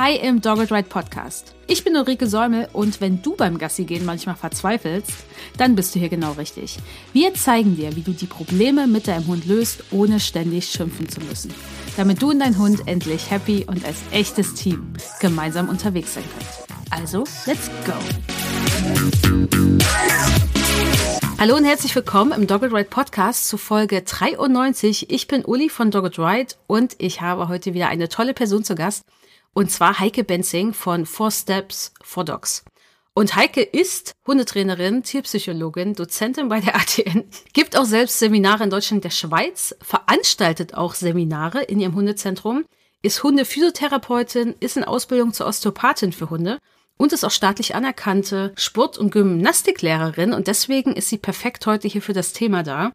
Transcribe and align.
Hi 0.00 0.14
im 0.14 0.40
Dogged 0.40 0.70
Ride 0.70 0.88
Podcast. 0.88 1.56
Ich 1.66 1.82
bin 1.82 1.96
Ulrike 1.96 2.28
Säumel 2.28 2.68
und 2.72 3.00
wenn 3.00 3.20
du 3.20 3.34
beim 3.34 3.58
Gassi 3.58 3.82
gehen 3.82 4.04
manchmal 4.04 4.36
verzweifelst, 4.36 5.10
dann 5.56 5.74
bist 5.74 5.92
du 5.92 5.98
hier 5.98 6.08
genau 6.08 6.34
richtig. 6.34 6.76
Wir 7.12 7.34
zeigen 7.34 7.74
dir, 7.74 7.96
wie 7.96 8.02
du 8.02 8.12
die 8.12 8.26
Probleme 8.26 8.86
mit 8.86 9.08
deinem 9.08 9.26
Hund 9.26 9.44
löst, 9.46 9.82
ohne 9.90 10.20
ständig 10.20 10.66
schimpfen 10.68 11.08
zu 11.08 11.20
müssen. 11.22 11.52
Damit 11.96 12.22
du 12.22 12.30
und 12.30 12.38
dein 12.38 12.56
Hund 12.58 12.86
endlich 12.86 13.28
happy 13.28 13.64
und 13.66 13.84
als 13.84 13.96
echtes 14.12 14.54
Team 14.54 14.92
gemeinsam 15.18 15.68
unterwegs 15.68 16.14
sein 16.14 16.22
könnt. 16.32 16.80
Also, 16.90 17.24
let's 17.46 17.68
go! 17.84 17.94
Hallo 21.40 21.56
und 21.56 21.64
herzlich 21.64 21.96
willkommen 21.96 22.30
im 22.30 22.46
Dogged 22.46 22.72
Ride 22.72 22.88
Podcast 22.88 23.48
zu 23.48 23.58
Folge 23.58 24.02
93. 24.02 25.10
Ich 25.10 25.26
bin 25.26 25.44
Uli 25.44 25.68
von 25.68 25.90
Dogged 25.90 26.20
Ride 26.20 26.54
und 26.68 26.94
ich 26.98 27.20
habe 27.20 27.48
heute 27.48 27.74
wieder 27.74 27.88
eine 27.88 28.08
tolle 28.08 28.32
Person 28.32 28.62
zu 28.62 28.76
Gast. 28.76 29.02
Und 29.58 29.72
zwar 29.72 29.98
Heike 29.98 30.22
Benzing 30.22 30.72
von 30.72 31.04
Four 31.04 31.32
Steps 31.32 31.92
for 32.00 32.24
Dogs. 32.24 32.64
Und 33.12 33.34
Heike 33.34 33.60
ist 33.60 34.12
Hundetrainerin, 34.24 35.02
Tierpsychologin, 35.02 35.94
Dozentin 35.94 36.48
bei 36.48 36.60
der 36.60 36.76
ATN, 36.76 37.24
gibt 37.54 37.76
auch 37.76 37.84
selbst 37.84 38.20
Seminare 38.20 38.62
in 38.62 38.70
Deutschland 38.70 39.02
der 39.02 39.10
Schweiz, 39.10 39.74
veranstaltet 39.82 40.74
auch 40.74 40.94
Seminare 40.94 41.60
in 41.64 41.80
ihrem 41.80 41.96
Hundezentrum, 41.96 42.66
ist 43.02 43.24
Hundephysiotherapeutin, 43.24 44.54
ist 44.60 44.76
in 44.76 44.84
Ausbildung 44.84 45.32
zur 45.32 45.48
Osteopathin 45.48 46.12
für 46.12 46.30
Hunde 46.30 46.60
und 46.96 47.12
ist 47.12 47.24
auch 47.24 47.32
staatlich 47.32 47.74
anerkannte 47.74 48.52
Sport- 48.54 48.96
und 48.96 49.10
Gymnastiklehrerin. 49.10 50.34
Und 50.34 50.46
deswegen 50.46 50.92
ist 50.92 51.08
sie 51.08 51.18
perfekt 51.18 51.66
heute 51.66 51.88
hier 51.88 52.00
für 52.00 52.12
das 52.12 52.32
Thema 52.32 52.62
da. 52.62 52.92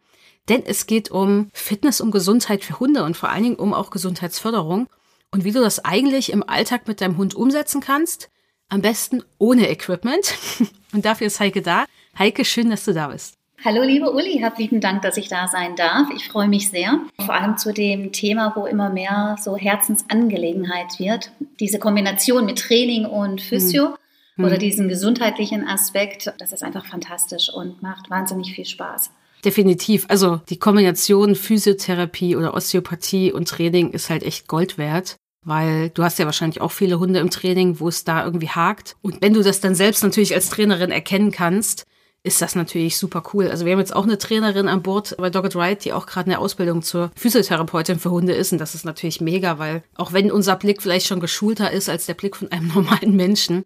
Denn 0.48 0.64
es 0.64 0.86
geht 0.86 1.10
um 1.10 1.50
Fitness 1.52 2.00
und 2.00 2.10
Gesundheit 2.10 2.64
für 2.64 2.80
Hunde 2.80 3.04
und 3.04 3.18
vor 3.18 3.28
allen 3.28 3.42
Dingen 3.42 3.56
um 3.56 3.74
auch 3.74 3.90
Gesundheitsförderung 3.90 4.88
und 5.34 5.44
wie 5.44 5.50
du 5.50 5.60
das 5.60 5.84
eigentlich 5.84 6.32
im 6.32 6.48
Alltag 6.48 6.86
mit 6.86 7.00
deinem 7.00 7.16
Hund 7.16 7.34
umsetzen 7.34 7.80
kannst. 7.80 8.30
Am 8.68 8.82
besten 8.82 9.24
ohne 9.38 9.68
Equipment. 9.68 10.32
Und 10.92 11.04
dafür 11.04 11.26
ist 11.26 11.40
Heike 11.40 11.60
da. 11.60 11.86
Heike, 12.16 12.44
schön, 12.44 12.70
dass 12.70 12.84
du 12.84 12.94
da 12.94 13.08
bist. 13.08 13.34
Hallo, 13.64 13.82
liebe 13.82 14.12
Uli, 14.12 14.38
herzlichen 14.38 14.80
Dank, 14.80 15.02
dass 15.02 15.16
ich 15.16 15.28
da 15.28 15.48
sein 15.48 15.74
darf. 15.74 16.08
Ich 16.14 16.28
freue 16.28 16.46
mich 16.46 16.70
sehr. 16.70 17.00
Vor 17.18 17.34
allem 17.34 17.56
zu 17.56 17.72
dem 17.72 18.12
Thema, 18.12 18.52
wo 18.54 18.64
immer 18.66 18.90
mehr 18.90 19.36
so 19.42 19.56
Herzensangelegenheit 19.56 21.00
wird. 21.00 21.32
Diese 21.58 21.80
Kombination 21.80 22.46
mit 22.46 22.60
Training 22.60 23.04
und 23.04 23.40
Physio 23.40 23.96
hm. 24.36 24.44
oder 24.44 24.54
hm. 24.54 24.60
diesen 24.60 24.88
gesundheitlichen 24.88 25.66
Aspekt, 25.66 26.32
das 26.38 26.52
ist 26.52 26.62
einfach 26.62 26.86
fantastisch 26.86 27.52
und 27.52 27.82
macht 27.82 28.08
wahnsinnig 28.08 28.54
viel 28.54 28.66
Spaß. 28.66 29.10
Definitiv. 29.44 30.06
Also 30.08 30.40
die 30.48 30.58
Kombination 30.58 31.34
Physiotherapie 31.34 32.36
oder 32.36 32.54
Osteopathie 32.54 33.32
und 33.32 33.48
Training 33.48 33.90
ist 33.90 34.10
halt 34.10 34.22
echt 34.22 34.46
Gold 34.46 34.78
wert 34.78 35.16
weil 35.44 35.90
du 35.90 36.02
hast 36.02 36.18
ja 36.18 36.24
wahrscheinlich 36.24 36.60
auch 36.60 36.72
viele 36.72 36.98
Hunde 36.98 37.20
im 37.20 37.30
Training, 37.30 37.80
wo 37.80 37.88
es 37.88 38.04
da 38.04 38.24
irgendwie 38.24 38.48
hakt. 38.48 38.96
Und 39.02 39.22
wenn 39.22 39.34
du 39.34 39.42
das 39.42 39.60
dann 39.60 39.74
selbst 39.74 40.02
natürlich 40.02 40.34
als 40.34 40.48
Trainerin 40.48 40.90
erkennen 40.90 41.30
kannst, 41.30 41.84
ist 42.22 42.40
das 42.40 42.54
natürlich 42.54 42.96
super 42.96 43.22
cool. 43.34 43.48
Also 43.48 43.66
wir 43.66 43.72
haben 43.72 43.78
jetzt 43.78 43.94
auch 43.94 44.04
eine 44.04 44.16
Trainerin 44.16 44.66
an 44.66 44.82
Bord 44.82 45.14
bei 45.18 45.28
Dogged 45.28 45.54
Ride, 45.54 45.76
die 45.76 45.92
auch 45.92 46.06
gerade 46.06 46.30
eine 46.30 46.38
Ausbildung 46.38 46.82
zur 46.82 47.10
Physiotherapeutin 47.14 47.98
für 47.98 48.10
Hunde 48.10 48.32
ist. 48.32 48.50
Und 48.50 48.58
das 48.58 48.74
ist 48.74 48.86
natürlich 48.86 49.20
mega, 49.20 49.58
weil 49.58 49.82
auch 49.94 50.14
wenn 50.14 50.32
unser 50.32 50.56
Blick 50.56 50.80
vielleicht 50.80 51.06
schon 51.06 51.20
geschulter 51.20 51.70
ist 51.70 51.90
als 51.90 52.06
der 52.06 52.14
Blick 52.14 52.34
von 52.34 52.50
einem 52.50 52.68
normalen 52.74 53.14
Menschen, 53.14 53.64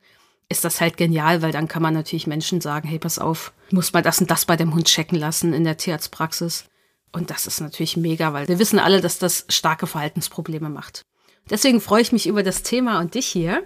ist 0.49 0.65
das 0.65 0.81
halt 0.81 0.97
genial, 0.97 1.43
weil 1.43 1.53
dann 1.53 1.69
kann 1.69 1.83
man 1.83 1.95
natürlich 1.95 2.27
Menschen 2.27 2.61
sagen, 2.61 2.89
hey, 2.89 2.99
pass 2.99 3.19
auf, 3.19 3.53
muss 3.71 3.93
mal 3.93 4.03
das 4.03 4.21
und 4.21 4.31
das 4.31 4.47
bei 4.47 4.57
dem 4.57 4.75
Hund 4.75 4.87
checken 4.87 5.19
lassen 5.19 5.53
in 5.53 5.63
der 5.63 5.77
Tierarztpraxis. 5.77 6.65
Und 7.13 7.31
das 7.31 7.47
ist 7.47 7.61
natürlich 7.61 7.97
mega, 7.97 8.33
weil 8.33 8.49
wir 8.49 8.59
wissen 8.59 8.79
alle, 8.79 9.01
dass 9.01 9.19
das 9.19 9.45
starke 9.49 9.87
Verhaltensprobleme 9.87 10.69
macht. 10.69 11.03
Deswegen 11.51 11.81
freue 11.81 12.03
ich 12.03 12.13
mich 12.13 12.27
über 12.27 12.43
das 12.43 12.63
Thema 12.63 13.01
und 13.01 13.15
dich 13.15 13.27
hier. 13.27 13.63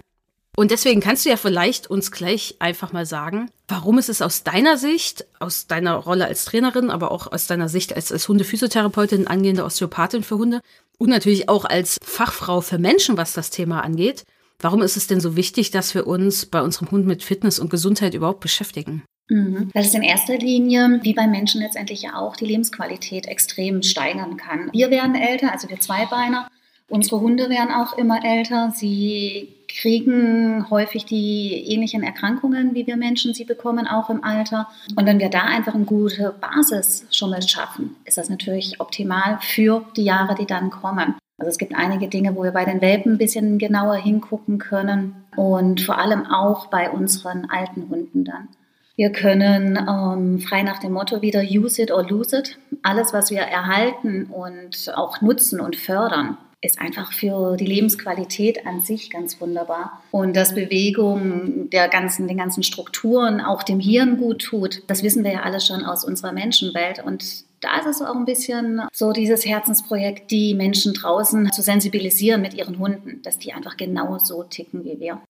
Und 0.55 0.69
deswegen 0.69 1.01
kannst 1.01 1.25
du 1.25 1.29
ja 1.29 1.37
vielleicht 1.37 1.89
uns 1.89 2.11
gleich 2.11 2.57
einfach 2.59 2.93
mal 2.93 3.07
sagen, 3.07 3.49
warum 3.67 3.97
ist 3.97 4.09
es 4.09 4.21
aus 4.21 4.43
deiner 4.43 4.77
Sicht, 4.77 5.25
aus 5.39 5.65
deiner 5.65 5.95
Rolle 5.95 6.25
als 6.25 6.45
Trainerin, 6.45 6.91
aber 6.91 7.11
auch 7.11 7.31
aus 7.31 7.47
deiner 7.47 7.69
Sicht 7.69 7.95
als, 7.95 8.11
als 8.11 8.27
Hundephysiotherapeutin, 8.27 9.25
angehende 9.25 9.63
Osteopathin 9.63 10.21
für 10.21 10.37
Hunde 10.37 10.61
und 10.99 11.09
natürlich 11.09 11.49
auch 11.49 11.65
als 11.65 11.97
Fachfrau 12.03 12.61
für 12.61 12.77
Menschen, 12.77 13.17
was 13.17 13.33
das 13.33 13.49
Thema 13.49 13.81
angeht, 13.83 14.25
warum 14.59 14.83
ist 14.83 14.95
es 14.95 15.07
denn 15.07 15.19
so 15.19 15.35
wichtig, 15.35 15.71
dass 15.71 15.95
wir 15.95 16.05
uns 16.05 16.45
bei 16.45 16.61
unserem 16.61 16.91
Hund 16.91 17.07
mit 17.07 17.23
Fitness 17.23 17.57
und 17.57 17.71
Gesundheit 17.71 18.13
überhaupt 18.13 18.41
beschäftigen? 18.41 19.03
Mhm. 19.29 19.71
Weil 19.73 19.85
es 19.85 19.93
in 19.93 20.03
erster 20.03 20.37
Linie, 20.37 20.99
wie 21.01 21.13
bei 21.13 21.27
Menschen 21.27 21.61
letztendlich 21.61 22.03
ja 22.03 22.15
auch, 22.15 22.35
die 22.35 22.45
Lebensqualität 22.45 23.25
extrem 23.25 23.81
steigern 23.81 24.37
kann. 24.37 24.69
Wir 24.71 24.91
werden 24.91 25.15
älter, 25.15 25.51
also 25.51 25.69
wir 25.69 25.79
Zweibeiner, 25.79 26.47
Unsere 26.93 27.21
Hunde 27.21 27.49
werden 27.49 27.71
auch 27.71 27.97
immer 27.97 28.23
älter. 28.23 28.69
Sie 28.71 29.49
kriegen 29.67 30.69
häufig 30.69 31.05
die 31.05 31.65
ähnlichen 31.73 32.03
Erkrankungen, 32.03 32.75
wie 32.75 32.85
wir 32.85 32.97
Menschen 32.97 33.33
sie 33.33 33.45
bekommen, 33.45 33.87
auch 33.87 34.11
im 34.11 34.23
Alter. 34.23 34.67
Und 34.95 35.07
wenn 35.07 35.17
wir 35.17 35.29
da 35.29 35.41
einfach 35.41 35.73
eine 35.73 35.85
gute 35.85 36.35
Basis 36.39 37.07
schon 37.09 37.31
mal 37.31 37.41
schaffen, 37.41 37.95
ist 38.05 38.19
das 38.19 38.29
natürlich 38.29 38.79
optimal 38.79 39.39
für 39.41 39.83
die 39.97 40.03
Jahre, 40.03 40.35
die 40.35 40.45
dann 40.45 40.69
kommen. 40.69 41.15
Also 41.39 41.49
es 41.49 41.57
gibt 41.57 41.73
einige 41.73 42.09
Dinge, 42.09 42.35
wo 42.35 42.43
wir 42.43 42.51
bei 42.51 42.63
den 42.63 42.79
Welpen 42.79 43.13
ein 43.13 43.17
bisschen 43.17 43.57
genauer 43.57 43.95
hingucken 43.95 44.59
können 44.59 45.15
und 45.35 45.81
vor 45.81 45.97
allem 45.97 46.27
auch 46.27 46.67
bei 46.67 46.91
unseren 46.91 47.49
alten 47.49 47.89
Hunden 47.89 48.23
dann. 48.23 48.49
Wir 48.95 49.11
können 49.11 49.77
ähm, 49.77 50.37
frei 50.41 50.61
nach 50.61 50.77
dem 50.77 50.91
Motto 50.91 51.23
wieder 51.23 51.41
use 51.41 51.81
it 51.81 51.89
or 51.89 52.07
lose 52.07 52.37
it. 52.37 52.59
Alles, 52.83 53.13
was 53.13 53.31
wir 53.31 53.39
erhalten 53.39 54.25
und 54.25 54.93
auch 54.95 55.21
nutzen 55.21 55.59
und 55.59 55.75
fördern, 55.75 56.37
ist 56.63 56.79
einfach 56.79 57.11
für 57.11 57.57
die 57.57 57.65
Lebensqualität 57.65 58.65
an 58.65 58.81
sich 58.81 59.09
ganz 59.09 59.39
wunderbar. 59.41 60.01
Und 60.11 60.33
dass 60.35 60.55
Bewegung 60.55 61.69
der 61.69 61.89
ganzen, 61.89 62.27
den 62.27 62.37
ganzen 62.37 62.63
Strukturen 62.63 63.41
auch 63.41 63.63
dem 63.63 63.81
Hirn 63.81 64.17
gut 64.17 64.43
tut, 64.43 64.81
das 64.87 65.03
wissen 65.03 65.25
wir 65.25 65.33
ja 65.33 65.41
alle 65.41 65.59
schon 65.59 65.83
aus 65.83 66.05
unserer 66.05 66.31
Menschenwelt. 66.31 67.03
Und 67.03 67.43
da 67.59 67.79
ist 67.79 67.87
es 67.87 68.01
auch 68.01 68.15
ein 68.15 68.23
bisschen 68.23 68.81
so 68.93 69.11
dieses 69.11 69.45
Herzensprojekt, 69.45 70.31
die 70.31 70.53
Menschen 70.53 70.93
draußen 70.93 71.51
zu 71.51 71.61
sensibilisieren 71.61 72.41
mit 72.41 72.53
ihren 72.53 72.79
Hunden, 72.79 73.21
dass 73.23 73.37
die 73.37 73.51
einfach 73.51 73.75
genau 73.75 74.17
so 74.19 74.43
ticken 74.43 74.85
wie 74.85 75.01
wir. 75.01 75.21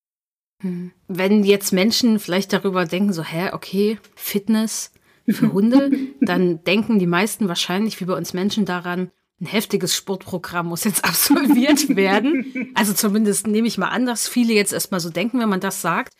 Hm. 0.62 0.92
Wenn 1.08 1.44
jetzt 1.44 1.74
Menschen 1.74 2.20
vielleicht 2.20 2.54
darüber 2.54 2.86
denken, 2.86 3.12
so, 3.12 3.24
hä, 3.24 3.50
okay, 3.54 3.98
Fitness 4.16 4.92
für 5.28 5.52
Hunde, 5.52 5.90
dann 6.22 6.64
denken 6.64 7.00
die 7.00 7.08
meisten 7.08 7.48
wahrscheinlich 7.48 8.00
wie 8.00 8.06
bei 8.06 8.16
uns 8.16 8.34
Menschen 8.34 8.66
daran, 8.66 9.10
ein 9.44 9.48
heftiges 9.48 9.96
Sportprogramm 9.96 10.68
muss 10.68 10.86
jetzt 10.86 11.04
absolviert 11.06 11.96
werden. 11.96 12.72
Also 12.76 12.94
zumindest 12.94 13.48
nehme 13.48 13.68
ich 13.68 13.78
mal 13.78 13.90
an, 13.90 14.06
dass 14.06 14.28
viele 14.28 14.54
jetzt 14.54 14.74
erstmal 14.74 15.00
so 15.00 15.10
denken, 15.10 15.40
wenn 15.40 15.50
man 15.50 15.60
das 15.60 15.82
sagt. 15.82 16.14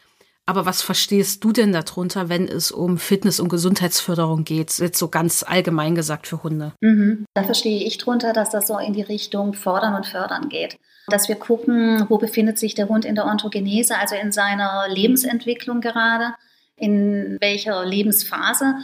Aber 0.46 0.66
was 0.66 0.82
verstehst 0.82 1.42
du 1.46 1.54
denn 1.54 1.72
darunter, 1.72 2.28
wenn 2.28 2.50
es 2.50 2.70
um 2.70 2.98
Fitness- 2.98 3.40
und 3.40 3.48
Gesundheitsförderung 3.48 4.44
geht? 4.44 4.78
Jetzt 4.78 5.00
so 5.00 5.08
ganz 5.08 5.42
allgemein 5.44 5.96
gesagt 5.96 6.28
für 6.28 6.44
Hunde. 6.44 6.74
Mhm. 6.82 7.26
Da 7.34 7.44
verstehe 7.44 7.86
ich 7.86 7.98
drunter, 7.98 8.34
dass 8.34 8.50
das 8.50 8.68
so 8.68 8.78
in 8.78 8.92
die 8.92 9.02
Richtung 9.02 9.54
Fordern 9.54 9.96
und 9.96 10.06
Fördern 10.06 10.50
geht. 10.50 10.78
Dass 11.08 11.30
wir 11.30 11.36
gucken, 11.36 12.06
wo 12.10 12.18
befindet 12.18 12.60
sich 12.60 12.76
der 12.76 12.90
Hund 12.90 13.06
in 13.06 13.16
der 13.16 13.26
Ontogenese, 13.26 13.98
also 13.98 14.16
in 14.16 14.34
seiner 14.34 14.88
Lebensentwicklung 14.90 15.80
gerade, 15.80 16.34
in 16.76 17.38
welcher 17.40 17.86
Lebensphase 17.86 18.84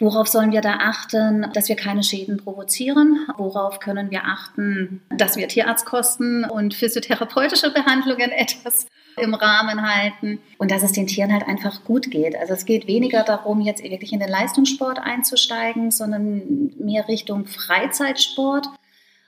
Worauf 0.00 0.28
sollen 0.28 0.50
wir 0.50 0.62
da 0.62 0.78
achten, 0.80 1.46
dass 1.52 1.68
wir 1.68 1.76
keine 1.76 2.02
Schäden 2.02 2.38
provozieren? 2.38 3.26
Worauf 3.36 3.80
können 3.80 4.10
wir 4.10 4.24
achten, 4.24 5.02
dass 5.10 5.36
wir 5.36 5.46
Tierarztkosten 5.46 6.44
und 6.46 6.72
physiotherapeutische 6.72 7.70
Behandlungen 7.70 8.30
etwas 8.36 8.86
im 9.18 9.34
Rahmen 9.34 9.82
halten 9.82 10.40
und 10.56 10.70
dass 10.70 10.82
es 10.82 10.92
den 10.92 11.06
Tieren 11.06 11.32
halt 11.32 11.46
einfach 11.46 11.84
gut 11.84 12.10
geht. 12.10 12.34
Also 12.34 12.54
es 12.54 12.64
geht 12.64 12.86
weniger 12.86 13.24
darum, 13.24 13.60
jetzt 13.60 13.82
wirklich 13.82 14.14
in 14.14 14.20
den 14.20 14.30
Leistungssport 14.30 14.98
einzusteigen, 14.98 15.90
sondern 15.90 16.72
mehr 16.78 17.06
Richtung 17.06 17.44
Freizeitsport, 17.44 18.68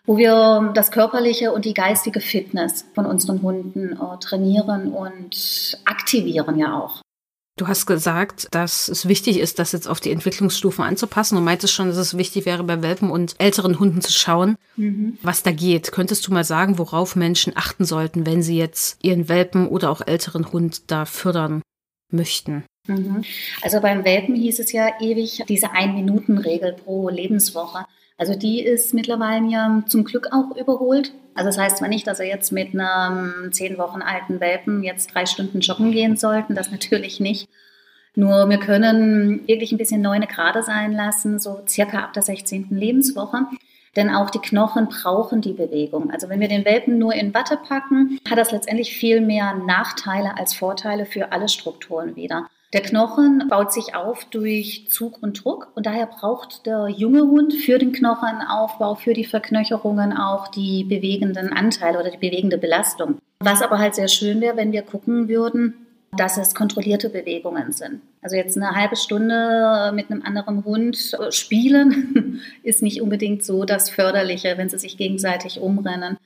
wo 0.07 0.17
wir 0.17 0.73
das 0.75 0.91
körperliche 0.91 1.53
und 1.53 1.67
die 1.67 1.75
geistige 1.75 2.21
Fitness 2.21 2.87
von 2.95 3.05
unseren 3.05 3.43
Hunden 3.43 3.93
äh, 3.93 4.19
trainieren 4.21 4.91
und 4.93 5.79
aktivieren 5.85 6.57
ja 6.57 6.79
auch. 6.79 7.03
Du 7.59 7.69
hast 7.69 7.85
gesagt, 7.85 8.49
dass 8.53 8.89
es 8.89 9.07
wichtig 9.07 9.39
ist, 9.39 9.59
das 9.59 9.73
jetzt 9.73 9.87
auf 9.87 10.01
die 10.01 10.11
Entwicklungsstufen 10.11 10.83
anzupassen 10.83 11.37
und 11.37 11.45
meintest 11.45 11.75
schon, 11.75 11.89
dass 11.89 11.99
es 11.99 12.17
wichtig 12.17 12.47
wäre, 12.47 12.65
bei 12.65 12.81
Welpen 12.81 13.11
und 13.11 13.35
älteren 13.39 13.79
Hunden 13.79 14.01
zu 14.01 14.11
schauen, 14.11 14.57
mhm. 14.77 15.19
was 15.23 15.43
da 15.43 15.53
geht. 15.53 15.93
Könntest 15.93 16.27
du 16.27 16.33
mal 16.33 16.45
sagen, 16.45 16.79
worauf 16.79 17.15
Menschen 17.15 17.55
achten 17.55 17.85
sollten, 17.85 18.25
wenn 18.25 18.43
sie 18.43 18.57
jetzt 18.57 18.99
ihren 19.05 19.29
Welpen 19.29 19.69
oder 19.69 19.91
auch 19.91 20.01
älteren 20.01 20.51
Hund 20.51 20.91
da 20.91 21.05
fördern 21.05 21.61
möchten? 22.11 22.65
Mhm. 22.87 23.23
Also 23.61 23.81
beim 23.81 24.05
Welpen 24.05 24.35
hieß 24.35 24.59
es 24.59 24.73
ja 24.73 24.89
ewig 25.01 25.45
diese 25.47 25.73
Ein-Minuten-Regel 25.73 26.73
pro 26.73 27.11
Lebenswoche. 27.11 27.85
Also 28.23 28.37
die 28.37 28.63
ist 28.63 28.95
mittlerweile 28.95 29.49
ja 29.49 29.83
zum 29.89 30.05
Glück 30.05 30.29
auch 30.31 30.57
überholt. 30.57 31.11
Also 31.35 31.49
das 31.49 31.59
heißt 31.59 31.79
zwar 31.79 31.89
nicht, 31.89 32.07
dass 32.07 32.21
er 32.21 32.29
jetzt 32.29 32.53
mit 32.53 32.73
einem 32.73 33.51
zehn 33.51 33.79
Wochen 33.79 34.01
alten 34.01 34.39
Welpen 34.39 34.85
jetzt 34.85 35.13
drei 35.13 35.27
Stunden 35.27 35.59
joggen 35.59 35.91
gehen 35.91 36.17
sollten, 36.17 36.55
das 36.55 36.71
natürlich 36.71 37.19
nicht. 37.19 37.49
Nur 38.15 38.49
wir 38.49 38.59
können 38.59 39.45
wirklich 39.49 39.73
ein 39.73 39.77
bisschen 39.77 40.03
neune 40.03 40.29
Grade 40.29 40.63
sein 40.63 40.93
lassen, 40.93 41.41
so 41.41 41.63
circa 41.67 41.99
ab 41.99 42.13
der 42.13 42.23
16. 42.23 42.69
Lebenswoche. 42.71 43.39
Denn 43.97 44.09
auch 44.09 44.31
die 44.31 44.39
Knochen 44.39 44.87
brauchen 44.87 45.41
die 45.41 45.55
Bewegung. 45.55 46.13
Also 46.13 46.29
wenn 46.29 46.39
wir 46.39 46.47
den 46.47 46.65
Welpen 46.65 46.99
nur 46.99 47.15
in 47.15 47.35
Watte 47.35 47.57
packen, 47.57 48.21
hat 48.31 48.39
das 48.39 48.53
letztendlich 48.53 48.95
viel 48.95 49.21
mehr 49.21 49.55
Nachteile 49.55 50.39
als 50.39 50.55
Vorteile 50.55 51.07
für 51.07 51.33
alle 51.33 51.49
Strukturen 51.49 52.15
wieder. 52.15 52.47
Der 52.73 52.81
Knochen 52.81 53.49
baut 53.51 53.71
sich 53.71 53.95
auf 53.95 54.25
durch 54.25 54.87
Zug 54.89 55.23
und 55.23 55.45
Druck 55.45 55.69
und 55.75 55.85
daher 55.85 56.07
braucht 56.07 56.65
der 56.65 56.89
junge 56.89 57.21
Hund 57.21 57.53
für 57.53 57.79
den 57.79 57.93
Knochenaufbau, 57.93 58.95
für 58.95 59.13
die 59.13 59.27
Verknöcherungen 59.27 60.17
auch 60.17 60.49
die 60.49 60.85
bewegenden 60.85 61.53
Anteile 61.53 62.01
oder 62.01 62.11
die 62.11 62.17
bewegende 62.17 62.57
Belastung. 62.57 63.19
Was 63.41 63.61
aber 63.61 63.79
halt 63.79 63.95
sehr 63.95 64.09
schön 64.09 64.41
wäre, 64.41 64.57
wenn 64.57 64.73
wir 64.73 64.83
gucken 64.83 65.29
würden, 65.29 65.75
dass 66.17 66.39
es 66.39 66.55
kontrollierte 66.55 67.11
Bewegungen 67.11 67.73
sind. 67.73 68.01
Also 68.23 68.37
jetzt 68.37 68.57
eine 68.57 68.71
halbe 68.71 68.97
Stunde 68.97 69.93
mit 69.95 70.11
einem 70.11 70.23
anderen 70.23 70.65
Hund 70.65 71.17
spielen 71.31 72.41
ist 72.63 72.83
nicht 72.83 73.03
unbedingt 73.03 73.45
so 73.45 73.65
das 73.65 73.91
Förderliche, 73.91 74.57
wenn 74.57 74.71
sie 74.71 74.79
sich 74.79 74.97
gegenseitig 74.97 75.61
umrennen. 75.61 76.17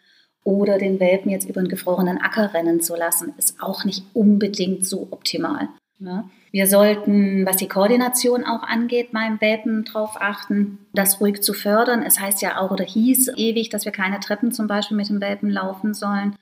Oder 0.44 0.78
den 0.78 1.00
Welpen 1.00 1.32
jetzt 1.32 1.48
über 1.48 1.58
einen 1.58 1.68
gefrorenen 1.68 2.18
Acker 2.18 2.54
rennen 2.54 2.80
zu 2.80 2.94
lassen, 2.94 3.34
ist 3.36 3.60
auch 3.60 3.84
nicht 3.84 4.04
unbedingt 4.14 4.86
so 4.86 5.08
optimal. 5.10 5.68
Ja. 5.98 6.28
Wir 6.52 6.66
sollten, 6.66 7.44
was 7.44 7.56
die 7.56 7.68
Koordination 7.68 8.44
auch 8.44 8.62
angeht, 8.62 9.12
beim 9.12 9.40
Welpen 9.40 9.84
darauf 9.84 10.20
achten, 10.20 10.78
das 10.94 11.20
ruhig 11.20 11.42
zu 11.42 11.52
fördern. 11.52 12.02
Es 12.02 12.20
heißt 12.20 12.40
ja 12.42 12.58
auch 12.58 12.70
oder 12.70 12.84
hieß 12.84 13.32
ewig, 13.36 13.68
dass 13.68 13.84
wir 13.84 13.92
keine 13.92 14.20
Treppen 14.20 14.52
zum 14.52 14.66
Beispiel 14.66 14.96
mit 14.96 15.08
dem 15.08 15.20
Welpen 15.20 15.50
laufen 15.50 15.92
sollen. 15.92 16.36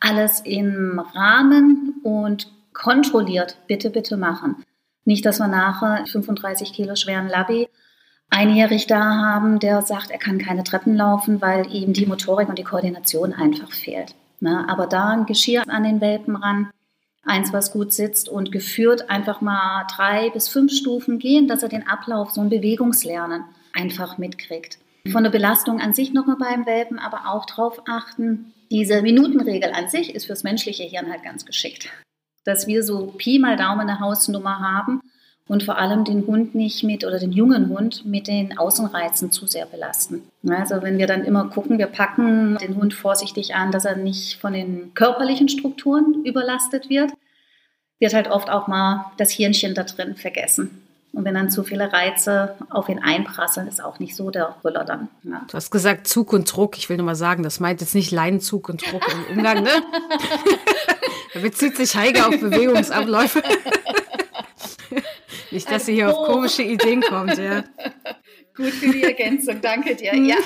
Alles 0.00 0.40
im 0.40 0.98
Rahmen 1.14 2.00
und 2.02 2.50
kontrolliert 2.72 3.58
bitte, 3.66 3.90
bitte 3.90 4.16
machen. 4.16 4.64
Nicht, 5.04 5.26
dass 5.26 5.38
wir 5.38 5.48
nachher 5.48 6.06
35 6.06 6.72
Kilo 6.72 6.96
schweren 6.96 7.28
Labby 7.28 7.68
einjährig 8.30 8.86
da 8.86 9.02
haben, 9.02 9.58
der 9.58 9.82
sagt, 9.82 10.10
er 10.10 10.18
kann 10.18 10.38
keine 10.38 10.64
Treppen 10.64 10.94
laufen, 10.94 11.42
weil 11.42 11.66
ihm 11.72 11.92
die 11.92 12.06
Motorik 12.06 12.48
und 12.48 12.58
die 12.58 12.64
Koordination 12.64 13.32
einfach 13.32 13.72
fehlt. 13.72 14.14
Ne? 14.38 14.64
Aber 14.68 14.86
da 14.86 15.08
ein 15.08 15.26
Geschirr 15.26 15.64
an 15.68 15.84
den 15.84 16.00
Welpen 16.00 16.36
ran, 16.36 16.70
eins, 17.22 17.52
was 17.52 17.72
gut 17.72 17.92
sitzt 17.92 18.28
und 18.28 18.52
geführt 18.52 19.10
einfach 19.10 19.40
mal 19.40 19.86
drei 19.94 20.30
bis 20.30 20.48
fünf 20.48 20.72
Stufen 20.72 21.18
gehen, 21.18 21.48
dass 21.48 21.62
er 21.62 21.68
den 21.68 21.86
Ablauf, 21.86 22.30
so 22.30 22.40
ein 22.40 22.48
Bewegungslernen 22.48 23.44
einfach 23.74 24.18
mitkriegt. 24.18 24.78
Von 25.10 25.24
der 25.24 25.30
Belastung 25.30 25.80
an 25.80 25.94
sich 25.94 26.12
nochmal 26.12 26.36
beim 26.38 26.66
Welpen, 26.66 26.98
aber 26.98 27.28
auch 27.28 27.46
darauf 27.46 27.82
achten, 27.88 28.52
diese 28.70 29.02
Minutenregel 29.02 29.72
an 29.72 29.88
sich 29.88 30.14
ist 30.14 30.26
fürs 30.26 30.44
menschliche 30.44 30.84
Hirn 30.84 31.10
halt 31.10 31.22
ganz 31.22 31.44
geschickt 31.44 31.90
dass 32.44 32.66
wir 32.66 32.82
so 32.82 33.06
Pi 33.16 33.38
mal 33.38 33.56
Daumen 33.56 33.88
eine 33.88 34.00
Hausnummer 34.00 34.60
haben 34.60 35.00
und 35.50 35.64
vor 35.64 35.78
allem 35.78 36.04
den 36.04 36.28
Hund 36.28 36.54
nicht 36.54 36.84
mit 36.84 37.04
oder 37.04 37.18
den 37.18 37.32
jungen 37.32 37.70
Hund 37.70 38.06
mit 38.06 38.28
den 38.28 38.56
Außenreizen 38.56 39.32
zu 39.32 39.48
sehr 39.48 39.66
belasten. 39.66 40.22
Also 40.48 40.80
wenn 40.80 40.96
wir 40.96 41.08
dann 41.08 41.24
immer 41.24 41.48
gucken, 41.48 41.76
wir 41.76 41.88
packen 41.88 42.56
den 42.58 42.76
Hund 42.76 42.94
vorsichtig 42.94 43.56
an, 43.56 43.72
dass 43.72 43.84
er 43.84 43.96
nicht 43.96 44.40
von 44.40 44.52
den 44.52 44.94
körperlichen 44.94 45.48
Strukturen 45.48 46.24
überlastet 46.24 46.88
wird, 46.88 47.10
wird 47.98 48.14
halt 48.14 48.30
oft 48.30 48.48
auch 48.48 48.68
mal 48.68 49.06
das 49.16 49.32
Hirnchen 49.32 49.74
da 49.74 49.82
drin 49.82 50.14
vergessen. 50.14 50.82
Und 51.12 51.24
wenn 51.24 51.34
dann 51.34 51.50
zu 51.50 51.64
viele 51.64 51.92
Reize 51.92 52.54
auf 52.70 52.88
ihn 52.88 53.00
einprasseln, 53.00 53.66
ist 53.66 53.82
auch 53.82 53.98
nicht 53.98 54.14
so 54.14 54.30
der 54.30 54.54
Rüller 54.62 54.84
dann. 54.84 55.08
Ja. 55.24 55.42
Du 55.48 55.54
hast 55.54 55.72
gesagt 55.72 56.06
Zug 56.06 56.32
und 56.32 56.44
Druck. 56.44 56.78
Ich 56.78 56.88
will 56.88 56.96
nur 56.96 57.06
mal 57.06 57.16
sagen, 57.16 57.42
das 57.42 57.58
meint 57.58 57.80
jetzt 57.80 57.96
nicht 57.96 58.12
Leinenzug 58.12 58.68
und 58.68 58.88
Druck 58.88 59.02
im 59.12 59.38
Umgang, 59.38 59.64
ne? 59.64 59.70
da 61.34 61.40
bezieht 61.40 61.76
sich 61.76 61.96
Heike 61.96 62.24
auf 62.24 62.38
Bewegungsabläufe. 62.38 63.42
nicht, 65.50 65.70
dass 65.70 65.86
sie 65.86 65.94
hier 65.94 66.10
auf 66.10 66.26
komische 66.26 66.62
Ideen 66.62 67.00
kommt, 67.02 67.38
ja. 67.38 67.64
Gut 68.56 68.72
für 68.72 68.90
die 68.90 69.04
Ergänzung, 69.04 69.60
danke 69.60 69.94
dir. 69.94 70.14
Ja. 70.14 70.36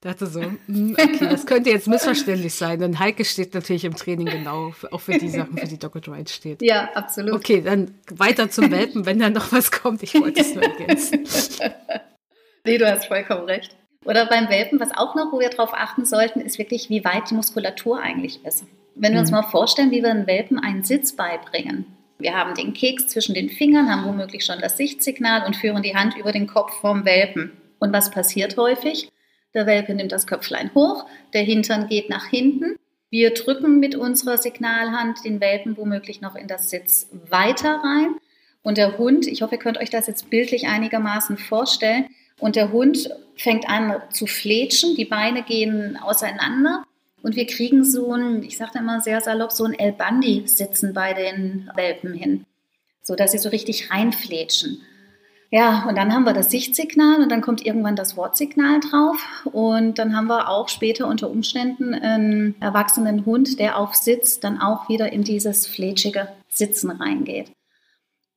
dachte 0.00 0.26
so, 0.26 0.40
hm, 0.40 0.96
okay, 0.98 1.26
das 1.28 1.46
könnte 1.46 1.70
jetzt 1.70 1.88
missverständlich 1.88 2.54
sein, 2.54 2.78
denn 2.80 2.98
Heike 2.98 3.24
steht 3.24 3.54
natürlich 3.54 3.84
im 3.84 3.96
Training 3.96 4.26
genau, 4.26 4.72
auch 4.90 5.00
für 5.00 5.18
die 5.18 5.28
Sachen, 5.28 5.58
für 5.58 5.66
die 5.66 5.78
Dogged 5.78 6.08
Ride 6.08 6.30
steht. 6.30 6.62
Ja, 6.62 6.90
absolut. 6.94 7.34
Okay, 7.34 7.62
dann 7.62 7.94
weiter 8.10 8.50
zum 8.50 8.70
Welpen, 8.70 9.06
wenn 9.06 9.18
dann 9.18 9.32
noch 9.32 9.52
was 9.52 9.70
kommt. 9.70 10.02
Ich 10.02 10.14
wollte 10.14 10.40
es 10.40 10.54
nur 10.54 10.64
ergänzen. 10.64 11.24
nee, 12.64 12.78
du 12.78 12.90
hast 12.90 13.06
vollkommen 13.06 13.44
recht. 13.44 13.76
Oder 14.04 14.26
beim 14.26 14.48
Welpen, 14.48 14.80
was 14.80 14.96
auch 14.96 15.14
noch, 15.14 15.32
wo 15.32 15.40
wir 15.40 15.50
darauf 15.50 15.74
achten 15.74 16.06
sollten, 16.06 16.40
ist 16.40 16.58
wirklich, 16.58 16.88
wie 16.88 17.04
weit 17.04 17.30
die 17.30 17.34
Muskulatur 17.34 18.00
eigentlich 18.00 18.44
ist. 18.44 18.64
Wenn 18.94 19.12
wir 19.12 19.20
uns 19.20 19.30
mhm. 19.30 19.38
mal 19.38 19.42
vorstellen, 19.42 19.90
wie 19.90 20.02
wir 20.02 20.10
einem 20.10 20.26
Welpen 20.26 20.58
einen 20.58 20.84
Sitz 20.84 21.14
beibringen. 21.14 21.84
Wir 22.20 22.36
haben 22.36 22.54
den 22.54 22.74
Keks 22.74 23.08
zwischen 23.08 23.34
den 23.34 23.48
Fingern, 23.48 23.90
haben 23.90 24.06
womöglich 24.06 24.44
schon 24.44 24.60
das 24.60 24.76
Sichtsignal 24.76 25.46
und 25.46 25.56
führen 25.56 25.82
die 25.82 25.96
Hand 25.96 26.16
über 26.16 26.32
den 26.32 26.46
Kopf 26.46 26.80
vom 26.80 27.04
Welpen. 27.04 27.52
Und 27.78 27.92
was 27.92 28.10
passiert 28.10 28.56
häufig? 28.56 29.10
Der 29.54 29.66
Welpe 29.66 29.94
nimmt 29.94 30.12
das 30.12 30.26
Köpflein 30.26 30.70
hoch, 30.74 31.06
der 31.32 31.42
Hintern 31.42 31.88
geht 31.88 32.08
nach 32.08 32.26
hinten. 32.26 32.76
Wir 33.10 33.34
drücken 33.34 33.80
mit 33.80 33.96
unserer 33.96 34.38
Signalhand 34.38 35.24
den 35.24 35.40
Welpen 35.40 35.76
womöglich 35.76 36.20
noch 36.20 36.36
in 36.36 36.46
das 36.46 36.70
Sitz 36.70 37.08
weiter 37.28 37.80
rein. 37.82 38.14
Und 38.62 38.78
der 38.78 38.98
Hund, 38.98 39.26
ich 39.26 39.42
hoffe, 39.42 39.56
ihr 39.56 39.60
könnt 39.60 39.78
euch 39.78 39.90
das 39.90 40.06
jetzt 40.06 40.30
bildlich 40.30 40.68
einigermaßen 40.68 41.38
vorstellen, 41.38 42.06
und 42.38 42.56
der 42.56 42.72
Hund 42.72 43.10
fängt 43.36 43.68
an 43.68 44.00
zu 44.10 44.26
fletschen, 44.26 44.96
die 44.96 45.04
Beine 45.04 45.42
gehen 45.42 45.98
auseinander 45.98 46.84
und 47.22 47.36
wir 47.36 47.46
kriegen 47.46 47.84
so 47.84 48.12
ein, 48.12 48.42
ich 48.42 48.56
sage 48.56 48.78
immer 48.78 49.00
sehr 49.00 49.20
salopp, 49.20 49.52
so 49.52 49.64
ein 49.64 49.78
El 49.78 49.92
Bandi-Sitzen 49.92 50.94
bei 50.94 51.12
den 51.12 51.70
Welpen 51.74 52.14
hin, 52.14 52.46
so 53.02 53.14
dass 53.14 53.32
sie 53.32 53.38
so 53.38 53.48
richtig 53.48 53.90
reinfletschen. 53.90 54.82
Ja, 55.52 55.86
und 55.88 55.98
dann 55.98 56.14
haben 56.14 56.24
wir 56.24 56.32
das 56.32 56.50
Sichtsignal 56.50 57.20
und 57.20 57.28
dann 57.28 57.40
kommt 57.40 57.66
irgendwann 57.66 57.96
das 57.96 58.16
Wortsignal 58.16 58.78
drauf. 58.78 59.44
Und 59.52 59.98
dann 59.98 60.16
haben 60.16 60.28
wir 60.28 60.48
auch 60.48 60.68
später 60.68 61.08
unter 61.08 61.28
Umständen 61.28 61.92
einen 61.92 62.54
erwachsenen 62.60 63.26
Hund, 63.26 63.58
der 63.58 63.76
auf 63.76 63.96
Sitz 63.96 64.38
dann 64.38 64.60
auch 64.60 64.88
wieder 64.88 65.12
in 65.12 65.24
dieses 65.24 65.66
fletschige 65.66 66.28
Sitzen 66.48 66.92
reingeht. 66.92 67.50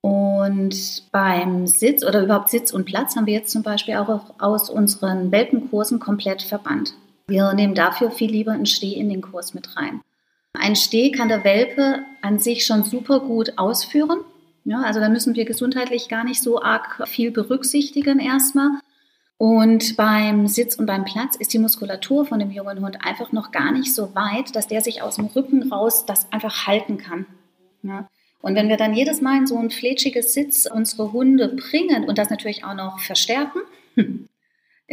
Und 0.02 1.04
beim 1.12 1.68
Sitz 1.68 2.04
oder 2.04 2.24
überhaupt 2.24 2.50
Sitz 2.50 2.74
und 2.74 2.86
Platz 2.86 3.16
haben 3.16 3.28
wir 3.28 3.36
jetzt 3.36 3.52
zum 3.52 3.62
Beispiel 3.62 3.96
auch 3.96 4.34
aus 4.40 4.72
unseren 4.72 5.32
Welpenkursen 5.32 6.00
komplett 6.00 6.42
verbannt. 6.42 6.96
Wir 7.28 7.54
nehmen 7.54 7.76
dafür 7.76 8.12
viel 8.12 8.32
lieber 8.32 8.52
einen 8.52 8.66
Steh 8.66 8.94
in 8.94 9.10
den 9.10 9.22
Kurs 9.22 9.54
mit 9.54 9.76
rein. 9.78 10.02
Ein 10.54 10.76
Steh 10.76 11.12
kann 11.12 11.30
der 11.30 11.44
Welpe 11.44 12.04
an 12.22 12.40
sich 12.40 12.66
schon 12.66 12.84
super 12.84 13.22
gut 13.22 13.54
ausführen. 13.58 14.20
Ja, 14.66 14.82
also 14.82 15.00
da 15.00 15.10
müssen 15.10 15.36
wir 15.36 15.46
gesundheitlich 15.46 16.10
gar 16.10 16.24
nicht 16.24 16.42
so 16.42 16.62
arg 16.62 17.08
viel 17.08 17.32
berücksichtigen 17.32 18.20
erstmal. 18.20 18.70
Und 19.38 19.98
beim 19.98 20.48
Sitz 20.48 20.76
und 20.76 20.86
beim 20.86 21.06
Platz 21.06 21.36
ist 21.36 21.54
die 21.54 21.60
Muskulatur 21.60 22.26
von 22.26 22.40
dem 22.40 22.52
jungen 22.52 22.80
Hund 22.80 23.06
einfach 23.06 23.32
noch 23.32 23.52
gar 23.52 23.72
nicht 23.72 23.94
so 23.94 24.16
weit, 24.16 24.56
dass 24.56 24.68
der 24.68 24.82
sich 24.82 25.02
aus 25.02 25.16
dem 25.16 25.26
Rücken 25.26 25.72
raus 25.72 26.06
das 26.06 26.32
einfach 26.32 26.68
halten 26.68 26.98
kann. 26.98 27.26
Ja. 27.82 28.08
Und 28.42 28.56
wenn 28.56 28.70
wir 28.70 28.78
dann 28.78 28.94
jedes 28.94 29.22
Mal 29.22 29.38
in 29.38 29.48
so 29.48 29.58
ein 29.58 29.70
flätschiges 29.70 30.34
Sitz 30.34 30.66
unsere 30.66 31.14
Hunde 31.14 31.50
bringen 31.50 32.04
und 32.06 32.18
das 32.18 32.30
natürlich 32.30 32.64
auch 32.64 32.74
noch 32.74 33.00
verstärken, 33.00 33.62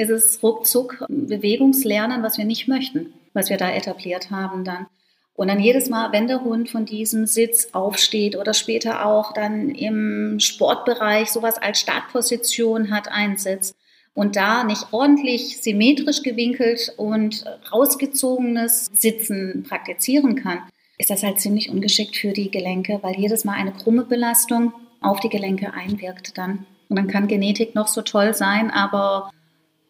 ist 0.01 0.11
es 0.11 0.43
ruckzuck 0.43 1.05
Bewegungslernen, 1.09 2.23
was 2.23 2.39
wir 2.39 2.45
nicht 2.45 2.69
möchten, 2.69 3.13
was 3.35 3.51
wir 3.51 3.59
da 3.59 3.71
etabliert 3.71 4.31
haben 4.31 4.65
dann. 4.65 4.87
Und 5.35 5.49
dann 5.49 5.61
jedes 5.61 5.89
Mal, 5.89 6.13
wenn 6.13 6.27
der 6.27 6.43
Hund 6.43 6.69
von 6.69 6.85
diesem 6.85 7.27
Sitz 7.27 7.69
aufsteht 7.73 8.37
oder 8.37 8.53
später 8.53 9.07
auch 9.07 9.33
dann 9.33 9.71
im 9.71 10.39
Sportbereich 10.41 11.31
sowas 11.31 11.57
als 11.57 11.81
Startposition 11.81 12.91
hat, 12.91 13.09
einsetzt 13.09 13.75
und 14.15 14.37
da 14.37 14.65
nicht 14.65 14.89
ordentlich 14.91 15.63
symmetrisch 15.63 16.23
gewinkelt 16.23 16.93
und 16.97 17.45
rausgezogenes 17.73 18.87
Sitzen 18.93 19.65
praktizieren 19.67 20.35
kann, 20.35 20.61
ist 20.99 21.11
das 21.11 21.23
halt 21.23 21.41
ziemlich 21.41 21.71
ungeschickt 21.71 22.17
für 22.17 22.33
die 22.33 22.51
Gelenke, 22.51 22.99
weil 23.03 23.19
jedes 23.19 23.45
Mal 23.45 23.55
eine 23.55 23.73
krumme 23.73 24.05
Belastung 24.05 24.73
auf 25.01 25.21
die 25.21 25.31
Gelenke 25.31 25.73
einwirkt 25.73 26.37
dann. 26.37 26.67
Und 26.91 26.97
dann 26.97 27.07
kann 27.07 27.29
Genetik 27.29 27.75
noch 27.75 27.87
so 27.87 28.03
toll 28.03 28.35
sein, 28.35 28.71
aber 28.71 29.31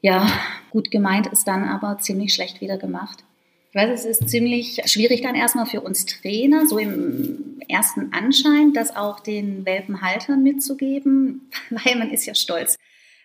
ja, 0.00 0.26
gut 0.71 0.90
gemeint 0.90 1.26
ist 1.26 1.47
dann 1.47 1.64
aber 1.64 1.99
ziemlich 1.99 2.35
schlecht 2.35 2.61
wieder 2.61 2.78
gemacht. 2.78 3.25
Ich 3.71 3.76
weiß, 3.76 4.00
es 4.00 4.04
ist 4.04 4.28
ziemlich 4.28 4.83
schwierig 4.87 5.23
dann 5.23 5.37
erstmal 5.37 5.66
für 5.66 5.80
uns 5.80 6.04
Trainer, 6.04 6.66
so 6.66 6.78
im 6.78 7.61
ersten 7.69 8.12
Anschein, 8.12 8.73
das 8.73 8.97
auch 8.97 9.21
den 9.21 9.64
Welpenhaltern 9.64 10.42
mitzugeben, 10.42 11.50
weil 11.71 11.97
man 11.97 12.11
ist 12.11 12.26
ja 12.26 12.35
stolz. 12.35 12.78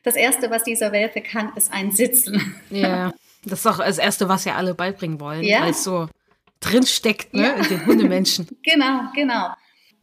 Das 0.03 0.15
Erste, 0.15 0.51
was 0.51 0.63
dieser 0.63 0.91
Welpe 0.91 1.21
kann, 1.21 1.51
ist 1.55 1.73
ein 1.73 1.91
Sitzen. 1.91 2.55
Ja, 2.69 3.11
das 3.43 3.59
ist 3.59 3.65
auch 3.65 3.79
das 3.79 3.97
Erste, 3.97 4.29
was 4.29 4.45
ja 4.45 4.55
alle 4.55 4.75
beibringen 4.75 5.19
wollen, 5.19 5.43
ja. 5.43 5.61
weil 5.61 5.71
es 5.71 5.83
so 5.83 6.07
drinsteckt 6.59 7.33
ne, 7.33 7.43
ja. 7.43 7.53
in 7.53 7.67
den 7.67 7.85
Hundemenschen. 7.85 8.47
genau, 8.63 9.01
genau. 9.15 9.49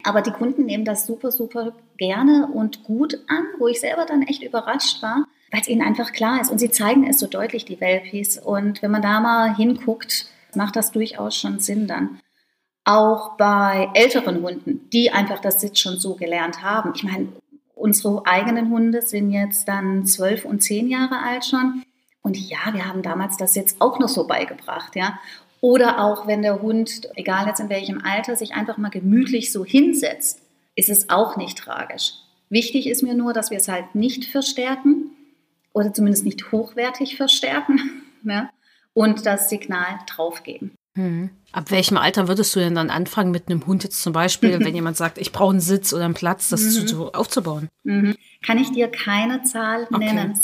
Aber 0.03 0.21
die 0.21 0.31
Kunden 0.31 0.65
nehmen 0.65 0.83
das 0.83 1.05
super, 1.05 1.31
super 1.31 1.73
gerne 1.97 2.49
und 2.53 2.83
gut 2.83 3.15
an, 3.27 3.45
wo 3.59 3.67
ich 3.67 3.79
selber 3.79 4.05
dann 4.05 4.23
echt 4.23 4.43
überrascht 4.43 5.01
war, 5.01 5.25
weil 5.53 5.61
es 5.61 5.67
ihnen 5.67 5.83
einfach 5.83 6.11
klar 6.11 6.41
ist. 6.41 6.49
Und 6.49 6.57
sie 6.57 6.71
zeigen 6.71 7.07
es 7.07 7.19
so 7.19 7.27
deutlich, 7.27 7.63
die 7.63 7.79
Welpis. 7.79 8.39
Und 8.39 8.81
wenn 8.81 8.89
man 8.89 9.03
da 9.03 9.19
mal 9.19 9.55
hinguckt, 9.55 10.25
macht 10.55 10.75
das 10.75 10.91
durchaus 10.91 11.37
schon 11.37 11.59
Sinn 11.59 11.85
dann. 11.85 12.19
Auch 12.85 13.37
bei 13.37 13.87
älteren 13.93 14.41
Hunden, 14.41 14.89
die 14.91 15.11
einfach 15.11 15.39
das 15.39 15.61
Sitz 15.61 15.79
schon 15.79 15.97
so 15.97 16.15
gelernt 16.15 16.63
haben. 16.63 16.93
Ich 16.95 17.03
meine, 17.03 17.27
unsere 17.75 18.25
eigenen 18.25 18.71
Hunde 18.71 19.03
sind 19.03 19.29
jetzt 19.29 19.67
dann 19.67 20.07
zwölf 20.07 20.43
und 20.43 20.63
zehn 20.63 20.89
Jahre 20.89 21.19
alt 21.19 21.45
schon. 21.45 21.83
Und 22.23 22.35
ja, 22.35 22.73
wir 22.73 22.87
haben 22.87 23.03
damals 23.03 23.37
das 23.37 23.53
jetzt 23.53 23.79
auch 23.79 23.99
noch 23.99 24.09
so 24.09 24.25
beigebracht, 24.25 24.95
ja. 24.95 25.19
Oder 25.61 26.03
auch 26.03 26.25
wenn 26.25 26.41
der 26.41 26.63
Hund, 26.63 27.09
egal 27.15 27.45
jetzt 27.45 27.59
in 27.59 27.69
welchem 27.69 28.01
Alter, 28.03 28.35
sich 28.35 28.55
einfach 28.55 28.77
mal 28.77 28.89
gemütlich 28.89 29.51
so 29.51 29.63
hinsetzt, 29.63 30.39
ist 30.75 30.89
es 30.89 31.09
auch 31.09 31.37
nicht 31.37 31.59
tragisch. 31.59 32.13
Wichtig 32.49 32.87
ist 32.87 33.03
mir 33.03 33.13
nur, 33.13 33.33
dass 33.33 33.51
wir 33.51 33.59
es 33.59 33.67
halt 33.67 33.93
nicht 33.93 34.25
verstärken 34.25 35.11
oder 35.73 35.93
zumindest 35.93 36.25
nicht 36.25 36.51
hochwertig 36.51 37.17
verstärken 37.17 38.03
ja, 38.23 38.49
und 38.93 39.25
das 39.25 39.49
Signal 39.49 39.99
draufgeben. 40.07 40.71
Hm. 40.95 41.31
Ab 41.51 41.71
welchem 41.71 41.97
Alter 41.97 42.27
würdest 42.27 42.55
du 42.55 42.59
denn 42.59 42.75
dann 42.75 42.91
anfangen, 42.91 43.31
mit 43.31 43.47
einem 43.47 43.65
Hund 43.65 43.83
jetzt 43.83 44.01
zum 44.01 44.13
Beispiel, 44.13 44.59
wenn 44.63 44.75
jemand 44.75 44.97
sagt, 44.97 45.17
ich 45.17 45.31
brauche 45.31 45.51
einen 45.51 45.59
Sitz 45.59 45.93
oder 45.93 46.05
einen 46.05 46.13
Platz, 46.13 46.49
das 46.49 46.61
mhm. 46.61 46.87
so 46.87 47.11
aufzubauen? 47.11 47.69
Mhm. 47.83 48.15
Kann 48.45 48.57
ich 48.57 48.71
dir 48.71 48.87
keine 48.89 49.43
Zahl 49.43 49.87
nennen, 49.91 50.31
okay. 50.31 50.41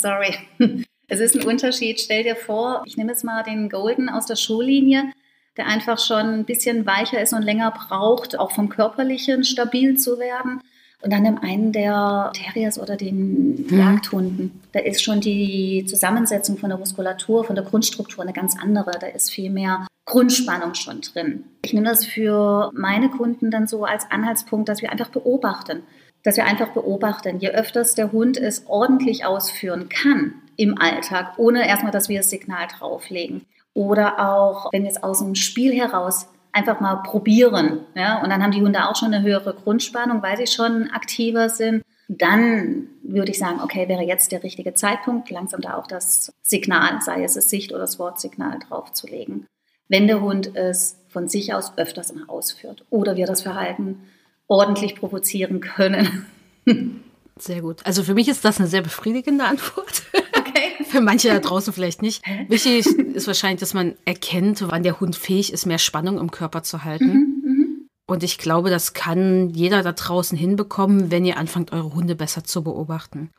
sorry. 0.58 0.84
Es 1.12 1.18
ist 1.18 1.34
ein 1.34 1.44
Unterschied. 1.44 2.00
Stell 2.00 2.22
dir 2.22 2.36
vor, 2.36 2.84
ich 2.86 2.96
nehme 2.96 3.10
jetzt 3.10 3.24
mal 3.24 3.42
den 3.42 3.68
Golden 3.68 4.08
aus 4.08 4.26
der 4.26 4.36
Showlinie, 4.36 5.12
der 5.56 5.66
einfach 5.66 5.98
schon 5.98 6.34
ein 6.34 6.44
bisschen 6.44 6.86
weicher 6.86 7.20
ist 7.20 7.32
und 7.32 7.42
länger 7.42 7.72
braucht, 7.72 8.38
auch 8.38 8.52
vom 8.52 8.68
Körperlichen 8.68 9.42
stabil 9.42 9.98
zu 9.98 10.20
werden. 10.20 10.62
Und 11.02 11.12
dann 11.12 11.22
nimm 11.22 11.38
einen 11.38 11.72
der 11.72 12.30
Terriers 12.34 12.78
oder 12.78 12.96
den 12.96 13.66
mhm. 13.68 13.78
Jagdhunden. 13.78 14.60
Da 14.72 14.80
ist 14.80 15.02
schon 15.02 15.20
die 15.20 15.86
Zusammensetzung 15.86 16.58
von 16.58 16.68
der 16.68 16.78
Muskulatur, 16.78 17.44
von 17.44 17.56
der 17.56 17.64
Grundstruktur 17.64 18.22
eine 18.22 18.32
ganz 18.32 18.56
andere. 18.60 18.92
Da 19.00 19.06
ist 19.06 19.30
viel 19.30 19.50
mehr 19.50 19.86
Grundspannung 20.04 20.74
schon 20.74 21.00
drin. 21.00 21.44
Ich 21.64 21.72
nehme 21.72 21.86
das 21.86 22.04
für 22.04 22.70
meine 22.74 23.08
Kunden 23.08 23.50
dann 23.50 23.66
so 23.66 23.84
als 23.84 24.10
Anhaltspunkt, 24.10 24.68
dass 24.68 24.82
wir 24.82 24.92
einfach 24.92 25.08
beobachten. 25.08 25.82
Dass 26.22 26.36
wir 26.36 26.44
einfach 26.44 26.68
beobachten. 26.68 27.38
Je 27.38 27.50
öfters 27.50 27.94
der 27.94 28.12
Hund 28.12 28.36
es 28.36 28.66
ordentlich 28.66 29.24
ausführen 29.24 29.88
kann 29.88 30.34
im 30.56 30.76
Alltag, 30.76 31.38
ohne 31.38 31.66
erstmal, 31.66 31.92
dass 31.92 32.10
wir 32.10 32.18
das 32.18 32.28
Signal 32.28 32.66
drauflegen. 32.66 33.46
Oder 33.72 34.18
auch, 34.28 34.70
wenn 34.72 34.84
es 34.84 35.02
aus 35.02 35.20
dem 35.20 35.34
Spiel 35.34 35.72
heraus 35.74 36.26
einfach 36.52 36.80
mal 36.80 36.96
probieren. 36.96 37.80
Ja? 37.94 38.22
Und 38.22 38.30
dann 38.30 38.42
haben 38.42 38.52
die 38.52 38.62
Hunde 38.62 38.88
auch 38.88 38.96
schon 38.96 39.12
eine 39.12 39.24
höhere 39.24 39.54
Grundspannung, 39.54 40.22
weil 40.22 40.36
sie 40.36 40.46
schon 40.46 40.90
aktiver 40.90 41.48
sind. 41.48 41.82
Dann 42.08 42.88
würde 43.02 43.30
ich 43.30 43.38
sagen, 43.38 43.60
okay, 43.62 43.88
wäre 43.88 44.02
jetzt 44.02 44.32
der 44.32 44.42
richtige 44.42 44.74
Zeitpunkt, 44.74 45.30
langsam 45.30 45.60
da 45.60 45.76
auch 45.76 45.86
das 45.86 46.32
Signal, 46.42 47.00
sei 47.02 47.22
es 47.22 47.34
das 47.34 47.50
Sicht- 47.50 47.70
oder 47.70 47.80
das 47.80 47.98
Wortsignal 47.98 48.58
draufzulegen 48.68 49.46
wenn 49.90 50.06
der 50.06 50.22
Hund 50.22 50.56
es 50.56 50.96
von 51.08 51.28
sich 51.28 51.52
aus 51.52 51.76
öfters 51.76 52.14
mal 52.14 52.24
ausführt 52.28 52.84
oder 52.88 53.16
wir 53.16 53.26
das 53.26 53.42
Verhalten 53.42 54.00
ordentlich 54.46 54.94
provozieren 54.94 55.60
können. 55.60 56.26
Sehr 57.36 57.60
gut. 57.60 57.84
Also 57.84 58.02
für 58.04 58.14
mich 58.14 58.28
ist 58.28 58.44
das 58.44 58.58
eine 58.58 58.68
sehr 58.68 58.82
befriedigende 58.82 59.44
Antwort. 59.44 60.02
Okay. 60.50 60.84
für 60.84 61.00
manche 61.00 61.28
da 61.28 61.38
draußen 61.38 61.72
vielleicht 61.72 62.02
nicht. 62.02 62.22
Wichtig 62.48 62.86
ist 62.86 63.26
wahrscheinlich, 63.26 63.60
dass 63.60 63.74
man 63.74 63.94
erkennt, 64.04 64.62
wann 64.68 64.82
der 64.82 65.00
Hund 65.00 65.16
fähig 65.16 65.52
ist, 65.52 65.66
mehr 65.66 65.78
Spannung 65.78 66.18
im 66.18 66.30
Körper 66.30 66.62
zu 66.62 66.84
halten. 66.84 67.06
Mhm, 67.06 67.42
mhm. 67.44 67.88
Und 68.06 68.22
ich 68.22 68.38
glaube, 68.38 68.70
das 68.70 68.92
kann 68.92 69.50
jeder 69.50 69.82
da 69.82 69.92
draußen 69.92 70.36
hinbekommen, 70.36 71.10
wenn 71.10 71.24
ihr 71.24 71.36
anfangt, 71.36 71.72
eure 71.72 71.94
Hunde 71.94 72.16
besser 72.16 72.44
zu 72.44 72.62
beobachten. 72.64 73.30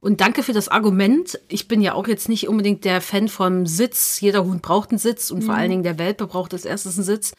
Und 0.00 0.20
danke 0.20 0.42
für 0.42 0.52
das 0.52 0.68
Argument. 0.68 1.40
Ich 1.48 1.66
bin 1.66 1.80
ja 1.80 1.94
auch 1.94 2.06
jetzt 2.06 2.28
nicht 2.28 2.48
unbedingt 2.48 2.84
der 2.84 3.00
Fan 3.00 3.28
vom 3.28 3.66
Sitz. 3.66 4.20
Jeder 4.20 4.44
Hund 4.44 4.62
braucht 4.62 4.90
einen 4.90 4.98
Sitz 4.98 5.30
und 5.30 5.40
mhm. 5.40 5.46
vor 5.46 5.54
allen 5.54 5.70
Dingen 5.70 5.82
der 5.82 5.98
Welpe 5.98 6.26
braucht 6.26 6.52
als 6.52 6.64
erstes 6.64 6.96
einen 6.96 7.04
Sitz. 7.04 7.32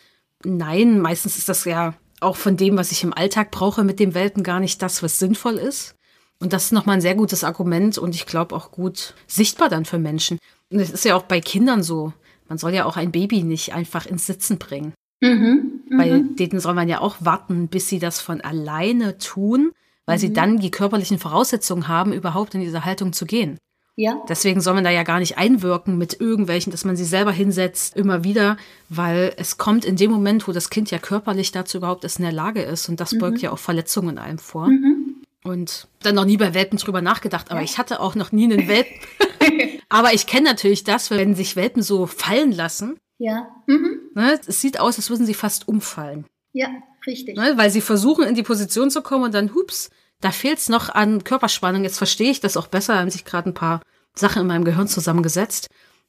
Nein, 0.43 0.99
meistens 0.99 1.37
ist 1.37 1.47
das 1.47 1.65
ja 1.65 1.93
auch 2.21 2.35
von 2.35 2.57
dem, 2.57 2.75
was 2.75 2.91
ich 2.91 3.03
im 3.03 3.13
Alltag 3.13 3.51
brauche, 3.51 3.83
mit 3.83 3.99
dem 3.99 4.13
Welpen 4.13 4.43
gar 4.43 4.59
nicht 4.59 4.81
das, 4.81 5.01
was 5.03 5.19
sinnvoll 5.19 5.55
ist. 5.55 5.95
Und 6.41 6.53
das 6.53 6.65
ist 6.65 6.71
nochmal 6.71 6.95
ein 6.95 7.01
sehr 7.01 7.15
gutes 7.15 7.43
Argument 7.43 7.97
und 7.97 8.15
ich 8.15 8.25
glaube 8.25 8.55
auch 8.55 8.71
gut 8.71 9.13
sichtbar 9.27 9.69
dann 9.69 9.85
für 9.85 9.99
Menschen. 9.99 10.39
Und 10.71 10.79
es 10.79 10.89
ist 10.89 11.05
ja 11.05 11.15
auch 11.15 11.23
bei 11.23 11.41
Kindern 11.41 11.83
so. 11.83 12.13
Man 12.47 12.57
soll 12.57 12.73
ja 12.73 12.85
auch 12.85 12.97
ein 12.97 13.11
Baby 13.11 13.43
nicht 13.43 13.73
einfach 13.73 14.05
ins 14.05 14.25
Sitzen 14.25 14.57
bringen. 14.57 14.93
Mhm, 15.21 15.81
Bei 15.89 16.11
mhm. 16.11 16.37
denen 16.37 16.61
soll 16.61 16.73
man 16.73 16.87
ja 16.87 17.01
auch 17.01 17.17
warten, 17.19 17.67
bis 17.67 17.89
sie 17.89 17.99
das 17.99 18.21
von 18.21 18.39
alleine 18.39 19.17
tun 19.17 19.71
weil 20.09 20.17
mhm. 20.17 20.21
sie 20.21 20.33
dann 20.33 20.57
die 20.57 20.71
körperlichen 20.71 21.19
Voraussetzungen 21.19 21.87
haben, 21.87 22.13
überhaupt 22.13 22.55
in 22.55 22.61
diese 22.61 22.83
Haltung 22.83 23.13
zu 23.13 23.27
gehen. 23.27 23.59
Ja. 23.95 24.19
Deswegen 24.27 24.59
soll 24.59 24.73
man 24.73 24.83
da 24.83 24.89
ja 24.89 25.03
gar 25.03 25.19
nicht 25.19 25.37
einwirken 25.37 25.99
mit 25.99 26.19
irgendwelchen, 26.19 26.71
dass 26.71 26.83
man 26.83 26.95
sie 26.95 27.05
selber 27.05 27.31
hinsetzt, 27.31 27.95
immer 27.95 28.23
wieder, 28.23 28.57
weil 28.87 29.33
es 29.37 29.59
kommt 29.59 29.85
in 29.85 29.97
dem 29.97 30.09
Moment, 30.09 30.47
wo 30.47 30.51
das 30.51 30.71
Kind 30.71 30.89
ja 30.89 30.97
körperlich 30.97 31.51
dazu 31.51 31.77
überhaupt 31.77 32.03
erst 32.03 32.17
in 32.17 32.23
der 32.23 32.31
Lage 32.31 32.63
ist 32.63 32.89
und 32.89 32.99
das 32.99 33.11
mhm. 33.11 33.19
beugt 33.19 33.41
ja 33.41 33.51
auch 33.51 33.59
Verletzungen 33.59 34.09
in 34.09 34.17
einem 34.17 34.39
vor. 34.39 34.67
Mhm. 34.67 35.18
Und 35.49 35.87
dann 36.03 36.15
noch 36.15 36.25
nie 36.25 36.37
bei 36.37 36.53
Welpen 36.53 36.77
drüber 36.77 37.01
nachgedacht, 37.01 37.49
aber 37.49 37.59
ja. 37.59 37.65
ich 37.65 37.77
hatte 37.77 37.99
auch 37.99 38.15
noch 38.15 38.31
nie 38.31 38.45
einen 38.45 38.67
Welpen. 38.67 38.95
aber 39.89 40.13
ich 40.13 40.27
kenne 40.27 40.49
natürlich 40.49 40.83
das, 40.83 41.09
wenn 41.09 41.35
sich 41.35 41.55
Welpen 41.55 41.81
so 41.81 42.05
fallen 42.05 42.51
lassen. 42.51 42.97
Ja. 43.17 43.49
Mhm. 43.65 43.99
Ne, 44.15 44.39
es 44.45 44.61
sieht 44.61 44.79
aus, 44.79 44.97
als 44.97 45.09
würden 45.09 45.25
sie 45.25 45.33
fast 45.33 45.67
umfallen. 45.67 46.25
Ja, 46.53 46.69
richtig. 47.05 47.37
Ne, 47.37 47.53
weil 47.55 47.69
sie 47.69 47.81
versuchen, 47.81 48.25
in 48.25 48.35
die 48.35 48.43
Position 48.43 48.91
zu 48.91 49.01
kommen 49.01 49.25
und 49.25 49.33
dann, 49.33 49.53
hups, 49.53 49.89
da 50.21 50.31
fehlt 50.31 50.59
es 50.59 50.69
noch 50.69 50.89
an 50.89 51.23
Körperspannung. 51.23 51.83
Jetzt 51.83 51.97
verstehe 51.97 52.31
ich 52.31 52.39
das 52.39 52.57
auch 52.57 52.67
besser, 52.67 52.99
haben 52.99 53.09
sich 53.09 53.25
gerade 53.25 53.49
ein 53.49 53.53
paar 53.53 53.81
Sachen 54.15 54.41
in 54.41 54.47
meinem 54.47 54.65
Gehirn 54.65 54.87
zusammengesetzt. 54.87 55.67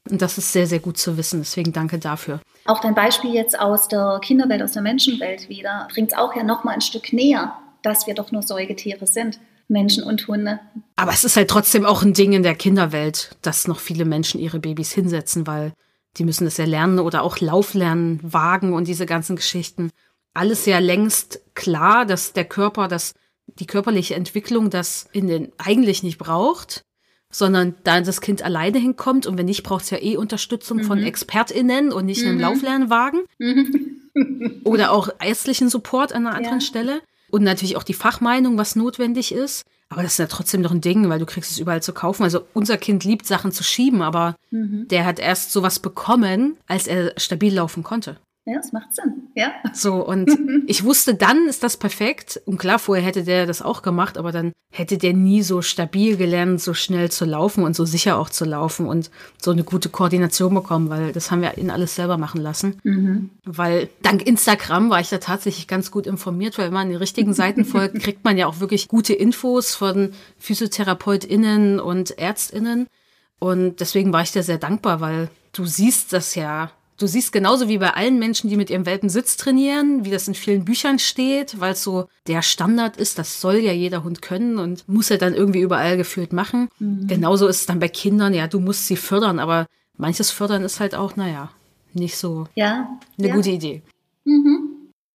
Und 0.09 0.23
das 0.23 0.38
ist 0.38 0.52
sehr, 0.52 0.66
sehr 0.66 0.80
gut 0.80 0.99
zu 0.99 1.16
wissen. 1.16 1.40
Deswegen 1.40 1.73
danke 1.73 1.99
dafür. 1.99 2.40
Auch 2.64 2.80
dein 2.80 2.94
Beispiel 2.94 3.35
jetzt 3.35 3.59
aus 3.59 3.88
der 3.88 4.18
Kinderwelt, 4.23 4.62
aus 4.62 4.73
der 4.73 4.82
Menschenwelt 4.82 5.49
wieder, 5.49 5.88
bringt 5.92 6.12
es 6.12 6.18
auch 6.18 6.35
ja 6.35 6.42
noch 6.42 6.64
mal 6.64 6.73
ein 6.73 6.80
Stück 6.80 7.12
näher, 7.12 7.56
dass 7.82 8.06
wir 8.06 8.14
doch 8.14 8.32
nur 8.32 8.42
Säugetiere 8.42 9.06
sind. 9.06 9.40
Menschen 9.68 10.02
und 10.02 10.26
Hunde. 10.26 10.58
Aber 10.96 11.12
es 11.12 11.22
ist 11.22 11.37
halt 11.37 11.49
trotzdem 11.49 11.87
auch 11.87 12.02
ein 12.02 12.12
Ding 12.12 12.32
in 12.32 12.42
der 12.42 12.56
Kinderwelt, 12.56 13.37
dass 13.40 13.68
noch 13.68 13.78
viele 13.78 14.04
Menschen 14.04 14.40
ihre 14.40 14.58
Babys 14.58 14.92
hinsetzen, 14.92 15.46
weil 15.46 15.72
die 16.16 16.25
müssen 16.25 16.44
das 16.44 16.56
ja 16.56 16.64
lernen 16.64 16.99
oder 16.99 17.22
auch 17.22 17.38
Lauflernen, 17.38 18.18
Wagen 18.22 18.72
und 18.72 18.88
diese 18.88 19.06
ganzen 19.06 19.37
Geschichten. 19.37 19.90
Alles 20.34 20.66
ja 20.66 20.80
längst 20.80 21.40
klar, 21.54 22.04
dass 22.04 22.32
der 22.32 22.46
Körper 22.46 22.88
das 22.88 23.14
die 23.58 23.66
körperliche 23.66 24.14
Entwicklung 24.14 24.70
das 24.70 25.08
in 25.12 25.26
den 25.26 25.52
eigentlich 25.58 26.02
nicht 26.02 26.18
braucht, 26.18 26.84
sondern 27.30 27.75
da 27.84 28.00
das 28.00 28.20
Kind 28.20 28.42
alleine 28.42 28.78
hinkommt 28.78 29.26
und 29.26 29.38
wenn 29.38 29.46
nicht, 29.46 29.62
braucht 29.62 29.84
es 29.84 29.90
ja 29.90 29.99
eh 30.00 30.16
Unterstützung 30.16 30.78
mhm. 30.78 30.84
von 30.84 31.02
ExpertInnen 31.02 31.92
und 31.92 32.06
nicht 32.06 32.22
mhm. 32.22 32.30
einem 32.30 32.40
Lauflernwagen. 32.40 33.20
Mhm. 33.38 33.96
Oder 34.64 34.90
auch 34.90 35.08
ärztlichen 35.20 35.68
Support 35.68 36.12
an 36.12 36.26
einer 36.26 36.37
anderen 36.37 36.60
ja. 36.60 36.66
Stelle. 36.66 37.00
Und 37.30 37.42
natürlich 37.42 37.76
auch 37.76 37.82
die 37.82 37.94
Fachmeinung, 37.94 38.58
was 38.58 38.76
notwendig 38.76 39.32
ist. 39.32 39.64
Aber 39.88 40.02
das 40.02 40.12
ist 40.12 40.18
ja 40.18 40.26
trotzdem 40.26 40.60
noch 40.60 40.70
ein 40.70 40.80
Ding, 40.80 41.08
weil 41.08 41.18
du 41.18 41.26
kriegst 41.26 41.50
es 41.50 41.58
überall 41.58 41.82
zu 41.82 41.92
kaufen. 41.92 42.22
Also 42.22 42.46
unser 42.54 42.78
Kind 42.78 43.04
liebt 43.04 43.26
Sachen 43.26 43.50
zu 43.50 43.64
schieben, 43.64 44.02
aber 44.02 44.37
mhm. 44.50 44.87
der 44.88 45.04
hat 45.04 45.18
erst 45.18 45.50
sowas 45.50 45.80
bekommen, 45.80 46.56
als 46.68 46.87
er 46.87 47.12
stabil 47.16 47.54
laufen 47.54 47.82
konnte. 47.82 48.16
Ja, 48.47 48.56
das 48.56 48.73
macht 48.73 48.94
Sinn. 48.94 49.28
Ja. 49.35 49.52
So, 49.75 50.04
und 50.04 50.30
ich 50.66 50.85
wusste, 50.85 51.14
dann 51.14 51.47
ist 51.47 51.62
das 51.62 51.76
perfekt. 51.76 52.40
Und 52.47 52.59
klar, 52.59 52.78
vorher 52.78 53.04
hätte 53.04 53.23
der 53.23 53.47
das 53.47 53.61
auch 53.61 53.82
gemacht, 53.82 54.16
aber 54.16 54.32
dann 54.32 54.52
hätte 54.73 54.99
der 54.99 55.12
nie 55.12 55.42
so 55.42 55.62
stabil 55.62 56.16
gelernt, 56.16 56.61
so 56.61 56.73
schnell 56.73 57.11
zu 57.11 57.25
laufen 57.25 57.64
und 57.64 57.76
so 57.76 57.85
sicher 57.85 58.18
auch 58.18 58.30
zu 58.30 58.44
laufen 58.44 58.87
und 58.87 59.11
so 59.40 59.50
eine 59.50 59.62
gute 59.62 59.88
Koordination 59.88 60.54
bekommen, 60.54 60.88
weil 60.88 61.12
das 61.12 61.30
haben 61.30 61.42
wir 61.42 61.59
ihn 61.59 61.70
alles 61.70 61.97
selber 61.97 62.16
machen 62.16 62.40
lassen. 62.40 62.80
Mhm. 62.82 63.30
Weil 63.44 63.88
dank 64.02 64.26
Instagram 64.26 64.90
war 64.90 65.00
ich 65.00 65.11
da 65.11 65.18
tatsächlich 65.18 65.66
ganz 65.66 65.90
gut 65.90 66.06
informiert, 66.06 66.56
weil 66.56 66.66
wenn 66.66 66.75
man 66.75 66.88
den 66.88 66.99
richtigen 66.99 67.35
Seiten 67.35 67.64
folgt, 67.64 67.99
kriegt 68.00 68.25
man 68.25 68.38
ja 68.38 68.47
auch 68.47 68.61
wirklich 68.61 68.88
gute 68.88 69.12
Infos 69.12 69.75
von 69.75 70.12
PhysiotherapeutInnen 70.38 71.78
und 71.78 72.18
ÄrztInnen. 72.18 72.87
Und 73.38 73.80
deswegen 73.80 74.12
war 74.12 74.23
ich 74.23 74.32
da 74.32 74.42
sehr 74.42 74.59
dankbar, 74.59 75.00
weil 75.00 75.30
du 75.52 75.66
siehst 75.66 76.12
das 76.12 76.35
ja 76.35 76.70
Du 77.00 77.07
siehst 77.07 77.33
genauso 77.33 77.66
wie 77.66 77.78
bei 77.78 77.95
allen 77.95 78.19
Menschen, 78.19 78.50
die 78.50 78.59
mit 78.59 78.69
ihrem 78.69 78.85
Welpen 78.85 79.09
Sitz 79.09 79.38
trainieren, 79.38 80.04
wie 80.04 80.11
das 80.11 80.28
in 80.28 80.35
vielen 80.35 80.66
Büchern 80.66 80.99
steht, 80.99 81.59
weil 81.59 81.73
es 81.73 81.83
so 81.83 82.09
der 82.26 82.42
Standard 82.42 82.99
ist, 82.99 83.19
das 83.19 83.40
soll 83.40 83.57
ja 83.57 83.73
jeder 83.73 84.04
Hund 84.04 84.21
können 84.21 84.59
und 84.59 84.87
muss 84.87 85.11
er 85.11 85.16
dann 85.16 85.33
irgendwie 85.33 85.62
überall 85.62 85.97
gefühlt 85.97 86.35
machen. 86.35 86.69
Mhm. 86.78 87.07
Genauso 87.07 87.47
ist 87.47 87.61
es 87.61 87.66
dann 87.66 87.80
bei 87.80 87.88
Kindern, 87.88 88.35
ja, 88.35 88.49
du 88.49 88.61
musst 88.61 88.87
sie 88.87 88.97
fördern, 88.97 89.38
aber 89.38 89.66
manches 89.97 90.30
Fördern 90.30 90.62
ist 90.62 90.78
halt 90.78 90.95
auch, 90.95 91.16
naja, 91.16 91.50
nicht 91.95 92.19
so 92.19 92.47
ja, 92.54 92.99
eine 93.19 93.28
ja. 93.28 93.35
gute 93.35 93.49
Idee. 93.49 93.80
Mhm. 94.25 94.60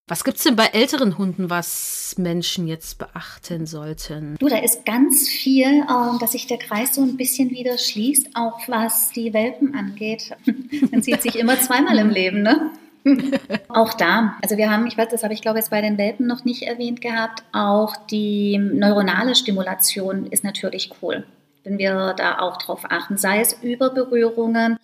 Was 0.07 0.23
gibt's 0.23 0.43
denn 0.43 0.55
bei 0.55 0.67
älteren 0.67 1.17
Hunden, 1.17 1.49
was 1.49 2.13
Menschen 2.19 2.67
jetzt 2.67 2.99
beachten 2.99 3.65
sollten? 3.65 4.35
Du, 4.37 4.47
da 4.47 4.59
ist 4.59 4.85
ganz 4.85 5.27
viel, 5.27 5.81
äh, 5.81 6.19
dass 6.19 6.33
sich 6.33 6.45
der 6.45 6.59
Kreis 6.59 6.93
so 6.93 7.01
ein 7.01 7.17
bisschen 7.17 7.49
wieder 7.49 7.79
schließt, 7.79 8.35
auch 8.35 8.59
was 8.67 9.09
die 9.09 9.33
Welpen 9.33 9.73
angeht. 9.73 10.35
Man 10.91 11.01
sieht 11.01 11.23
sich 11.23 11.35
immer 11.35 11.59
zweimal 11.59 11.97
im 11.97 12.11
Leben, 12.11 12.43
ne? 12.43 12.69
auch 13.67 13.93
da, 13.95 14.35
also 14.43 14.57
wir 14.57 14.69
haben, 14.69 14.85
ich 14.85 14.97
weiß, 14.97 15.09
das 15.09 15.23
habe 15.23 15.33
ich 15.33 15.41
glaube 15.41 15.57
jetzt 15.59 15.69
bei 15.69 15.81
den 15.81 15.97
Welpen 15.97 16.25
noch 16.25 16.43
nicht 16.43 16.63
erwähnt 16.63 17.01
gehabt, 17.01 17.43
auch 17.51 17.95
die 18.07 18.57
neuronale 18.57 19.35
Stimulation 19.35 20.25
ist 20.27 20.43
natürlich 20.43 20.91
cool, 21.01 21.23
wenn 21.63 21.77
wir 21.77 22.13
da 22.17 22.39
auch 22.39 22.57
drauf 22.57 22.81
achten, 22.89 23.17
sei 23.17 23.41
es 23.41 23.53
über 23.61 23.91
Berührungen, 23.91 24.77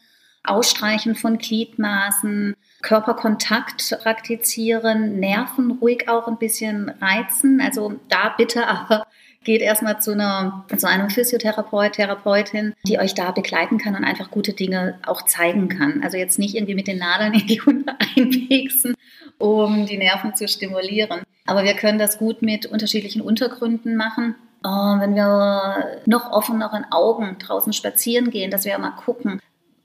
Ausstreichen 0.43 1.15
von 1.15 1.39
Gliedmaßen, 1.39 2.55
Körperkontakt 2.81 3.97
praktizieren, 4.01 5.19
Nerven 5.19 5.71
ruhig 5.81 6.09
auch 6.09 6.27
ein 6.27 6.37
bisschen 6.37 6.89
reizen. 7.01 7.61
Also 7.61 7.99
da 8.09 8.33
bitte 8.37 8.67
aber 8.67 9.05
geht 9.43 9.61
erstmal 9.61 10.01
zu, 10.01 10.11
einer, 10.11 10.65
zu 10.75 10.87
einem 10.87 11.09
Physiotherapeut, 11.09 11.93
Therapeutin, 11.93 12.73
die 12.85 12.99
euch 12.99 13.13
da 13.13 13.31
begleiten 13.31 13.77
kann 13.77 13.95
und 13.95 14.03
einfach 14.03 14.29
gute 14.29 14.53
Dinge 14.53 14.99
auch 15.05 15.23
zeigen 15.23 15.67
kann. 15.67 16.01
Also 16.03 16.17
jetzt 16.17 16.37
nicht 16.37 16.55
irgendwie 16.55 16.75
mit 16.75 16.87
den 16.87 16.99
Nadeln 16.99 17.33
in 17.33 17.47
die 17.47 17.61
Hunde 17.61 17.93
einpeksen, 18.15 18.95
um 19.39 19.85
die 19.85 19.97
Nerven 19.97 20.35
zu 20.35 20.47
stimulieren. 20.47 21.21
Aber 21.45 21.63
wir 21.63 21.73
können 21.73 21.97
das 21.97 22.19
gut 22.19 22.41
mit 22.41 22.67
unterschiedlichen 22.67 23.21
Untergründen 23.21 23.95
machen. 23.95 24.35
Oh, 24.63 24.99
wenn 24.99 25.15
wir 25.15 26.01
noch 26.05 26.31
offeneren 26.31 26.85
Augen 26.91 27.37
draußen 27.39 27.73
spazieren 27.73 28.29
gehen, 28.29 28.51
dass 28.51 28.65
wir 28.65 28.77
mal 28.77 28.91
gucken, 28.91 29.41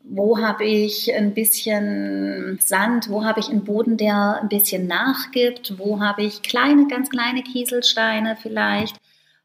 wo 0.09 0.39
habe 0.39 0.65
ich 0.65 1.13
ein 1.15 1.35
bisschen 1.35 2.59
Sand, 2.61 3.09
wo 3.11 3.25
habe 3.25 3.41
ich 3.41 3.49
einen 3.49 3.65
Boden, 3.65 3.97
der 3.97 4.41
ein 4.41 4.49
bisschen 4.49 4.87
nachgibt, 4.87 5.79
wo 5.79 6.01
habe 6.01 6.23
ich 6.23 6.43
kleine, 6.43 6.87
ganz 6.87 7.11
kleine 7.11 7.43
Kieselsteine 7.43 8.37
vielleicht, 8.41 8.97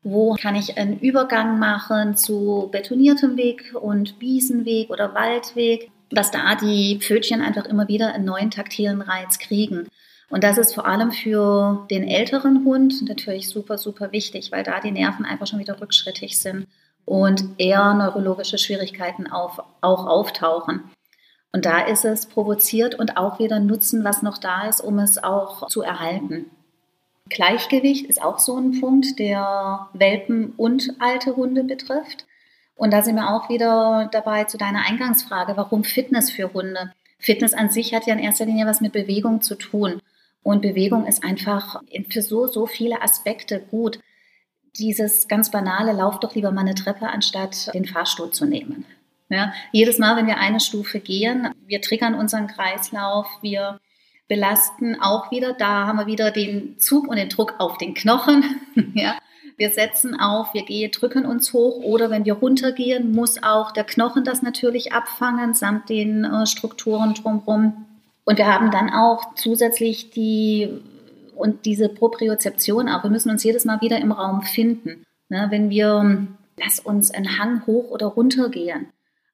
wo 0.03 0.36
kann 0.36 0.56
ich 0.56 0.77
einen 0.77 1.00
Übergang 1.00 1.58
machen 1.58 2.15
zu 2.15 2.70
betoniertem 2.72 3.38
Weg 3.38 3.74
und 3.80 4.20
Wiesenweg 4.20 4.89
oder 4.89 5.15
Waldweg, 5.15 5.89
dass 6.12 6.32
da 6.32 6.56
die 6.56 7.00
Pfötchen 7.00 7.41
einfach 7.41 7.65
immer 7.65 7.88
wieder 7.88 8.13
einen 8.13 8.25
neuen 8.25 8.51
taktilen 8.51 9.01
Reiz 9.01 9.39
kriegen. 9.39 9.88
Und 10.30 10.44
das 10.44 10.58
ist 10.58 10.75
vor 10.75 10.86
allem 10.86 11.12
für 11.12 11.88
den 11.89 12.08
älteren 12.08 12.63
Hund 12.65 13.08
natürlich 13.08 13.50
super, 13.50 13.77
super 13.77 14.12
wichtig, 14.12 14.51
weil 14.51 14.63
da 14.63 14.80
die 14.80 14.91
Nerven 14.91 15.25
einfach 15.25 15.48
schon 15.48 15.60
wieder 15.60 15.82
rückschrittig 15.82 16.39
sind 16.39 16.68
und 17.05 17.43
eher 17.58 17.93
neurologische 17.93 18.58
Schwierigkeiten 18.58 19.27
auf, 19.27 19.62
auch 19.81 20.05
auftauchen. 20.05 20.91
Und 21.51 21.65
da 21.65 21.81
ist 21.81 22.05
es 22.05 22.25
provoziert 22.25 22.96
und 22.96 23.17
auch 23.17 23.39
wieder 23.39 23.60
nutzen, 23.60 24.03
was 24.03 24.22
noch 24.22 24.38
da 24.38 24.67
ist, 24.67 24.81
um 24.81 25.00
es 25.00 25.22
auch 25.22 25.67
zu 25.67 25.81
erhalten. 25.81 26.50
Gleichgewicht 27.29 28.05
ist 28.08 28.22
auch 28.22 28.39
so 28.39 28.58
ein 28.58 28.79
Punkt, 28.79 29.20
der 29.20 29.88
Welpen 29.93 30.53
und 30.58 30.96
alte 31.00 31.36
Hunde 31.36 31.63
betrifft. 31.63 32.25
Und 32.75 32.91
da 32.91 33.01
sind 33.01 33.15
wir 33.15 33.29
auch 33.29 33.50
wieder 33.50 34.10
dabei 34.12 34.46
zu 34.46 34.58
deiner 34.58 34.86
Eingangsfrage, 34.88 35.55
warum 35.55 35.84
Fitness 35.84 36.31
für 36.31 36.53
Hunde? 36.53 36.91
Fitness 37.20 37.53
an 37.53 37.70
sich 37.70 37.93
hat 37.93 38.08
ja 38.08 38.13
in 38.13 38.20
erster 38.20 38.46
Linie 38.46 38.65
was 38.65 38.81
mit 38.81 38.93
Bewegung 38.93 39.41
zu 39.41 39.55
tun. 39.55 40.01
Und 40.43 40.62
Bewegung 40.62 41.05
ist 41.05 41.24
einfach 41.24 41.81
für 42.10 42.22
so, 42.22 42.48
so 42.48 42.65
viele 42.65 43.01
Aspekte 43.01 43.60
gut. 43.60 44.00
Dieses 44.78 45.28
ganz 45.28 45.51
banale, 45.51 45.92
lauf 45.92 46.20
doch 46.20 46.36
lieber 46.36 46.51
mal 46.51 46.62
eine 46.62 46.75
Treppe, 46.75 47.08
anstatt 47.08 47.74
den 47.74 47.86
Fahrstuhl 47.86 48.32
zu 48.32 48.46
nehmen. 48.46 48.86
Ja, 49.30 49.54
jedes 49.72 49.98
Mal, 49.98 50.18
wenn 50.18 50.28
wir 50.28 50.38
eine 50.38 50.60
Stufe 50.60 51.00
gehen, 51.00 51.54
wir 51.66 51.82
triggern 51.82 52.16
unseren 52.16 52.48
Kreislauf, 52.48 53.28
wir 53.42 53.80
belasten 54.28 55.00
auch 55.01 55.32
wieder, 55.32 55.54
da 55.54 55.88
haben 55.88 56.00
wir 56.00 56.06
wieder 56.06 56.32
den 56.32 56.80
Zug 56.80 57.08
und 57.08 57.18
den 57.18 57.30
Druck 57.30 57.56
auf 57.58 57.78
den 57.78 57.94
Knochen. 57.94 58.44
ja, 58.94 59.16
wir 59.58 59.70
setzen 59.70 60.20
auf, 60.20 60.54
wir 60.54 60.63
gehen, 60.63 60.92
drücken 60.92 61.25
uns 61.25 61.54
hoch 61.54 61.84
oder 61.84 62.10
wenn 62.10 62.25
wir 62.25 62.34
runtergehen, 62.34 63.12
muss 63.12 63.44
auch 63.44 63.72
der 63.72 63.84
Knochen 63.84 64.24
das 64.24 64.42
natürlich 64.42 64.92
abfangen, 64.92 65.54
samt 65.54 65.90
den 65.90 66.24
äh, 66.24 66.46
Strukturen 66.46 67.13
drumherum. 67.13 67.86
Und 68.24 68.38
wir 68.38 68.48
haben 68.48 68.72
dann 68.72 68.90
auch 68.90 69.36
zusätzlich 69.36 70.12
die 70.12 70.70
und 71.36 71.66
diese 71.66 71.90
Propriozeption 71.90 72.90
auch. 72.90 73.04
Wir 73.04 73.10
müssen 73.10 73.30
uns 73.30 73.44
jedes 73.44 73.66
Mal 73.66 73.82
wieder 73.82 74.00
im 74.00 74.12
Raum 74.12 74.42
finden. 74.42 75.06
Ne, 75.30 75.48
wenn 75.50 75.70
wir, 75.70 76.28
lass 76.58 76.80
uns 76.80 77.12
einen 77.12 77.40
Hang 77.40 77.66
hoch 77.66 77.90
oder 77.90 78.08
runter 78.08 78.50
gehen. 78.50 78.88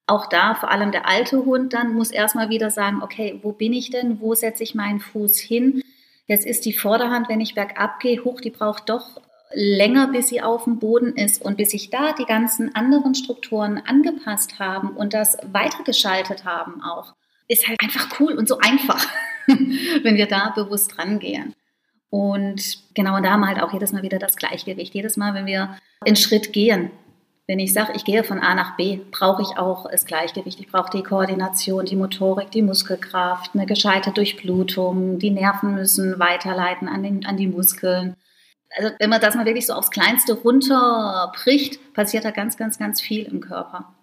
Auch 0.05 0.27
da, 0.27 0.55
vor 0.55 0.71
allem 0.71 0.91
der 0.91 1.07
alte 1.07 1.43
Hund 1.43 1.73
dann 1.73 1.93
muss 1.93 2.11
erstmal 2.11 2.49
wieder 2.49 2.69
sagen, 2.69 3.01
okay, 3.01 3.39
wo 3.41 3.51
bin 3.51 3.73
ich 3.73 3.89
denn? 3.89 4.21
Wo 4.21 4.35
setze 4.35 4.63
ich 4.63 4.75
meinen 4.75 4.99
Fuß 4.99 5.39
hin? 5.39 5.81
Jetzt 6.27 6.45
ist 6.45 6.65
die 6.65 6.73
Vorderhand, 6.73 7.29
wenn 7.29 7.41
ich 7.41 7.55
bergab 7.55 7.99
gehe, 7.99 8.23
hoch, 8.23 8.39
die 8.39 8.51
braucht 8.51 8.89
doch 8.89 9.19
länger, 9.53 10.07
bis 10.07 10.27
sie 10.27 10.41
auf 10.41 10.65
dem 10.65 10.79
Boden 10.79 11.15
ist 11.15 11.41
und 11.41 11.57
bis 11.57 11.71
sich 11.71 11.89
da 11.89 12.13
die 12.13 12.25
ganzen 12.25 12.75
anderen 12.75 13.15
Strukturen 13.15 13.81
angepasst 13.85 14.59
haben 14.59 14.89
und 14.89 15.13
das 15.13 15.37
weitergeschaltet 15.51 16.45
haben 16.45 16.81
auch 16.81 17.13
ist 17.47 17.67
halt 17.67 17.81
einfach 17.81 18.19
cool 18.19 18.33
und 18.33 18.47
so 18.47 18.57
einfach, 18.59 19.05
wenn 19.47 20.15
wir 20.15 20.27
da 20.27 20.49
bewusst 20.49 20.97
rangehen. 20.97 21.55
Und 22.09 22.79
genau, 22.93 23.19
da 23.19 23.31
haben 23.31 23.41
wir 23.41 23.47
halt 23.47 23.61
auch 23.61 23.73
jedes 23.73 23.91
Mal 23.91 24.03
wieder 24.03 24.19
das 24.19 24.37
Gleichgewicht. 24.37 24.93
Jedes 24.93 25.17
Mal, 25.17 25.33
wenn 25.33 25.45
wir 25.45 25.77
einen 26.05 26.15
Schritt 26.15 26.53
gehen, 26.53 26.91
wenn 27.47 27.59
ich 27.59 27.71
sage, 27.71 27.93
ich 27.95 28.03
gehe 28.03 28.25
von 28.25 28.39
A 28.39 28.55
nach 28.55 28.75
B, 28.75 28.99
brauche 29.11 29.41
ich 29.41 29.57
auch 29.57 29.89
das 29.89 30.05
Gleichgewicht. 30.05 30.59
Ich 30.59 30.67
brauche 30.67 30.91
die 30.91 31.03
Koordination, 31.03 31.85
die 31.85 31.95
Motorik, 31.95 32.51
die 32.51 32.61
Muskelkraft, 32.61 33.51
eine 33.53 33.65
gescheite 33.65 34.11
Durchblutung. 34.11 35.17
Die 35.17 35.31
Nerven 35.31 35.73
müssen 35.73 36.19
weiterleiten 36.19 36.89
an, 36.89 37.03
den, 37.03 37.25
an 37.25 37.37
die 37.37 37.47
Muskeln. 37.47 38.15
Also 38.75 38.91
wenn 38.99 39.09
man 39.09 39.21
das 39.21 39.35
mal 39.35 39.45
wirklich 39.45 39.65
so 39.65 39.73
aufs 39.73 39.91
Kleinste 39.91 40.33
runterbricht, 40.33 41.93
passiert 41.93 42.25
da 42.25 42.31
ganz, 42.31 42.57
ganz, 42.57 42.77
ganz 42.77 42.99
viel 42.99 43.23
im 43.23 43.39
Körper. 43.39 43.95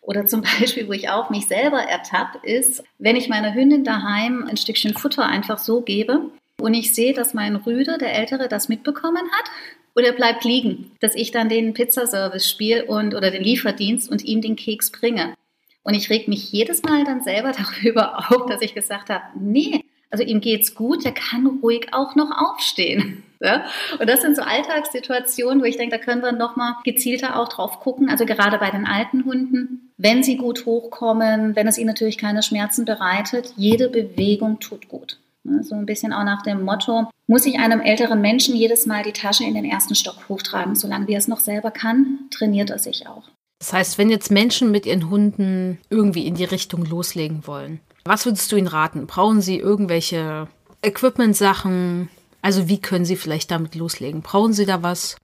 Oder 0.00 0.26
zum 0.26 0.42
Beispiel, 0.60 0.88
wo 0.88 0.92
ich 0.92 1.08
auch 1.08 1.30
mich 1.30 1.46
selber 1.46 1.80
ertappe, 1.80 2.38
ist, 2.42 2.82
wenn 2.98 3.14
ich 3.14 3.28
meiner 3.28 3.54
Hündin 3.54 3.84
daheim 3.84 4.44
ein 4.48 4.56
Stückchen 4.56 4.94
Futter 4.94 5.24
einfach 5.24 5.58
so 5.58 5.82
gebe 5.82 6.32
und 6.60 6.74
ich 6.74 6.94
sehe, 6.94 7.12
dass 7.12 7.34
mein 7.34 7.56
Rüde, 7.56 7.98
der 7.98 8.14
Ältere, 8.14 8.48
das 8.48 8.68
mitbekommen 8.68 9.30
hat 9.32 9.50
und 9.94 10.04
er 10.04 10.12
bleibt 10.12 10.44
liegen, 10.44 10.92
dass 11.00 11.14
ich 11.14 11.30
dann 11.30 11.48
den 11.48 11.74
Pizzaservice 11.74 12.48
spiele 12.48 12.84
und 12.84 13.14
oder 13.14 13.30
den 13.30 13.42
Lieferdienst 13.42 14.10
und 14.10 14.24
ihm 14.24 14.40
den 14.40 14.56
Keks 14.56 14.90
bringe. 14.90 15.34
Und 15.82 15.94
ich 15.94 16.10
reg 16.10 16.28
mich 16.28 16.52
jedes 16.52 16.82
Mal 16.82 17.04
dann 17.04 17.22
selber 17.22 17.52
darüber 17.82 18.30
auf, 18.30 18.46
dass 18.46 18.62
ich 18.62 18.74
gesagt 18.74 19.10
habe, 19.10 19.24
nee, 19.38 19.84
also 20.10 20.24
ihm 20.24 20.40
geht's 20.40 20.74
gut, 20.74 21.04
der 21.04 21.12
kann 21.12 21.46
ruhig 21.62 21.88
auch 21.92 22.14
noch 22.14 22.30
aufstehen. 22.30 23.24
Ja? 23.40 23.66
Und 24.00 24.08
das 24.08 24.20
sind 24.20 24.34
so 24.34 24.42
Alltagssituationen, 24.42 25.60
wo 25.60 25.64
ich 25.64 25.76
denke, 25.76 25.96
da 25.96 26.04
können 26.04 26.22
wir 26.22 26.32
nochmal 26.32 26.74
gezielter 26.82 27.38
auch 27.38 27.48
drauf 27.48 27.78
gucken. 27.78 28.10
Also 28.10 28.26
gerade 28.26 28.58
bei 28.58 28.68
den 28.72 28.84
alten 28.84 29.24
Hunden, 29.24 29.92
wenn 29.96 30.24
sie 30.24 30.36
gut 30.36 30.66
hochkommen, 30.66 31.54
wenn 31.54 31.68
es 31.68 31.78
ihnen 31.78 31.86
natürlich 31.86 32.18
keine 32.18 32.42
Schmerzen 32.42 32.84
bereitet, 32.84 33.52
jede 33.56 33.90
Bewegung 33.90 34.58
tut 34.58 34.88
gut. 34.88 35.18
So 35.62 35.74
ein 35.74 35.86
bisschen 35.86 36.12
auch 36.12 36.24
nach 36.24 36.42
dem 36.42 36.62
Motto, 36.62 37.08
muss 37.26 37.46
ich 37.46 37.58
einem 37.58 37.80
älteren 37.80 38.20
Menschen 38.20 38.56
jedes 38.56 38.86
Mal 38.86 39.02
die 39.02 39.12
Tasche 39.12 39.44
in 39.44 39.54
den 39.54 39.64
ersten 39.64 39.94
Stock 39.94 40.28
hochtragen, 40.28 40.74
solange 40.74 41.06
wie 41.06 41.12
er 41.12 41.18
es 41.18 41.28
noch 41.28 41.40
selber 41.40 41.70
kann, 41.70 42.28
trainiert 42.30 42.70
er 42.70 42.78
sich 42.78 43.06
auch. 43.06 43.24
Das 43.58 43.72
heißt, 43.72 43.98
wenn 43.98 44.10
jetzt 44.10 44.30
Menschen 44.30 44.70
mit 44.70 44.86
ihren 44.86 45.10
Hunden 45.10 45.78
irgendwie 45.90 46.26
in 46.26 46.34
die 46.34 46.44
Richtung 46.44 46.84
loslegen 46.84 47.46
wollen, 47.46 47.80
was 48.04 48.24
würdest 48.24 48.50
du 48.52 48.56
ihnen 48.56 48.68
raten? 48.68 49.06
Brauchen 49.06 49.40
sie 49.40 49.58
irgendwelche 49.58 50.48
Equipment-Sachen? 50.82 52.08
Also 52.40 52.68
wie 52.68 52.80
können 52.80 53.04
sie 53.04 53.16
vielleicht 53.16 53.50
damit 53.50 53.74
loslegen? 53.74 54.22
Brauchen 54.22 54.52
sie 54.52 54.64
da 54.64 54.82
was, 54.82 55.16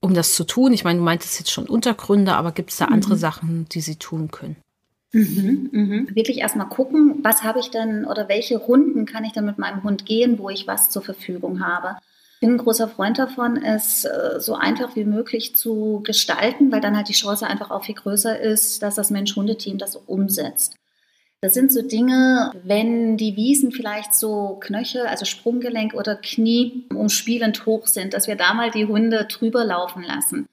um 0.00 0.14
das 0.14 0.34
zu 0.34 0.44
tun? 0.44 0.72
Ich 0.72 0.84
meine, 0.84 0.98
du 0.98 1.04
meintest 1.04 1.38
jetzt 1.38 1.50
schon 1.50 1.66
Untergründe, 1.66 2.34
aber 2.34 2.52
gibt 2.52 2.70
es 2.70 2.76
da 2.76 2.86
andere 2.86 3.14
mhm. 3.14 3.18
Sachen, 3.18 3.68
die 3.70 3.80
sie 3.80 3.96
tun 3.96 4.30
können? 4.30 4.56
Mhm, 5.12 5.70
mhm. 5.72 6.08
Wirklich 6.14 6.38
erstmal 6.38 6.68
gucken, 6.68 7.20
was 7.22 7.42
habe 7.42 7.60
ich 7.60 7.70
denn 7.70 8.04
oder 8.04 8.28
welche 8.28 8.58
Runden 8.58 9.06
kann 9.06 9.24
ich 9.24 9.32
dann 9.32 9.46
mit 9.46 9.58
meinem 9.58 9.82
Hund 9.82 10.04
gehen, 10.04 10.38
wo 10.38 10.50
ich 10.50 10.66
was 10.66 10.90
zur 10.90 11.02
Verfügung 11.02 11.64
habe. 11.64 11.96
Ich 12.34 12.40
bin 12.40 12.50
ein 12.54 12.58
großer 12.58 12.88
Freund 12.88 13.18
davon, 13.18 13.56
es 13.56 14.04
äh, 14.04 14.38
so 14.38 14.54
einfach 14.54 14.94
wie 14.96 15.04
möglich 15.04 15.56
zu 15.56 16.02
gestalten, 16.04 16.70
weil 16.70 16.80
dann 16.80 16.96
halt 16.96 17.08
die 17.08 17.14
Chance 17.14 17.46
einfach 17.46 17.70
auch 17.70 17.84
viel 17.84 17.96
größer 17.96 18.38
ist, 18.38 18.82
dass 18.82 18.94
das 18.94 19.10
Mensch-Hunde-Team 19.10 19.78
das 19.78 19.96
umsetzt. 19.96 20.76
Das 21.40 21.54
sind 21.54 21.72
so 21.72 21.82
Dinge, 21.82 22.52
wenn 22.64 23.16
die 23.16 23.36
Wiesen 23.36 23.72
vielleicht 23.72 24.14
so 24.14 24.58
Knöchel, 24.60 25.02
also 25.06 25.24
Sprunggelenk 25.24 25.94
oder 25.94 26.16
Knie 26.16 26.86
umspielend 26.92 27.64
hoch 27.64 27.86
sind, 27.86 28.12
dass 28.12 28.26
wir 28.26 28.36
da 28.36 28.54
mal 28.54 28.70
die 28.70 28.86
Hunde 28.86 29.26
drüber 29.26 29.64
laufen 29.64 30.02
lassen. 30.02 30.48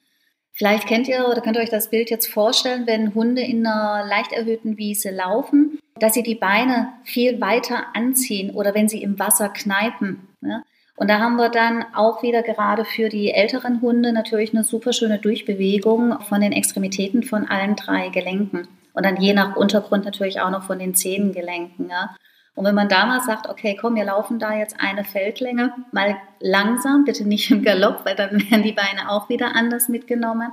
Vielleicht 0.58 0.88
kennt 0.88 1.10
ihr 1.10 1.28
oder 1.28 1.42
könnt 1.42 1.58
ihr 1.58 1.62
euch 1.62 1.70
das 1.70 1.90
Bild 1.90 2.10
jetzt 2.10 2.28
vorstellen, 2.28 2.88
wenn 2.88 3.14
Hunde 3.14 3.42
in 3.42 3.68
einer 3.68 4.08
leicht 4.08 4.32
erhöhten 4.32 4.78
Wiese 4.78 5.12
laufen, 5.12 5.80
dass 6.00 6.14
sie 6.14 6.24
die 6.24 6.36
Beine 6.36 6.94
viel 7.04 7.42
weiter 7.42 7.88
anziehen 7.94 8.52
oder 8.56 8.74
wenn 8.74 8.88
sie 8.88 9.04
im 9.04 9.20
Wasser 9.20 9.50
kneipen. 9.50 10.30
Ja? 10.42 10.64
Und 10.96 11.10
da 11.10 11.20
haben 11.20 11.36
wir 11.36 11.50
dann 11.50 11.84
auch 11.94 12.24
wieder 12.24 12.42
gerade 12.42 12.86
für 12.86 13.10
die 13.10 13.32
älteren 13.32 13.82
Hunde 13.82 14.14
natürlich 14.14 14.54
eine 14.54 14.64
super 14.64 14.94
schöne 14.94 15.20
Durchbewegung 15.20 16.22
von 16.22 16.40
den 16.40 16.54
Extremitäten 16.54 17.24
von 17.24 17.50
allen 17.50 17.76
drei 17.76 18.08
Gelenken. 18.08 18.66
Und 18.94 19.06
dann 19.06 19.18
je 19.18 19.34
nach 19.34 19.58
Untergrund 19.58 20.06
natürlich 20.06 20.40
auch 20.40 20.52
noch 20.52 20.64
von 20.64 20.80
den 20.80 20.96
Zehengelenken. 20.96 21.90
Ja. 21.90 22.16
Und 22.56 22.64
wenn 22.64 22.76
man 22.76 22.88
da 22.88 23.06
mal 23.06 23.22
sagt, 23.22 23.50
okay, 23.50 23.78
komm, 23.80 23.96
wir 23.96 24.06
laufen 24.06 24.40
da 24.40 24.54
jetzt 24.54 24.80
eine 24.80 25.04
Feldlänge, 25.04 25.74
mal 25.92 26.16
langsam, 26.40 27.04
bitte 27.04 27.28
nicht 27.28 27.52
im 27.52 27.64
Galopp, 27.64 28.06
weil 28.06 28.16
dann 28.16 28.32
werden 28.50 28.64
die 28.64 28.72
Beine 28.72 29.10
auch 29.10 29.30
wieder 29.30 29.56
anders 29.56 29.90
mitgenommen. 29.90 30.52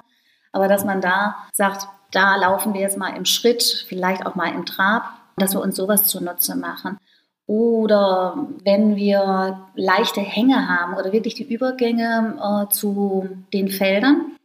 Aber 0.51 0.69
dass 0.69 0.85
man 0.85 1.01
da 1.01 1.37
sagt, 1.53 1.87
da 2.11 2.37
laufen 2.37 2.75
wir 2.75 2.81
jetzt 2.81 2.99
mal 2.99 3.17
im 3.17 3.25
Schritt, 3.25 3.87
vielleicht 3.89 4.27
auch 4.27 4.35
mal 4.35 4.53
im 4.53 4.67
Trab, 4.67 5.05
dass 5.37 5.55
wir 5.55 5.63
uns 5.63 5.77
sowas 5.77 6.05
zunutze 6.05 6.57
machen. 6.57 6.99
Oder 7.47 8.47
wenn 8.65 8.97
wir 8.97 9.69
leichte 9.75 10.21
Hänge 10.21 10.69
haben 10.69 10.95
oder 10.95 11.13
wirklich 11.13 11.35
die 11.35 11.53
Übergänge 11.53 12.39
äh, 12.41 12.73
zu 12.73 13.29
den 13.53 13.69
Feldern, 13.69 14.37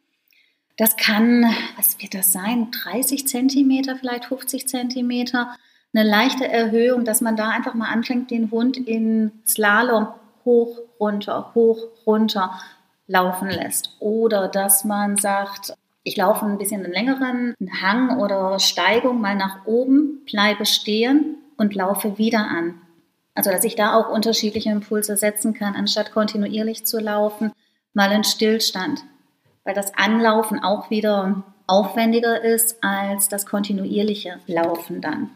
das 0.78 0.96
kann, 0.96 1.44
was 1.76 2.00
wird 2.02 2.14
das 2.14 2.32
sein, 2.32 2.70
30 2.72 3.28
Zentimeter, 3.28 3.96
vielleicht 3.96 4.26
50 4.26 4.68
Zentimeter, 4.68 5.56
eine 5.94 6.08
leichte 6.08 6.48
Erhöhung, 6.48 7.06
dass 7.06 7.22
man 7.22 7.36
da 7.36 7.50
einfach 7.50 7.74
mal 7.74 7.92
anfängt, 7.92 8.32
den 8.32 8.52
Hund 8.52 8.78
in 8.78 9.32
Slalom 9.46 10.08
hoch, 10.46 10.80
runter, 11.00 11.52
hoch, 11.56 11.78
runter 12.06 12.60
laufen 13.08 13.50
lässt. 13.50 13.96
Oder 14.00 14.48
dass 14.48 14.84
man 14.84 15.18
sagt, 15.18 15.74
ich 16.04 16.18
laufe 16.18 16.46
ein 16.46 16.58
bisschen 16.58 16.84
einen 16.84 16.94
längeren 16.94 17.56
Hang 17.82 18.20
oder 18.20 18.60
Steigung 18.60 19.20
mal 19.20 19.36
nach 19.36 19.66
oben, 19.66 20.24
bleibe 20.26 20.66
stehen 20.66 21.38
und 21.58 21.76
laufe 21.76 22.18
wieder 22.18 22.48
an. 22.48 22.82
Also 23.36 23.52
dass 23.52 23.64
ich 23.66 23.76
da 23.76 23.94
auch 23.94 24.10
unterschiedliche 24.10 24.72
Impulse 24.72 25.16
setzen 25.16 25.54
kann, 25.54 25.76
anstatt 25.76 26.12
kontinuierlich 26.12 26.86
zu 26.86 27.00
laufen, 27.00 27.52
mal 27.94 28.10
einen 28.10 28.24
Stillstand. 28.24 29.04
Weil 29.64 29.76
das 29.76 29.94
Anlaufen 29.96 30.64
auch 30.64 30.90
wieder 30.90 31.44
aufwendiger 31.68 32.42
ist 32.42 32.84
als 32.84 33.28
das 33.28 33.46
kontinuierliche 33.46 34.40
Laufen 34.48 35.02
dann. 35.02 35.32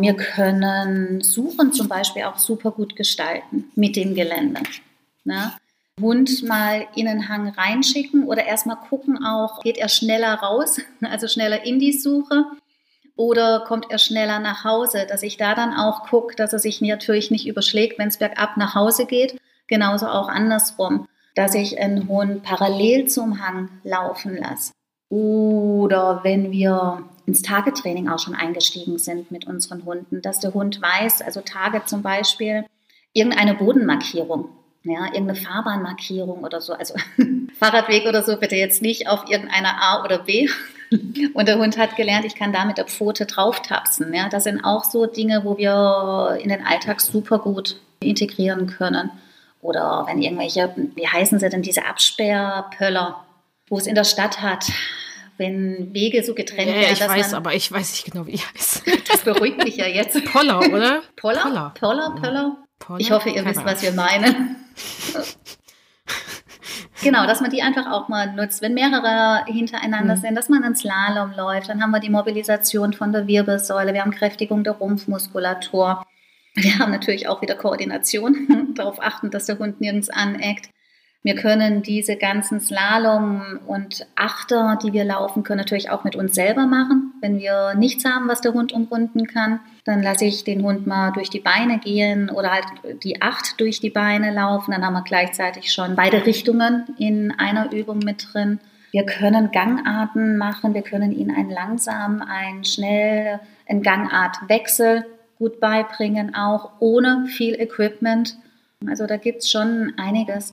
Wir 0.00 0.14
können 0.14 1.20
Suchen 1.20 1.72
zum 1.72 1.88
Beispiel 1.88 2.24
auch 2.24 2.38
super 2.38 2.72
gut 2.72 2.96
gestalten 2.96 3.70
mit 3.76 3.94
dem 3.96 4.14
Gelände. 4.14 4.60
Ne? 5.24 5.52
Hund 6.00 6.42
mal 6.42 6.86
in 6.96 7.06
den 7.06 7.28
Hang 7.28 7.48
reinschicken 7.50 8.24
oder 8.24 8.44
erstmal 8.44 8.76
gucken 8.76 9.24
auch, 9.24 9.62
geht 9.62 9.78
er 9.78 9.88
schneller 9.88 10.34
raus, 10.34 10.80
also 11.02 11.28
schneller 11.28 11.64
in 11.64 11.78
die 11.78 11.92
Suche 11.92 12.44
oder 13.16 13.60
kommt 13.60 13.90
er 13.90 13.98
schneller 13.98 14.40
nach 14.40 14.64
Hause, 14.64 15.06
dass 15.08 15.22
ich 15.22 15.36
da 15.36 15.54
dann 15.54 15.72
auch 15.72 16.08
gucke, 16.08 16.34
dass 16.34 16.52
er 16.52 16.58
sich 16.58 16.80
natürlich 16.80 17.30
nicht 17.30 17.46
überschlägt, 17.46 17.98
wenn 17.98 18.08
es 18.08 18.18
bergab 18.18 18.56
nach 18.56 18.74
Hause 18.74 19.06
geht, 19.06 19.40
genauso 19.68 20.08
auch 20.08 20.28
andersrum, 20.28 21.06
dass 21.36 21.54
ich 21.54 21.78
einen 21.78 22.08
Hund 22.08 22.42
parallel 22.42 23.06
zum 23.06 23.40
Hang 23.40 23.68
laufen 23.84 24.36
lasse. 24.36 24.72
Oder 25.08 26.20
wenn 26.24 26.50
wir 26.50 27.04
ins 27.26 27.42
Tagetraining 27.42 28.08
auch 28.08 28.18
schon 28.18 28.34
eingestiegen 28.34 28.98
sind 28.98 29.30
mit 29.30 29.46
unseren 29.46 29.84
Hunden, 29.84 30.22
dass 30.22 30.40
der 30.40 30.54
Hund 30.54 30.80
weiß, 30.80 31.22
also 31.22 31.40
Tage 31.40 31.82
zum 31.86 32.02
Beispiel, 32.02 32.64
irgendeine 33.12 33.54
Bodenmarkierung, 33.54 34.48
ja, 34.82 35.06
irgendeine 35.06 35.36
Fahrbahnmarkierung 35.36 36.44
oder 36.44 36.60
so, 36.60 36.74
also 36.74 36.94
Fahrradweg 37.58 38.06
oder 38.06 38.22
so, 38.22 38.36
bitte 38.36 38.56
jetzt 38.56 38.82
nicht 38.82 39.08
auf 39.08 39.28
irgendeiner 39.30 39.82
A 39.82 40.04
oder 40.04 40.18
B. 40.18 40.48
Und 41.34 41.48
der 41.48 41.58
Hund 41.58 41.78
hat 41.78 41.96
gelernt, 41.96 42.24
ich 42.24 42.34
kann 42.34 42.52
da 42.52 42.64
mit 42.64 42.76
der 42.78 42.84
Pfote 42.84 43.26
drauf 43.26 43.62
tapsen. 43.62 44.12
Ja, 44.12 44.28
das 44.28 44.44
sind 44.44 44.62
auch 44.62 44.84
so 44.84 45.06
Dinge, 45.06 45.42
wo 45.44 45.56
wir 45.56 46.38
in 46.40 46.50
den 46.50 46.64
Alltag 46.64 47.00
super 47.00 47.38
gut 47.38 47.80
integrieren 48.00 48.66
können. 48.66 49.10
Oder 49.60 50.04
wenn 50.06 50.20
irgendwelche, 50.20 50.74
wie 50.94 51.08
heißen 51.08 51.38
sie 51.38 51.48
denn, 51.48 51.62
diese 51.62 51.86
Absperrpöller, 51.86 53.24
wo 53.68 53.78
es 53.78 53.86
in 53.86 53.94
der 53.94 54.04
Stadt 54.04 54.42
hat, 54.42 54.66
wenn 55.36 55.92
Wege 55.92 56.22
so 56.22 56.34
getrennt 56.34 56.68
ja, 56.68 56.74
werden. 56.74 56.92
ich 56.92 57.00
weiß, 57.00 57.34
aber 57.34 57.54
ich 57.54 57.70
weiß 57.70 57.92
nicht 57.92 58.12
genau, 58.12 58.26
wie 58.26 58.32
die 58.32 58.38
heißt. 58.38 58.84
Das 59.08 59.22
beruhigt 59.22 59.62
mich 59.62 59.76
ja 59.76 59.86
jetzt. 59.86 60.22
Poller, 60.26 60.58
oder? 60.58 61.02
Poller? 61.16 61.42
Poller, 61.42 61.74
Poller, 61.78 62.10
Poller. 62.20 62.56
Poller? 62.78 63.00
Ich 63.00 63.10
hoffe, 63.10 63.30
ihr 63.30 63.42
Keine 63.42 63.50
wisst, 63.50 63.64
was 63.64 63.82
wir 63.82 63.92
meinen. 63.92 64.56
genau, 67.02 67.26
dass 67.26 67.40
man 67.40 67.50
die 67.50 67.62
einfach 67.62 67.90
auch 67.90 68.08
mal 68.08 68.32
nutzt. 68.34 68.62
Wenn 68.62 68.74
mehrere 68.74 69.44
hintereinander 69.46 70.16
mhm. 70.16 70.20
sind, 70.20 70.34
dass 70.34 70.48
man 70.48 70.64
einen 70.64 70.76
Slalom 70.76 71.32
läuft, 71.36 71.68
dann 71.68 71.82
haben 71.82 71.92
wir 71.92 72.00
die 72.00 72.10
Mobilisation 72.10 72.92
von 72.92 73.12
der 73.12 73.26
Wirbelsäule, 73.26 73.94
wir 73.94 74.02
haben 74.02 74.10
Kräftigung 74.10 74.64
der 74.64 74.74
Rumpfmuskulatur. 74.74 76.04
Wir 76.56 76.78
haben 76.78 76.92
natürlich 76.92 77.26
auch 77.28 77.42
wieder 77.42 77.56
Koordination, 77.56 78.74
darauf 78.74 79.00
achten, 79.00 79.30
dass 79.30 79.46
der 79.46 79.58
Hund 79.58 79.80
nirgends 79.80 80.10
aneckt. 80.10 80.70
Wir 81.24 81.36
können 81.36 81.80
diese 81.80 82.16
ganzen 82.16 82.60
Slalom 82.60 83.58
und 83.66 84.06
Achter, 84.14 84.78
die 84.82 84.92
wir 84.92 85.04
laufen, 85.04 85.42
können 85.42 85.60
natürlich 85.60 85.88
auch 85.88 86.04
mit 86.04 86.16
uns 86.16 86.34
selber 86.34 86.66
machen. 86.66 87.14
Wenn 87.22 87.38
wir 87.38 87.72
nichts 87.76 88.04
haben, 88.04 88.28
was 88.28 88.42
der 88.42 88.52
Hund 88.52 88.74
umrunden 88.74 89.26
kann, 89.26 89.60
dann 89.84 90.02
lasse 90.02 90.26
ich 90.26 90.44
den 90.44 90.62
Hund 90.62 90.86
mal 90.86 91.12
durch 91.12 91.30
die 91.30 91.40
Beine 91.40 91.78
gehen 91.78 92.28
oder 92.28 92.50
halt 92.50 92.66
die 93.02 93.22
Acht 93.22 93.58
durch 93.58 93.80
die 93.80 93.88
Beine 93.88 94.34
laufen. 94.34 94.72
Dann 94.72 94.84
haben 94.84 94.92
wir 94.92 95.02
gleichzeitig 95.02 95.72
schon 95.72 95.96
beide 95.96 96.26
Richtungen 96.26 96.94
in 96.98 97.32
einer 97.32 97.72
Übung 97.72 98.00
mit 98.00 98.28
drin. 98.34 98.60
Wir 98.92 99.06
können 99.06 99.50
Gangarten 99.50 100.36
machen. 100.36 100.74
Wir 100.74 100.82
können 100.82 101.10
ihnen 101.10 101.34
einen 101.34 101.50
langsam, 101.50 102.20
einen 102.20 102.64
schnell, 102.64 103.40
einen 103.66 103.82
Gangartwechsel 103.82 105.06
gut 105.38 105.58
beibringen, 105.58 106.34
auch 106.34 106.72
ohne 106.80 107.24
viel 107.28 107.54
Equipment. 107.54 108.36
Also 108.86 109.06
da 109.06 109.16
gibt 109.16 109.38
es 109.38 109.50
schon 109.50 109.94
einiges. 109.96 110.52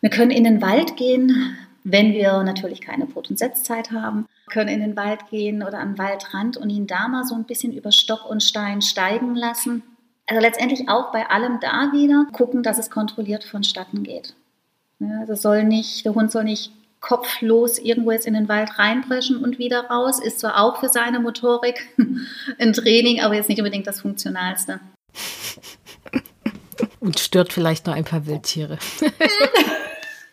Wir 0.00 0.10
können 0.10 0.30
in 0.30 0.44
den 0.44 0.60
Wald 0.62 0.96
gehen, 0.96 1.56
wenn 1.84 2.12
wir 2.12 2.42
natürlich 2.42 2.80
keine 2.80 3.06
Brot- 3.06 3.30
und 3.30 3.38
Setzzeit 3.38 3.92
haben, 3.92 4.26
wir 4.46 4.52
können 4.52 4.68
in 4.68 4.80
den 4.80 4.96
Wald 4.96 5.28
gehen 5.30 5.62
oder 5.62 5.78
an 5.78 5.92
den 5.92 5.98
Waldrand 5.98 6.56
und 6.56 6.70
ihn 6.70 6.86
da 6.86 7.08
mal 7.08 7.24
so 7.24 7.34
ein 7.34 7.44
bisschen 7.44 7.72
über 7.72 7.92
Stock 7.92 8.28
und 8.28 8.42
Stein 8.42 8.82
steigen 8.82 9.34
lassen. 9.34 9.82
Also 10.26 10.40
letztendlich 10.40 10.88
auch 10.88 11.12
bei 11.12 11.28
allem 11.30 11.60
da 11.60 11.92
wieder 11.92 12.26
gucken, 12.32 12.62
dass 12.62 12.78
es 12.78 12.90
kontrolliert 12.90 13.44
vonstatten 13.44 14.02
geht. 14.02 14.34
Ja, 14.98 15.20
also 15.20 15.34
soll 15.34 15.64
nicht, 15.64 16.04
der 16.04 16.14
Hund 16.14 16.32
soll 16.32 16.44
nicht 16.44 16.72
kopflos 17.00 17.78
irgendwo 17.78 18.10
jetzt 18.10 18.26
in 18.26 18.34
den 18.34 18.48
Wald 18.48 18.78
reinpreschen 18.78 19.36
und 19.36 19.58
wieder 19.58 19.86
raus. 19.86 20.18
Ist 20.18 20.40
zwar 20.40 20.60
auch 20.60 20.80
für 20.80 20.88
seine 20.88 21.20
Motorik 21.20 21.88
ein 22.58 22.72
Training, 22.72 23.20
aber 23.20 23.34
jetzt 23.34 23.48
nicht 23.48 23.58
unbedingt 23.58 23.86
das 23.86 24.00
Funktionalste. 24.00 24.80
Und 26.98 27.20
stört 27.20 27.52
vielleicht 27.52 27.86
noch 27.86 27.94
ein 27.94 28.04
paar 28.04 28.26
Wildtiere. 28.26 28.78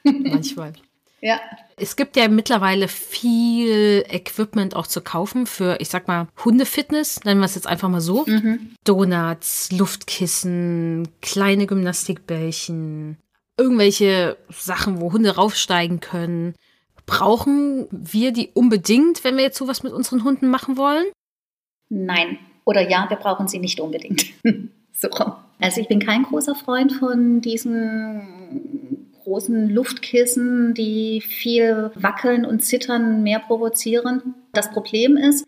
Manchmal. 0.04 0.74
Ja. 1.24 1.40
Es 1.78 1.96
gibt 1.96 2.18
ja 2.18 2.28
mittlerweile 2.28 2.90
viel 2.90 4.04
Equipment 4.10 4.76
auch 4.76 4.88
zu 4.88 5.00
kaufen 5.00 5.48
für, 5.48 5.78
ich 5.80 5.88
sag 5.88 6.10
mal, 6.10 6.28
Hundefitness, 6.44 7.24
nennen 7.24 7.40
wir 7.40 7.46
es 7.46 7.56
jetzt 7.56 7.66
einfach 7.66 7.88
mal 7.88 8.02
so. 8.02 8.26
Mhm. 8.28 8.76
Donuts, 8.84 9.72
Luftkissen, 9.72 11.08
kleine 11.22 11.66
Gymnastikbällchen, 11.66 13.18
irgendwelche 13.58 14.36
Sachen, 14.50 15.00
wo 15.00 15.14
Hunde 15.14 15.36
raufsteigen 15.36 16.02
können. 16.02 16.56
Brauchen 17.06 17.88
wir 17.90 18.34
die 18.34 18.50
unbedingt, 18.54 19.24
wenn 19.24 19.38
wir 19.38 19.44
jetzt 19.44 19.58
sowas 19.58 19.82
mit 19.82 19.94
unseren 19.94 20.26
Hunden 20.26 20.50
machen 20.50 20.76
wollen? 20.76 21.06
Nein. 21.88 22.38
Oder 22.66 22.90
ja, 22.90 23.10
wir 23.10 23.18
brauchen 23.18 23.48
sie 23.48 23.60
nicht 23.60 23.80
unbedingt. 23.80 24.26
so. 24.94 25.08
Also 25.62 25.80
ich 25.80 25.88
bin 25.88 26.00
kein 26.00 26.24
großer 26.24 26.56
Freund 26.56 26.92
von 26.92 27.40
diesen 27.40 29.03
großen 29.24 29.70
Luftkissen, 29.70 30.74
die 30.74 31.22
viel 31.22 31.92
Wackeln 31.96 32.46
und 32.46 32.64
Zittern 32.64 33.24
mehr 33.24 33.40
provozieren. 33.40 34.36
Das 34.54 34.72
Problem 34.72 35.18
ist, 35.18 35.46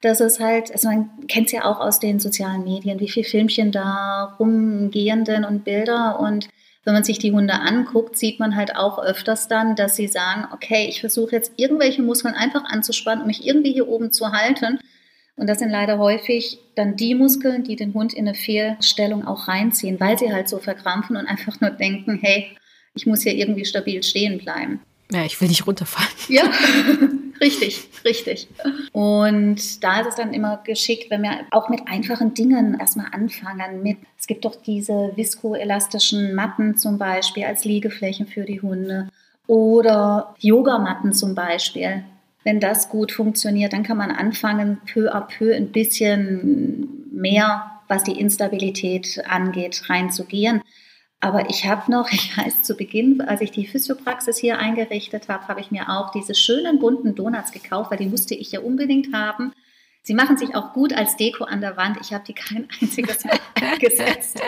dass 0.00 0.20
es 0.20 0.40
halt, 0.40 0.72
also 0.72 0.88
man 0.88 1.10
kennt 1.26 1.46
es 1.46 1.52
ja 1.52 1.64
auch 1.64 1.80
aus 1.80 2.00
den 2.00 2.20
sozialen 2.20 2.64
Medien, 2.64 3.00
wie 3.00 3.08
viele 3.08 3.26
Filmchen 3.26 3.72
da 3.72 4.36
rumgehen 4.38 5.24
denn 5.24 5.44
und 5.44 5.64
Bilder 5.64 6.20
und 6.20 6.48
wenn 6.88 6.94
man 6.94 7.04
sich 7.04 7.18
die 7.18 7.32
Hunde 7.32 7.52
anguckt, 7.52 8.16
sieht 8.16 8.40
man 8.40 8.56
halt 8.56 8.74
auch 8.74 8.98
öfters 8.98 9.46
dann, 9.46 9.76
dass 9.76 9.94
sie 9.94 10.06
sagen, 10.06 10.46
okay, 10.52 10.86
ich 10.88 11.00
versuche 11.00 11.32
jetzt 11.32 11.52
irgendwelche 11.56 12.00
Muskeln 12.00 12.34
einfach 12.34 12.64
anzuspannen, 12.64 13.20
um 13.20 13.26
mich 13.26 13.46
irgendwie 13.46 13.72
hier 13.74 13.88
oben 13.88 14.10
zu 14.10 14.32
halten. 14.32 14.78
Und 15.36 15.48
das 15.48 15.58
sind 15.58 15.68
leider 15.68 15.98
häufig 15.98 16.58
dann 16.76 16.96
die 16.96 17.14
Muskeln, 17.14 17.62
die 17.62 17.76
den 17.76 17.92
Hund 17.92 18.14
in 18.14 18.26
eine 18.26 18.34
Fehlstellung 18.34 19.26
auch 19.26 19.48
reinziehen, 19.48 20.00
weil 20.00 20.18
sie 20.18 20.32
halt 20.32 20.48
so 20.48 20.58
verkrampfen 20.58 21.18
und 21.18 21.26
einfach 21.26 21.60
nur 21.60 21.70
denken, 21.70 22.18
hey, 22.22 22.56
ich 22.98 23.06
muss 23.06 23.22
hier 23.22 23.34
irgendwie 23.34 23.64
stabil 23.64 24.02
stehen 24.02 24.38
bleiben. 24.38 24.80
Ja, 25.10 25.24
ich 25.24 25.40
will 25.40 25.48
nicht 25.48 25.66
runterfallen. 25.66 26.10
Ja, 26.28 26.42
richtig, 27.40 27.88
richtig. 28.04 28.48
Und 28.92 29.82
da 29.82 30.00
ist 30.00 30.08
es 30.08 30.14
dann 30.16 30.34
immer 30.34 30.60
geschickt, 30.64 31.10
wenn 31.10 31.22
wir 31.22 31.30
auch 31.50 31.68
mit 31.68 31.82
einfachen 31.86 32.34
Dingen 32.34 32.76
erstmal 32.78 33.06
anfangen. 33.12 33.82
Mit, 33.82 33.98
es 34.18 34.26
gibt 34.26 34.44
doch 34.44 34.56
diese 34.56 35.12
viskoelastischen 35.14 36.34
Matten 36.34 36.76
zum 36.76 36.98
Beispiel 36.98 37.44
als 37.44 37.64
Liegeflächen 37.64 38.26
für 38.26 38.42
die 38.42 38.60
Hunde 38.60 39.08
oder 39.46 40.34
Yogamatten 40.40 41.14
zum 41.14 41.34
Beispiel. 41.34 42.04
Wenn 42.44 42.60
das 42.60 42.88
gut 42.88 43.12
funktioniert, 43.12 43.72
dann 43.72 43.82
kann 43.82 43.96
man 43.96 44.10
anfangen, 44.10 44.78
peu 44.92 45.12
à 45.14 45.20
peu 45.20 45.54
ein 45.54 45.72
bisschen 45.72 47.06
mehr, 47.10 47.70
was 47.88 48.04
die 48.04 48.20
Instabilität 48.20 49.22
angeht, 49.26 49.84
reinzugehen. 49.88 50.62
Aber 51.20 51.50
ich 51.50 51.66
habe 51.66 51.90
noch, 51.90 52.08
ich 52.12 52.36
weiß 52.36 52.62
zu 52.62 52.76
Beginn, 52.76 53.20
als 53.20 53.40
ich 53.40 53.50
die 53.50 53.66
Physiopraxis 53.66 54.38
hier 54.38 54.58
eingerichtet 54.58 55.28
habe, 55.28 55.48
habe 55.48 55.60
ich 55.60 55.70
mir 55.70 55.88
auch 55.88 56.10
diese 56.12 56.34
schönen 56.34 56.78
bunten 56.78 57.14
Donuts 57.14 57.52
gekauft, 57.52 57.90
weil 57.90 57.98
die 57.98 58.06
musste 58.06 58.34
ich 58.34 58.52
ja 58.52 58.60
unbedingt 58.60 59.14
haben. 59.14 59.52
Sie 60.02 60.14
machen 60.14 60.38
sich 60.38 60.54
auch 60.54 60.72
gut 60.72 60.92
als 60.92 61.16
Deko 61.16 61.44
an 61.44 61.60
der 61.60 61.76
Wand. 61.76 61.98
Ich 62.00 62.12
habe 62.12 62.24
die 62.24 62.34
kein 62.34 62.68
einziges 62.80 63.24
Mal 63.26 63.38
eingesetzt. 63.54 64.40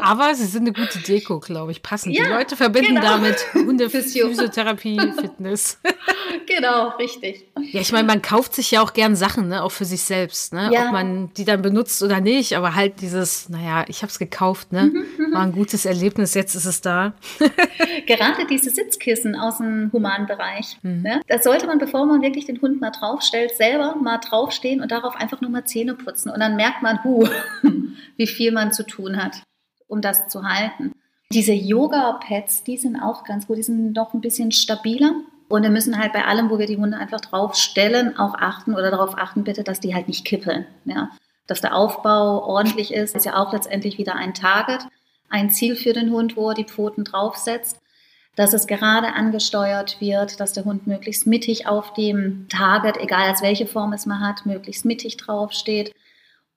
Aber 0.00 0.34
sie 0.34 0.46
sind 0.46 0.62
eine 0.62 0.72
gute 0.72 0.98
Deko, 1.00 1.40
glaube 1.40 1.72
ich. 1.72 1.82
Passen. 1.82 2.12
Ja, 2.12 2.24
die 2.24 2.30
Leute 2.30 2.56
verbinden 2.56 2.96
genau. 2.96 3.02
damit 3.02 3.36
Hundephysiotherapie, 3.54 4.98
Fitness. 5.20 5.78
genau, 6.46 6.88
richtig. 6.96 7.44
Ja, 7.72 7.80
ich 7.80 7.92
meine, 7.92 8.06
man 8.06 8.22
kauft 8.22 8.54
sich 8.54 8.70
ja 8.70 8.82
auch 8.82 8.92
gern 8.92 9.16
Sachen, 9.16 9.48
ne, 9.48 9.62
auch 9.62 9.72
für 9.72 9.84
sich 9.84 10.02
selbst, 10.02 10.52
ne, 10.52 10.70
ja. 10.72 10.86
ob 10.86 10.92
man 10.92 11.32
die 11.34 11.44
dann 11.44 11.62
benutzt 11.62 12.02
oder 12.02 12.20
nicht, 12.20 12.56
aber 12.56 12.74
halt 12.74 13.00
dieses, 13.00 13.48
naja, 13.48 13.84
ich 13.88 14.02
habe 14.02 14.10
es 14.10 14.18
gekauft, 14.18 14.72
ne, 14.72 14.84
mhm, 14.84 15.04
mhm, 15.18 15.34
war 15.34 15.42
ein 15.42 15.52
gutes 15.52 15.84
Erlebnis, 15.84 16.34
jetzt 16.34 16.54
ist 16.54 16.64
es 16.64 16.80
da. 16.80 17.14
Gerade 18.06 18.46
diese 18.48 18.70
Sitzkissen 18.70 19.36
aus 19.36 19.58
dem 19.58 19.90
humanen 19.92 20.26
Bereich, 20.26 20.78
mhm. 20.82 21.02
ne, 21.02 21.20
das 21.28 21.44
sollte 21.44 21.66
man, 21.66 21.78
bevor 21.78 22.06
man 22.06 22.22
wirklich 22.22 22.46
den 22.46 22.60
Hund 22.60 22.80
mal 22.80 22.90
draufstellt, 22.90 23.56
selber 23.56 23.96
mal 23.96 24.18
draufstehen 24.18 24.80
und 24.80 24.90
darauf 24.90 25.16
einfach 25.16 25.40
nur 25.40 25.50
mal 25.50 25.64
Zähne 25.64 25.94
putzen 25.94 26.30
und 26.30 26.40
dann 26.40 26.56
merkt 26.56 26.82
man, 26.82 27.02
hu, 27.04 27.28
wie 28.16 28.26
viel 28.26 28.52
man 28.52 28.72
zu 28.72 28.86
tun 28.86 29.22
hat, 29.22 29.42
um 29.88 30.00
das 30.00 30.28
zu 30.28 30.42
halten. 30.42 30.92
diese 31.32 31.52
Yoga-Pads, 31.52 32.62
die 32.64 32.76
sind 32.76 32.96
auch 32.96 33.24
ganz 33.24 33.46
gut, 33.46 33.58
die 33.58 33.62
sind 33.62 33.92
noch 33.92 34.14
ein 34.14 34.20
bisschen 34.20 34.52
stabiler. 34.52 35.12
Und 35.48 35.62
wir 35.62 35.70
müssen 35.70 35.98
halt 35.98 36.12
bei 36.12 36.24
allem, 36.24 36.50
wo 36.50 36.58
wir 36.58 36.66
die 36.66 36.76
Hunde 36.76 36.96
einfach 36.96 37.20
drauf 37.20 37.54
stellen, 37.54 38.16
auch 38.16 38.34
achten 38.34 38.74
oder 38.74 38.90
darauf 38.90 39.18
achten 39.18 39.44
bitte, 39.44 39.62
dass 39.62 39.80
die 39.80 39.94
halt 39.94 40.08
nicht 40.08 40.24
kippeln. 40.24 40.66
Ja? 40.84 41.10
Dass 41.46 41.60
der 41.60 41.74
Aufbau 41.74 42.44
ordentlich 42.44 42.92
ist, 42.94 43.14
ist 43.14 43.26
ja 43.26 43.36
auch 43.36 43.52
letztendlich 43.52 43.98
wieder 43.98 44.14
ein 44.14 44.32
Target, 44.32 44.86
ein 45.28 45.50
Ziel 45.50 45.76
für 45.76 45.92
den 45.92 46.10
Hund, 46.10 46.36
wo 46.36 46.50
er 46.50 46.54
die 46.54 46.64
Pfoten 46.64 47.04
draufsetzt. 47.04 47.80
Dass 48.36 48.52
es 48.52 48.66
gerade 48.66 49.12
angesteuert 49.12 50.00
wird, 50.00 50.40
dass 50.40 50.52
der 50.52 50.64
Hund 50.64 50.88
möglichst 50.88 51.26
mittig 51.26 51.68
auf 51.68 51.92
dem 51.92 52.48
Target, 52.48 52.96
egal 52.96 53.28
als 53.28 53.42
welche 53.42 53.66
Form 53.66 53.92
es 53.92 54.06
mal 54.06 54.18
hat, 54.18 54.44
möglichst 54.44 54.84
mittig 54.84 55.16
draufsteht. 55.18 55.94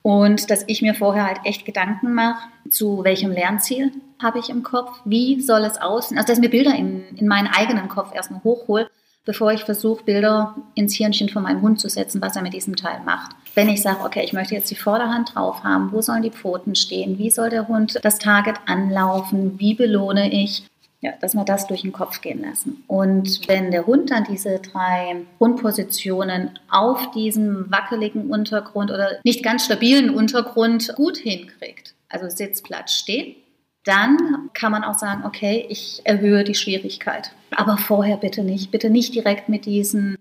Und 0.01 0.49
dass 0.49 0.63
ich 0.67 0.81
mir 0.81 0.93
vorher 0.93 1.25
halt 1.25 1.39
echt 1.43 1.65
Gedanken 1.65 2.13
mache, 2.13 2.47
zu 2.69 3.03
welchem 3.03 3.31
Lernziel 3.31 3.91
habe 4.21 4.39
ich 4.39 4.49
im 4.49 4.63
Kopf, 4.63 5.01
wie 5.05 5.41
soll 5.41 5.63
es 5.63 5.79
aussehen. 5.79 6.17
Also 6.17 6.27
dass 6.27 6.38
ich 6.38 6.43
mir 6.43 6.49
Bilder 6.49 6.75
in, 6.75 7.03
in 7.15 7.27
meinen 7.27 7.47
eigenen 7.47 7.88
Kopf 7.89 8.13
erstmal 8.15 8.43
hochhole, 8.43 8.89
bevor 9.25 9.51
ich 9.51 9.65
versuche, 9.65 10.03
Bilder 10.03 10.55
ins 10.73 10.95
Hirnchen 10.95 11.29
von 11.29 11.43
meinem 11.43 11.62
Hund 11.62 11.79
zu 11.79 11.89
setzen, 11.89 12.21
was 12.21 12.36
er 12.36 12.41
mit 12.41 12.53
diesem 12.53 12.75
Teil 12.75 13.01
macht. 13.05 13.36
Wenn 13.55 13.69
ich 13.69 13.81
sage, 13.81 14.03
okay, 14.03 14.23
ich 14.23 14.33
möchte 14.33 14.55
jetzt 14.55 14.71
die 14.71 14.75
Vorderhand 14.75 15.36
drauf 15.36 15.63
haben, 15.63 15.91
wo 15.91 16.01
sollen 16.01 16.21
die 16.21 16.31
Pfoten 16.31 16.75
stehen, 16.75 17.17
wie 17.17 17.29
soll 17.29 17.49
der 17.49 17.67
Hund 17.67 17.99
das 18.01 18.19
Target 18.19 18.55
anlaufen, 18.65 19.60
wie 19.60 19.73
belohne 19.73 20.31
ich, 20.31 20.63
ja, 20.99 21.13
dass 21.21 21.36
wir 21.36 21.45
das 21.45 21.67
durch 21.67 21.81
den 21.81 21.91
Kopf 21.91 22.21
gehen 22.21 22.41
lassen. 22.41 22.83
Und 22.88 23.47
wenn 23.47 23.71
der 23.71 23.86
Hund 23.86 24.10
dann 24.10 24.23
diese 24.23 24.60
drei 24.60 25.17
Grundpositionen 25.38 26.60
auf 26.69 27.12
diesem 27.12 27.69
wackeligen 27.71 28.29
Untergrund 28.29 28.89
oder 28.89 29.19
nicht 29.23 29.43
ganz 29.43 29.65
stabilen 29.65 30.10
Untergrund 30.10 30.93
gut 30.95 31.17
hinkriegt, 31.17 31.93
also 32.10 32.29
Sitz, 32.29 32.62
Platz, 32.62 32.93
Stehen, 32.93 33.36
dann 33.83 34.49
kann 34.53 34.71
man 34.71 34.83
auch 34.83 34.97
sagen, 34.97 35.23
okay, 35.25 35.65
ich 35.69 36.01
erhöhe 36.03 36.43
die 36.43 36.55
Schwierigkeit. 36.55 37.31
Aber 37.55 37.77
vorher 37.77 38.17
bitte 38.17 38.43
nicht. 38.43 38.71
Bitte 38.71 38.89
nicht 38.89 39.15
direkt 39.15 39.47
mit 39.47 39.65
diesen 39.65 40.17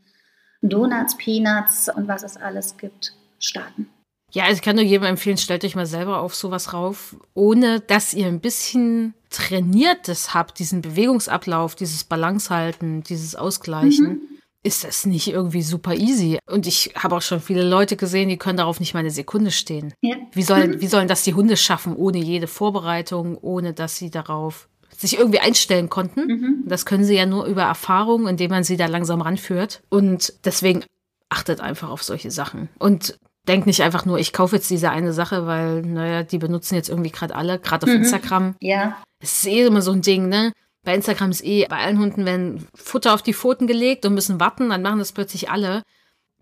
Donuts, 0.62 1.16
Peanuts 1.16 1.88
und 1.88 2.06
was 2.06 2.22
es 2.22 2.36
alles 2.36 2.76
gibt 2.76 3.14
starten. 3.38 3.88
Ja, 4.32 4.44
also 4.44 4.56
ich 4.56 4.62
kann 4.62 4.76
nur 4.76 4.84
jedem 4.84 5.06
empfehlen, 5.06 5.38
stellt 5.38 5.64
euch 5.64 5.76
mal 5.76 5.86
selber 5.86 6.20
auf 6.20 6.34
sowas 6.34 6.72
rauf, 6.72 7.16
ohne 7.34 7.80
dass 7.80 8.12
ihr 8.12 8.26
ein 8.26 8.40
bisschen 8.40 9.14
trainiertes 9.30 10.34
habt, 10.34 10.58
diesen 10.58 10.82
Bewegungsablauf, 10.82 11.74
dieses 11.74 12.04
Balance 12.04 12.50
halten, 12.50 13.02
dieses 13.02 13.34
Ausgleichen. 13.34 14.06
Mhm. 14.06 14.20
Ist 14.62 14.82
das 14.82 15.06
nicht 15.06 15.28
irgendwie 15.28 15.62
super 15.62 15.94
easy? 15.94 16.38
Und 16.50 16.66
ich 16.66 16.92
habe 16.96 17.14
auch 17.14 17.22
schon 17.22 17.40
viele 17.40 17.62
Leute 17.62 17.96
gesehen, 17.96 18.28
die 18.28 18.36
können 18.36 18.56
darauf 18.56 18.80
nicht 18.80 18.94
mal 18.94 19.00
eine 19.00 19.12
Sekunde 19.12 19.52
stehen. 19.52 19.94
Ja. 20.00 20.16
Wie, 20.32 20.42
sollen, 20.42 20.80
wie 20.80 20.88
sollen 20.88 21.06
das 21.06 21.22
die 21.22 21.34
Hunde 21.34 21.56
schaffen, 21.56 21.94
ohne 21.94 22.18
jede 22.18 22.48
Vorbereitung, 22.48 23.38
ohne 23.38 23.74
dass 23.74 23.96
sie 23.96 24.10
darauf 24.10 24.68
sich 24.96 25.18
irgendwie 25.18 25.40
einstellen 25.40 25.88
konnten. 25.88 26.26
Mhm. 26.26 26.64
Das 26.66 26.84
können 26.86 27.04
sie 27.04 27.14
ja 27.14 27.26
nur 27.26 27.44
über 27.44 27.62
Erfahrung, 27.62 28.26
indem 28.26 28.50
man 28.50 28.64
sie 28.64 28.76
da 28.76 28.86
langsam 28.86 29.20
ranführt. 29.20 29.82
Und 29.88 30.32
deswegen 30.44 30.84
achtet 31.28 31.60
einfach 31.60 31.90
auf 31.90 32.02
solche 32.02 32.30
Sachen. 32.30 32.68
Und 32.78 33.18
denk 33.48 33.66
nicht 33.66 33.82
einfach 33.82 34.04
nur, 34.04 34.18
ich 34.18 34.32
kaufe 34.32 34.56
jetzt 34.56 34.70
diese 34.70 34.90
eine 34.90 35.12
Sache, 35.12 35.46
weil, 35.46 35.82
naja, 35.82 36.22
die 36.22 36.38
benutzen 36.38 36.74
jetzt 36.74 36.88
irgendwie 36.88 37.10
gerade 37.10 37.34
alle, 37.34 37.58
gerade 37.58 37.86
auf 37.86 37.92
mhm. 37.92 38.02
Instagram. 38.02 38.54
Ja. 38.60 38.96
Es 39.20 39.38
ist 39.38 39.46
eh 39.46 39.66
immer 39.66 39.82
so 39.82 39.92
ein 39.92 40.02
Ding, 40.02 40.28
ne? 40.28 40.52
Bei 40.84 40.94
Instagram 40.94 41.30
ist 41.30 41.44
eh, 41.44 41.66
bei 41.66 41.78
allen 41.78 41.98
Hunden 41.98 42.24
werden 42.24 42.66
Futter 42.74 43.14
auf 43.14 43.22
die 43.22 43.34
Pfoten 43.34 43.66
gelegt 43.66 44.04
und 44.04 44.14
müssen 44.14 44.38
warten, 44.38 44.68
dann 44.68 44.82
machen 44.82 44.98
das 44.98 45.12
plötzlich 45.12 45.50
alle. 45.50 45.82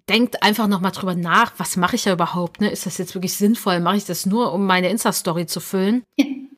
Denkt 0.08 0.42
einfach 0.42 0.66
nochmal 0.66 0.92
drüber 0.92 1.14
nach, 1.14 1.52
was 1.56 1.76
mache 1.76 1.96
ich 1.96 2.04
ja 2.04 2.12
überhaupt, 2.12 2.60
ne? 2.60 2.70
Ist 2.70 2.84
das 2.84 2.98
jetzt 2.98 3.14
wirklich 3.14 3.34
sinnvoll? 3.34 3.80
Mache 3.80 3.96
ich 3.96 4.04
das 4.04 4.26
nur, 4.26 4.52
um 4.52 4.66
meine 4.66 4.90
Insta-Story 4.90 5.46
zu 5.46 5.60
füllen? 5.60 6.02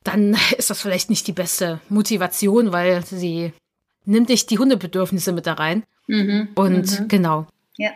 dann 0.07 0.37
ist 0.57 0.71
das 0.71 0.81
vielleicht 0.81 1.11
nicht 1.11 1.27
die 1.27 1.33
beste 1.33 1.81
Motivation, 1.89 2.73
weil 2.73 3.05
sie 3.05 3.53
nimmt 4.05 4.29
nicht 4.29 4.51
die 4.51 4.59
Hundebedürfnisse 4.59 5.33
mit 5.33 5.47
da 5.47 5.55
rein. 5.55 5.85
Mhm. 6.07 6.49
Und 6.55 7.01
mhm. 7.01 7.09
genau. 7.09 7.47
Ja. 7.77 7.91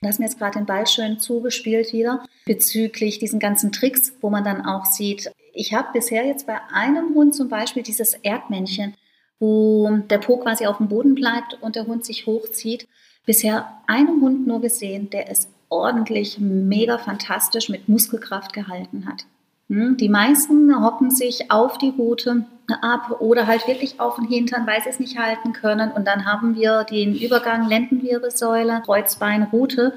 Du 0.00 0.06
hast 0.06 0.20
mir 0.20 0.26
jetzt 0.26 0.38
gerade 0.38 0.58
den 0.58 0.66
Ball 0.66 0.86
schön 0.86 1.18
zugespielt 1.18 1.92
wieder 1.92 2.24
bezüglich 2.46 3.18
diesen 3.18 3.40
ganzen 3.40 3.72
Tricks, 3.72 4.14
wo 4.20 4.30
man 4.30 4.44
dann 4.44 4.64
auch 4.64 4.84
sieht, 4.84 5.32
ich 5.52 5.74
habe 5.74 5.88
bisher 5.92 6.24
jetzt 6.24 6.46
bei 6.46 6.60
einem 6.72 7.16
Hund 7.16 7.34
zum 7.34 7.48
Beispiel 7.48 7.82
dieses 7.82 8.14
Erdmännchen, 8.14 8.94
wo 9.40 9.90
der 10.08 10.18
Po 10.18 10.36
quasi 10.36 10.66
auf 10.66 10.76
dem 10.76 10.88
Boden 10.88 11.16
bleibt 11.16 11.60
und 11.60 11.74
der 11.74 11.86
Hund 11.86 12.04
sich 12.04 12.26
hochzieht, 12.26 12.86
bisher 13.26 13.72
einen 13.88 14.20
Hund 14.20 14.46
nur 14.46 14.60
gesehen, 14.60 15.10
der 15.10 15.30
es 15.30 15.48
ordentlich, 15.68 16.38
mega 16.38 16.98
fantastisch 16.98 17.68
mit 17.68 17.88
Muskelkraft 17.88 18.52
gehalten 18.52 19.04
hat. 19.06 19.26
Hm, 19.68 19.96
die 19.96 20.08
meisten 20.08 20.80
hocken 20.80 21.10
sich 21.10 21.50
auf 21.50 21.76
die 21.78 21.90
Route 21.90 22.46
ab 22.74 23.20
oder 23.20 23.46
halt 23.46 23.66
wirklich 23.66 24.00
auf 24.00 24.16
den 24.16 24.26
Hintern, 24.26 24.66
weil 24.66 24.82
sie 24.82 24.90
es 24.90 25.00
nicht 25.00 25.18
halten 25.18 25.52
können. 25.52 25.90
Und 25.90 26.06
dann 26.06 26.26
haben 26.26 26.54
wir 26.54 26.84
den 26.84 27.14
Übergang 27.14 27.68
Lendenwirbelsäule, 27.68 28.82
Kreuzbein, 28.84 29.44
Rute, 29.44 29.94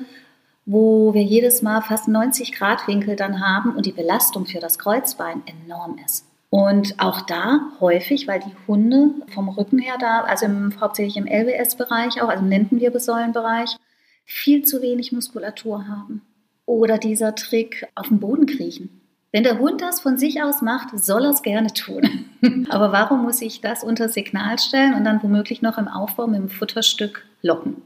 wo 0.66 1.14
wir 1.14 1.24
jedes 1.24 1.62
Mal 1.62 1.82
fast 1.82 2.08
90 2.08 2.54
Grad 2.54 2.88
Winkel 2.88 3.16
dann 3.16 3.46
haben 3.46 3.76
und 3.76 3.86
die 3.86 3.92
Belastung 3.92 4.46
für 4.46 4.60
das 4.60 4.80
Kreuzbein 4.80 5.44
enorm 5.46 5.98
ist. 6.06 6.26
Und 6.50 7.00
auch 7.00 7.22
da 7.22 7.72
häufig, 7.80 8.28
weil 8.28 8.42
die 8.42 8.56
Hunde 8.68 9.12
vom 9.34 9.48
Rücken 9.50 9.80
her 9.80 9.96
da, 10.00 10.22
also 10.22 10.46
im, 10.46 10.74
hauptsächlich 10.80 11.18
im 11.18 11.26
LWS-Bereich 11.26 12.22
auch, 12.22 12.28
also 12.28 12.44
im 12.44 12.50
Lendenwirbelsäulenbereich, 12.50 13.78
viel 14.26 14.64
zu 14.64 14.82
wenig 14.82 15.12
Muskulatur 15.12 15.88
haben. 15.88 16.22
Oder 16.66 16.98
dieser 16.98 17.36
Trick 17.36 17.88
auf 17.96 18.10
dem 18.10 18.20
Boden 18.20 18.46
kriechen. 18.46 19.01
Wenn 19.32 19.44
der 19.44 19.60
Hund 19.60 19.82
das 19.82 20.02
von 20.02 20.18
sich 20.18 20.44
aus 20.44 20.62
macht, 20.62 20.98
soll 21.00 21.24
er 21.24 21.32
es 21.32 21.42
gerne 21.42 21.72
tun. 21.74 22.26
Aber 22.70 22.92
warum 22.92 23.24
muss 23.24 23.42
ich 23.42 23.62
das 23.62 23.84
unter 23.84 24.10
Signal 24.10 24.60
stellen 24.60 24.94
und 24.94 25.06
dann 25.06 25.24
womöglich 25.24 25.62
noch 25.62 25.78
im 25.78 25.88
Aufbau 25.88 26.28
mit 26.28 26.40
dem 26.40 26.50
Futterstück 26.50 27.26
locken, 27.42 27.82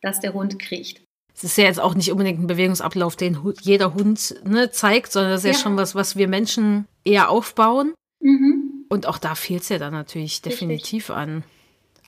dass 0.00 0.20
der 0.20 0.32
Hund 0.32 0.58
kriecht? 0.58 1.02
Es 1.34 1.44
ist 1.44 1.58
ja 1.58 1.64
jetzt 1.64 1.80
auch 1.80 1.94
nicht 1.94 2.10
unbedingt 2.10 2.40
ein 2.40 2.46
Bewegungsablauf, 2.46 3.14
den 3.14 3.38
jeder 3.60 3.94
Hund 3.94 4.34
ne, 4.44 4.70
zeigt, 4.70 5.12
sondern 5.12 5.32
das 5.32 5.42
ist 5.42 5.46
ja. 5.46 5.52
ja 5.52 5.58
schon 5.58 5.76
was, 5.76 5.94
was 5.94 6.16
wir 6.16 6.26
Menschen 6.26 6.86
eher 7.04 7.30
aufbauen. 7.30 7.94
Mhm. 8.20 8.86
Und 8.88 9.06
auch 9.06 9.18
da 9.18 9.34
fehlt 9.34 9.62
es 9.62 9.68
ja 9.68 9.78
dann 9.78 9.92
natürlich 9.92 10.42
definitiv 10.42 11.10
Richtig. 11.10 11.16
an. 11.16 11.44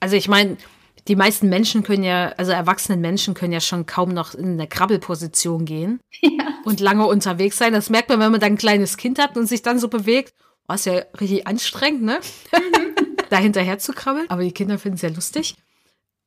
Also 0.01 0.17
ich 0.17 0.27
meine, 0.27 0.57
die 1.09 1.17
meisten 1.17 1.49
Menschen 1.49 1.83
können 1.83 2.03
ja, 2.03 2.29
also 2.37 2.53
erwachsenen 2.53 3.01
Menschen 3.01 3.35
können 3.35 3.53
ja 3.53 3.61
schon 3.61 3.87
kaum 3.87 4.11
noch 4.11 4.35
in 4.35 4.53
eine 4.53 4.67
Krabbelposition 4.67 5.65
gehen 5.65 6.01
ja. 6.21 6.55
und 6.65 6.81
lange 6.81 7.07
unterwegs 7.07 7.59
sein. 7.59 7.73
Das 7.73 7.91
merkt 7.91 8.09
man, 8.09 8.21
wenn 8.21 8.33
man 8.33 8.41
dann 8.41 8.53
ein 8.53 8.59
kleines 8.59 8.97
Kind 8.97 9.19
hat 9.19 9.37
und 9.37 9.47
sich 9.47 9.63
dann 9.63 9.79
so 9.79 9.89
bewegt. 9.89 10.35
Oh, 10.69 10.75
ist 10.75 10.87
ja 10.87 11.03
richtig 11.21 11.47
anstrengend, 11.47 12.03
ne? 12.03 12.21
Mhm. 12.53 13.17
da 13.31 13.39
hinterher 13.39 13.79
zu 13.79 13.93
krabbeln. 13.93 14.29
Aber 14.29 14.43
die 14.43 14.53
Kinder 14.53 14.79
finden 14.79 14.97
es 14.97 15.03
ja 15.03 15.09
lustig. 15.09 15.57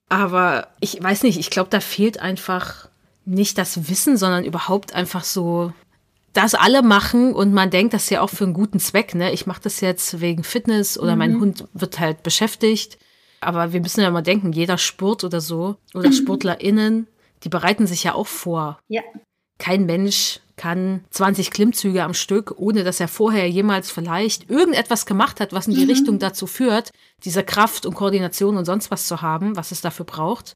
Aber 0.09 0.67
ich 0.79 1.01
weiß 1.01 1.23
nicht, 1.23 1.39
ich 1.39 1.49
glaube, 1.49 1.69
da 1.69 1.79
fehlt 1.79 2.19
einfach 2.19 2.89
nicht 3.25 3.57
das 3.57 3.89
Wissen, 3.89 4.17
sondern 4.17 4.43
überhaupt 4.43 4.93
einfach 4.93 5.23
so, 5.23 5.71
das 6.33 6.55
alle 6.55 6.81
machen 6.81 7.33
und 7.33 7.53
man 7.53 7.69
denkt, 7.69 7.93
das 7.93 8.05
ist 8.05 8.09
ja 8.09 8.21
auch 8.21 8.29
für 8.29 8.43
einen 8.43 8.53
guten 8.53 8.79
Zweck. 8.79 9.15
Ne? 9.15 9.31
Ich 9.31 9.45
mache 9.45 9.62
das 9.62 9.81
jetzt 9.81 10.19
wegen 10.19 10.43
Fitness 10.43 10.97
oder 10.97 11.13
mhm. 11.13 11.19
mein 11.19 11.39
Hund 11.39 11.67
wird 11.73 11.99
halt 11.99 12.23
beschäftigt. 12.23 12.97
Aber 13.45 13.73
wir 13.73 13.82
müssen 13.82 14.01
ja 14.01 14.12
mal 14.12 14.21
denken, 14.21 14.51
jeder 14.51 14.77
Sport 14.77 15.23
oder 15.23 15.41
so 15.41 15.77
oder. 15.93 16.12
SportlerInnen, 16.13 17.08
die 17.43 17.49
bereiten 17.49 17.88
sich 17.88 18.03
ja 18.03 18.13
auch 18.13 18.27
vor. 18.27 18.79
Ja. 18.88 19.01
Kein 19.58 19.86
Mensch 19.86 20.39
kann 20.56 21.03
20 21.10 21.51
Klimmzüge 21.51 22.03
am 22.03 22.13
Stück, 22.13 22.53
ohne 22.58 22.84
dass 22.84 22.99
er 22.99 23.08
vorher 23.08 23.49
jemals 23.49 23.91
vielleicht 23.91 24.49
irgendetwas 24.49 25.06
gemacht 25.06 25.39
hat, 25.39 25.51
was 25.51 25.67
in 25.67 25.73
die 25.73 25.86
mhm. 25.86 25.89
Richtung 25.89 26.19
dazu 26.19 26.47
führt, 26.47 26.91
diese 27.23 27.43
Kraft 27.43 27.86
und 27.86 27.95
Koordination 27.95 28.58
und 28.58 28.65
sonst 28.65 28.91
was 28.91 29.08
zu 29.08 29.21
haben, 29.21 29.56
was 29.56 29.71
es 29.71 29.82
dafür 29.82 30.06
braucht. 30.06 30.56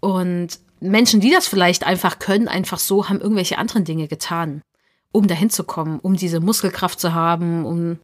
Und 0.00 0.60
Menschen, 0.80 1.20
die 1.20 1.30
das 1.30 1.46
vielleicht 1.46 1.84
einfach 1.84 2.18
können, 2.18 2.48
einfach 2.48 2.78
so, 2.78 3.08
haben 3.08 3.20
irgendwelche 3.20 3.58
anderen 3.58 3.84
Dinge 3.84 4.08
getan, 4.08 4.62
um 5.12 5.26
dahin 5.26 5.50
zu 5.50 5.64
kommen, 5.64 5.98
um 6.00 6.16
diese 6.16 6.40
Muskelkraft 6.40 7.00
zu 7.00 7.12
haben, 7.14 7.64
um 7.64 7.98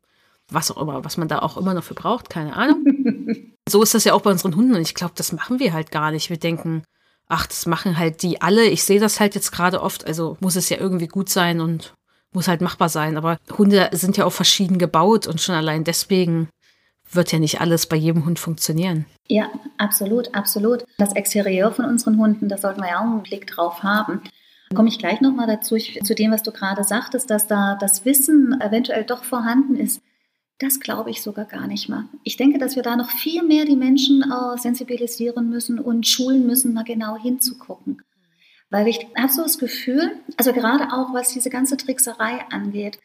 was 0.50 0.70
auch 0.70 0.80
immer, 0.80 1.04
was 1.04 1.16
man 1.16 1.28
da 1.28 1.40
auch 1.40 1.56
immer 1.56 1.74
noch 1.74 1.84
für 1.84 1.94
braucht, 1.94 2.30
keine 2.30 2.56
Ahnung. 2.56 2.84
so 3.68 3.82
ist 3.82 3.94
das 3.94 4.04
ja 4.04 4.12
auch 4.12 4.22
bei 4.22 4.30
unseren 4.30 4.56
Hunden 4.56 4.74
und 4.74 4.82
ich 4.82 4.94
glaube, 4.94 5.14
das 5.16 5.32
machen 5.32 5.58
wir 5.58 5.72
halt 5.72 5.90
gar 5.90 6.10
nicht. 6.10 6.30
Wir 6.30 6.38
denken, 6.38 6.84
ach, 7.28 7.46
das 7.46 7.66
machen 7.66 7.98
halt 7.98 8.22
die 8.22 8.40
alle. 8.42 8.64
Ich 8.66 8.84
sehe 8.84 9.00
das 9.00 9.20
halt 9.20 9.34
jetzt 9.34 9.52
gerade 9.52 9.82
oft, 9.82 10.06
also 10.06 10.36
muss 10.40 10.56
es 10.56 10.68
ja 10.68 10.78
irgendwie 10.78 11.08
gut 11.08 11.28
sein 11.28 11.60
und 11.60 11.94
muss 12.32 12.48
halt 12.48 12.60
machbar 12.60 12.88
sein. 12.88 13.16
Aber 13.16 13.38
Hunde 13.56 13.88
sind 13.92 14.16
ja 14.16 14.24
auch 14.24 14.32
verschieden 14.32 14.78
gebaut 14.78 15.26
und 15.26 15.40
schon 15.40 15.54
allein 15.54 15.84
deswegen 15.84 16.48
wird 17.10 17.32
ja 17.32 17.38
nicht 17.38 17.60
alles 17.60 17.86
bei 17.86 17.96
jedem 17.96 18.24
Hund 18.24 18.38
funktionieren. 18.38 19.06
Ja, 19.28 19.48
absolut, 19.78 20.34
absolut. 20.34 20.84
Das 20.98 21.14
Exterieur 21.14 21.72
von 21.72 21.84
unseren 21.84 22.18
Hunden, 22.18 22.48
da 22.48 22.58
sollten 22.58 22.80
wir 22.80 22.88
ja 22.88 22.98
auch 22.98 23.04
einen 23.04 23.22
Blick 23.22 23.46
drauf 23.46 23.82
haben. 23.82 24.20
Da 24.70 24.76
komme 24.76 24.88
ich 24.88 24.98
gleich 24.98 25.20
nochmal 25.20 25.46
dazu, 25.46 25.76
zu 25.76 26.14
dem, 26.14 26.32
was 26.32 26.42
du 26.42 26.50
gerade 26.50 26.82
sagtest, 26.82 27.30
dass 27.30 27.46
da 27.46 27.76
das 27.80 28.04
Wissen 28.04 28.60
eventuell 28.60 29.04
doch 29.04 29.24
vorhanden 29.24 29.76
ist. 29.76 30.00
Das 30.58 30.78
glaube 30.80 31.10
ich 31.10 31.20
sogar 31.20 31.46
gar 31.46 31.66
nicht 31.66 31.88
mal. 31.88 32.04
Ich 32.22 32.36
denke, 32.36 32.58
dass 32.58 32.76
wir 32.76 32.82
da 32.82 32.96
noch 32.96 33.10
viel 33.10 33.42
mehr 33.42 33.64
die 33.64 33.76
Menschen 33.76 34.22
äh, 34.22 34.58
sensibilisieren 34.58 35.50
müssen 35.50 35.78
und 35.78 36.06
schulen 36.06 36.46
müssen, 36.46 36.72
mal 36.72 36.84
genau 36.84 37.16
hinzugucken. 37.16 38.02
Weil 38.70 38.88
ich 38.88 39.06
habe 39.16 39.32
so 39.32 39.42
das 39.42 39.58
Gefühl, 39.58 40.12
also 40.36 40.52
gerade 40.52 40.92
auch 40.92 41.12
was 41.12 41.32
diese 41.32 41.50
ganze 41.50 41.76
Trickserei 41.76 42.44
angeht, 42.50 42.98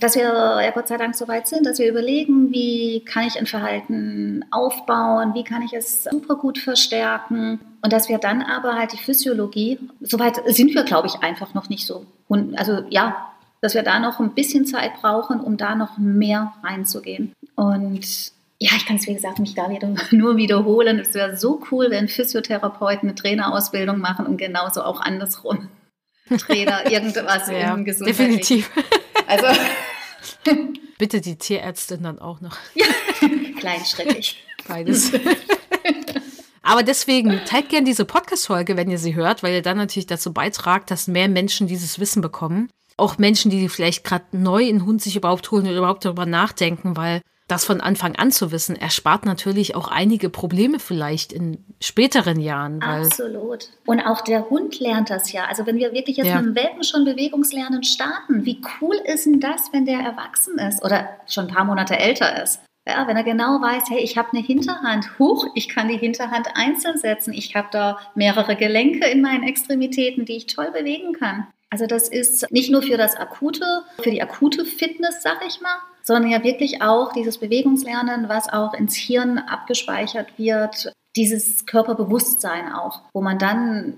dass 0.00 0.16
wir 0.16 0.22
ja 0.22 0.70
Gott 0.70 0.88
sei 0.88 0.96
Dank 0.96 1.14
so 1.14 1.28
weit 1.28 1.46
sind, 1.46 1.66
dass 1.66 1.78
wir 1.78 1.88
überlegen, 1.88 2.52
wie 2.52 3.04
kann 3.04 3.26
ich 3.26 3.38
ein 3.38 3.46
Verhalten 3.46 4.44
aufbauen, 4.50 5.34
wie 5.34 5.44
kann 5.44 5.62
ich 5.62 5.72
es 5.72 6.04
super 6.04 6.36
gut 6.36 6.58
verstärken 6.58 7.60
und 7.82 7.92
dass 7.92 8.08
wir 8.08 8.18
dann 8.18 8.42
aber 8.42 8.74
halt 8.74 8.92
die 8.92 8.98
Physiologie, 8.98 9.78
soweit 10.00 10.42
sind 10.46 10.74
wir, 10.74 10.82
glaube 10.82 11.06
ich, 11.06 11.22
einfach 11.22 11.54
noch 11.54 11.68
nicht 11.68 11.86
so. 11.86 12.06
Also 12.56 12.84
ja, 12.90 13.33
dass 13.64 13.72
wir 13.72 13.82
da 13.82 13.98
noch 13.98 14.20
ein 14.20 14.34
bisschen 14.34 14.66
Zeit 14.66 15.00
brauchen, 15.00 15.40
um 15.40 15.56
da 15.56 15.74
noch 15.74 15.96
mehr 15.96 16.52
reinzugehen. 16.62 17.32
Und 17.56 18.04
ja, 18.58 18.72
ich 18.76 18.84
kann 18.84 18.96
es, 18.96 19.06
wie 19.06 19.14
gesagt, 19.14 19.38
mich 19.38 19.54
da 19.54 19.70
wieder 19.70 19.88
nur 20.10 20.36
wiederholen. 20.36 20.98
Es 20.98 21.14
wäre 21.14 21.38
so 21.38 21.62
cool, 21.70 21.90
wenn 21.90 22.06
Physiotherapeuten 22.06 23.08
eine 23.08 23.14
Trainerausbildung 23.14 23.98
machen 23.98 24.26
und 24.26 24.36
genauso 24.36 24.82
auch 24.82 25.00
andersrum. 25.00 25.68
Trainer, 26.38 26.90
irgendwas 26.90 27.48
ja, 27.48 27.74
im 27.74 27.86
Definitiv. 27.86 28.70
Also. 29.26 29.46
Bitte 30.98 31.22
die 31.22 31.36
Tierärztin 31.36 32.02
dann 32.02 32.18
auch 32.18 32.42
noch. 32.42 32.58
Ja, 32.74 32.84
kleinschrittig. 33.58 34.44
Beides. 34.68 35.10
Aber 36.62 36.82
deswegen 36.82 37.40
teilt 37.46 37.70
gerne 37.70 37.86
diese 37.86 38.04
Podcast-Folge, 38.04 38.76
wenn 38.76 38.90
ihr 38.90 38.98
sie 38.98 39.14
hört, 39.14 39.42
weil 39.42 39.54
ihr 39.54 39.62
dann 39.62 39.78
natürlich 39.78 40.06
dazu 40.06 40.34
beitragt, 40.34 40.90
dass 40.90 41.08
mehr 41.08 41.28
Menschen 41.28 41.66
dieses 41.66 41.98
Wissen 41.98 42.20
bekommen. 42.20 42.68
Auch 42.96 43.18
Menschen, 43.18 43.50
die 43.50 43.68
vielleicht 43.68 44.04
gerade 44.04 44.24
neu 44.32 44.66
einen 44.68 44.86
Hund 44.86 45.02
sich 45.02 45.16
überhaupt 45.16 45.50
holen 45.50 45.66
oder 45.66 45.78
überhaupt 45.78 46.04
darüber 46.04 46.26
nachdenken, 46.26 46.96
weil 46.96 47.22
das 47.48 47.64
von 47.64 47.80
Anfang 47.80 48.16
an 48.16 48.30
zu 48.30 48.52
wissen, 48.52 48.74
erspart 48.74 49.26
natürlich 49.26 49.74
auch 49.74 49.88
einige 49.88 50.30
Probleme 50.30 50.78
vielleicht 50.78 51.32
in 51.32 51.62
späteren 51.80 52.40
Jahren. 52.40 52.82
Absolut. 52.82 53.68
Und 53.84 54.00
auch 54.00 54.22
der 54.22 54.48
Hund 54.48 54.80
lernt 54.80 55.10
das 55.10 55.30
ja. 55.32 55.44
Also 55.44 55.66
wenn 55.66 55.76
wir 55.76 55.92
wirklich 55.92 56.16
jetzt 56.16 56.28
ja. 56.28 56.40
mit 56.40 56.46
dem 56.46 56.54
Welpen 56.54 56.84
schon 56.84 57.04
Bewegungslernen 57.04 57.84
starten, 57.84 58.46
wie 58.46 58.62
cool 58.80 58.96
ist 59.04 59.26
denn 59.26 59.40
das, 59.40 59.72
wenn 59.72 59.84
der 59.84 59.98
erwachsen 59.98 60.58
ist 60.58 60.82
oder 60.82 61.08
schon 61.26 61.46
ein 61.46 61.54
paar 61.54 61.64
Monate 61.64 61.98
älter 61.98 62.42
ist? 62.42 62.60
Ja, 62.86 63.06
wenn 63.06 63.16
er 63.16 63.24
genau 63.24 63.60
weiß, 63.62 63.84
hey, 63.88 64.00
ich 64.00 64.18
habe 64.18 64.28
eine 64.32 64.42
Hinterhand, 64.42 65.18
huch, 65.18 65.46
ich 65.54 65.70
kann 65.70 65.88
die 65.88 65.96
Hinterhand 65.96 66.48
einzeln 66.54 66.98
setzen, 66.98 67.32
ich 67.32 67.54
habe 67.56 67.68
da 67.70 67.98
mehrere 68.14 68.56
Gelenke 68.56 69.06
in 69.06 69.22
meinen 69.22 69.42
Extremitäten, 69.42 70.26
die 70.26 70.36
ich 70.36 70.46
toll 70.46 70.70
bewegen 70.70 71.14
kann. 71.14 71.46
Also 71.74 71.86
das 71.88 72.08
ist 72.08 72.48
nicht 72.52 72.70
nur 72.70 72.82
für 72.82 72.96
das 72.96 73.16
akute, 73.16 73.82
für 74.00 74.12
die 74.12 74.22
akute 74.22 74.64
Fitness, 74.64 75.24
sag 75.24 75.44
ich 75.44 75.60
mal, 75.60 75.74
sondern 76.04 76.30
ja 76.30 76.44
wirklich 76.44 76.82
auch 76.82 77.12
dieses 77.12 77.38
Bewegungslernen, 77.38 78.28
was 78.28 78.48
auch 78.48 78.74
ins 78.74 78.94
Hirn 78.94 79.38
abgespeichert 79.38 80.38
wird, 80.38 80.92
dieses 81.16 81.66
Körperbewusstsein 81.66 82.72
auch, 82.72 83.00
wo 83.12 83.20
man 83.20 83.40
dann 83.40 83.94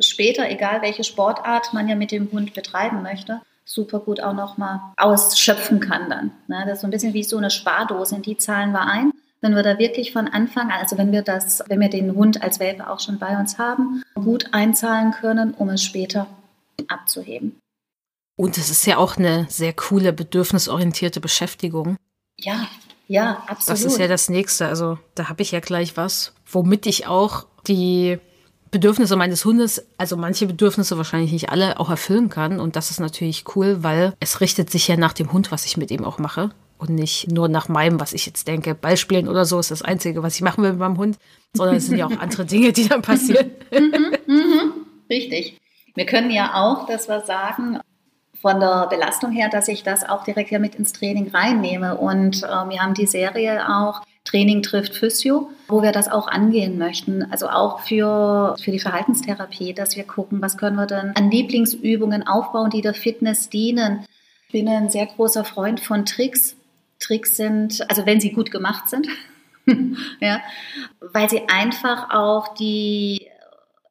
später, 0.00 0.50
egal 0.50 0.82
welche 0.82 1.04
Sportart 1.04 1.72
man 1.72 1.86
ja 1.86 1.94
mit 1.94 2.10
dem 2.10 2.32
Hund 2.32 2.52
betreiben 2.52 3.00
möchte, 3.04 3.40
super 3.64 4.00
gut 4.00 4.20
auch 4.20 4.34
nochmal 4.34 4.80
ausschöpfen 4.96 5.78
kann 5.78 6.10
dann. 6.10 6.32
Ne? 6.48 6.64
Das 6.66 6.78
ist 6.78 6.80
so 6.80 6.88
ein 6.88 6.90
bisschen 6.90 7.14
wie 7.14 7.22
so 7.22 7.36
eine 7.36 7.52
Spardose, 7.52 8.16
in 8.16 8.22
die 8.22 8.38
zahlen 8.38 8.72
wir 8.72 8.88
ein. 8.88 9.12
Wenn 9.40 9.54
wir 9.54 9.62
da 9.62 9.78
wirklich 9.78 10.12
von 10.12 10.26
Anfang 10.26 10.72
an, 10.72 10.80
also 10.80 10.98
wenn 10.98 11.12
wir 11.12 11.22
das, 11.22 11.62
wenn 11.68 11.78
wir 11.78 11.90
den 11.90 12.16
Hund 12.16 12.42
als 12.42 12.58
Welpe 12.58 12.90
auch 12.90 12.98
schon 12.98 13.20
bei 13.20 13.38
uns 13.38 13.56
haben, 13.56 14.02
gut 14.16 14.52
einzahlen 14.52 15.12
können, 15.12 15.54
um 15.54 15.68
es 15.68 15.84
später 15.84 16.26
abzuheben. 16.88 17.58
Und 18.36 18.56
es 18.56 18.70
ist 18.70 18.86
ja 18.86 18.96
auch 18.96 19.18
eine 19.18 19.46
sehr 19.50 19.72
coole, 19.74 20.12
bedürfnisorientierte 20.12 21.20
Beschäftigung. 21.20 21.96
Ja, 22.38 22.68
ja, 23.06 23.42
absolut. 23.48 23.68
Das 23.68 23.84
ist 23.84 23.98
ja 23.98 24.08
das 24.08 24.28
Nächste. 24.30 24.66
Also 24.66 24.98
da 25.14 25.28
habe 25.28 25.42
ich 25.42 25.50
ja 25.50 25.60
gleich 25.60 25.96
was, 25.96 26.32
womit 26.46 26.86
ich 26.86 27.06
auch 27.06 27.46
die 27.66 28.18
Bedürfnisse 28.70 29.16
meines 29.16 29.44
Hundes, 29.44 29.84
also 29.98 30.16
manche 30.16 30.46
Bedürfnisse 30.46 30.96
wahrscheinlich 30.96 31.32
nicht 31.32 31.50
alle, 31.50 31.80
auch 31.80 31.90
erfüllen 31.90 32.28
kann. 32.28 32.60
Und 32.60 32.76
das 32.76 32.90
ist 32.90 33.00
natürlich 33.00 33.44
cool, 33.56 33.82
weil 33.82 34.14
es 34.20 34.40
richtet 34.40 34.70
sich 34.70 34.86
ja 34.88 34.96
nach 34.96 35.12
dem 35.12 35.32
Hund, 35.32 35.50
was 35.50 35.66
ich 35.66 35.76
mit 35.76 35.90
ihm 35.90 36.04
auch 36.04 36.18
mache. 36.18 36.50
Und 36.78 36.90
nicht 36.90 37.30
nur 37.30 37.48
nach 37.48 37.68
meinem, 37.68 38.00
was 38.00 38.14
ich 38.14 38.24
jetzt 38.24 38.48
denke. 38.48 38.74
Ballspielen 38.74 39.28
oder 39.28 39.44
so 39.44 39.58
ist 39.58 39.70
das 39.70 39.82
Einzige, 39.82 40.22
was 40.22 40.36
ich 40.36 40.40
machen 40.40 40.62
will 40.62 40.70
mit 40.70 40.78
meinem 40.78 40.96
Hund. 40.96 41.18
Sondern 41.52 41.76
es 41.76 41.86
sind 41.86 41.98
ja 41.98 42.06
auch 42.06 42.16
andere 42.20 42.46
Dinge, 42.46 42.72
die 42.72 42.88
dann 42.88 43.02
passieren. 43.02 43.50
mhm, 43.70 44.16
mhm, 44.26 44.72
richtig. 45.10 45.58
Wir 45.94 46.06
können 46.06 46.30
ja 46.30 46.54
auch, 46.54 46.86
dass 46.86 47.08
wir 47.08 47.20
sagen, 47.20 47.80
von 48.40 48.58
der 48.58 48.86
Belastung 48.88 49.32
her, 49.32 49.48
dass 49.50 49.68
ich 49.68 49.82
das 49.82 50.08
auch 50.08 50.24
direkt 50.24 50.50
ja 50.50 50.58
mit 50.58 50.74
ins 50.74 50.92
Training 50.92 51.28
reinnehme. 51.28 51.96
Und 51.98 52.42
äh, 52.42 52.46
wir 52.46 52.80
haben 52.80 52.94
die 52.94 53.06
Serie 53.06 53.68
auch 53.68 54.02
Training 54.24 54.62
trifft 54.62 54.94
Physio, 54.94 55.50
wo 55.68 55.82
wir 55.82 55.92
das 55.92 56.08
auch 56.08 56.28
angehen 56.28 56.78
möchten. 56.78 57.30
Also 57.30 57.48
auch 57.48 57.80
für, 57.80 58.56
für 58.62 58.70
die 58.70 58.78
Verhaltenstherapie, 58.78 59.72
dass 59.74 59.96
wir 59.96 60.04
gucken, 60.04 60.40
was 60.42 60.56
können 60.56 60.76
wir 60.76 60.86
denn 60.86 61.12
an 61.16 61.30
Lieblingsübungen 61.30 62.26
aufbauen, 62.26 62.70
die 62.70 62.82
der 62.82 62.94
Fitness 62.94 63.48
dienen. 63.48 64.04
Ich 64.46 64.52
bin 64.52 64.68
ein 64.68 64.90
sehr 64.90 65.06
großer 65.06 65.44
Freund 65.44 65.80
von 65.80 66.04
Tricks. 66.04 66.56
Tricks 66.98 67.36
sind, 67.36 67.88
also 67.88 68.04
wenn 68.04 68.20
sie 68.20 68.32
gut 68.32 68.50
gemacht 68.50 68.90
sind, 68.90 69.08
ja, 70.20 70.40
weil 71.00 71.30
sie 71.30 71.48
einfach 71.48 72.10
auch 72.10 72.54
die 72.54 73.26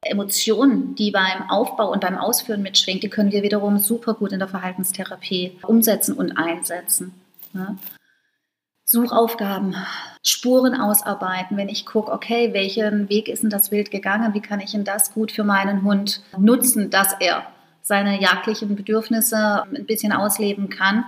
Emotionen, 0.02 0.94
die 0.94 1.10
beim 1.10 1.50
Aufbau 1.50 1.92
und 1.92 2.00
beim 2.00 2.16
Ausführen 2.16 2.62
mitschwingt, 2.62 3.02
die 3.02 3.10
können 3.10 3.32
wir 3.32 3.42
wiederum 3.42 3.78
super 3.78 4.14
gut 4.14 4.32
in 4.32 4.38
der 4.38 4.48
Verhaltenstherapie 4.48 5.58
umsetzen 5.62 6.14
und 6.16 6.32
einsetzen. 6.38 7.12
Ne? 7.52 7.76
Suchaufgaben, 8.86 9.76
Spuren 10.24 10.74
ausarbeiten, 10.74 11.56
wenn 11.56 11.68
ich 11.68 11.86
gucke, 11.86 12.10
okay, 12.10 12.52
welchen 12.52 13.08
Weg 13.08 13.28
ist 13.28 13.42
denn 13.42 13.50
das 13.50 13.70
Wild 13.70 13.90
gegangen, 13.90 14.34
wie 14.34 14.40
kann 14.40 14.58
ich 14.58 14.72
denn 14.72 14.84
das 14.84 15.12
gut 15.12 15.30
für 15.30 15.44
meinen 15.44 15.84
Hund 15.84 16.22
nutzen, 16.36 16.90
dass 16.90 17.14
er 17.20 17.46
seine 17.82 18.20
jagdlichen 18.20 18.74
Bedürfnisse 18.74 19.64
ein 19.64 19.86
bisschen 19.86 20.12
ausleben 20.12 20.70
kann. 20.70 21.04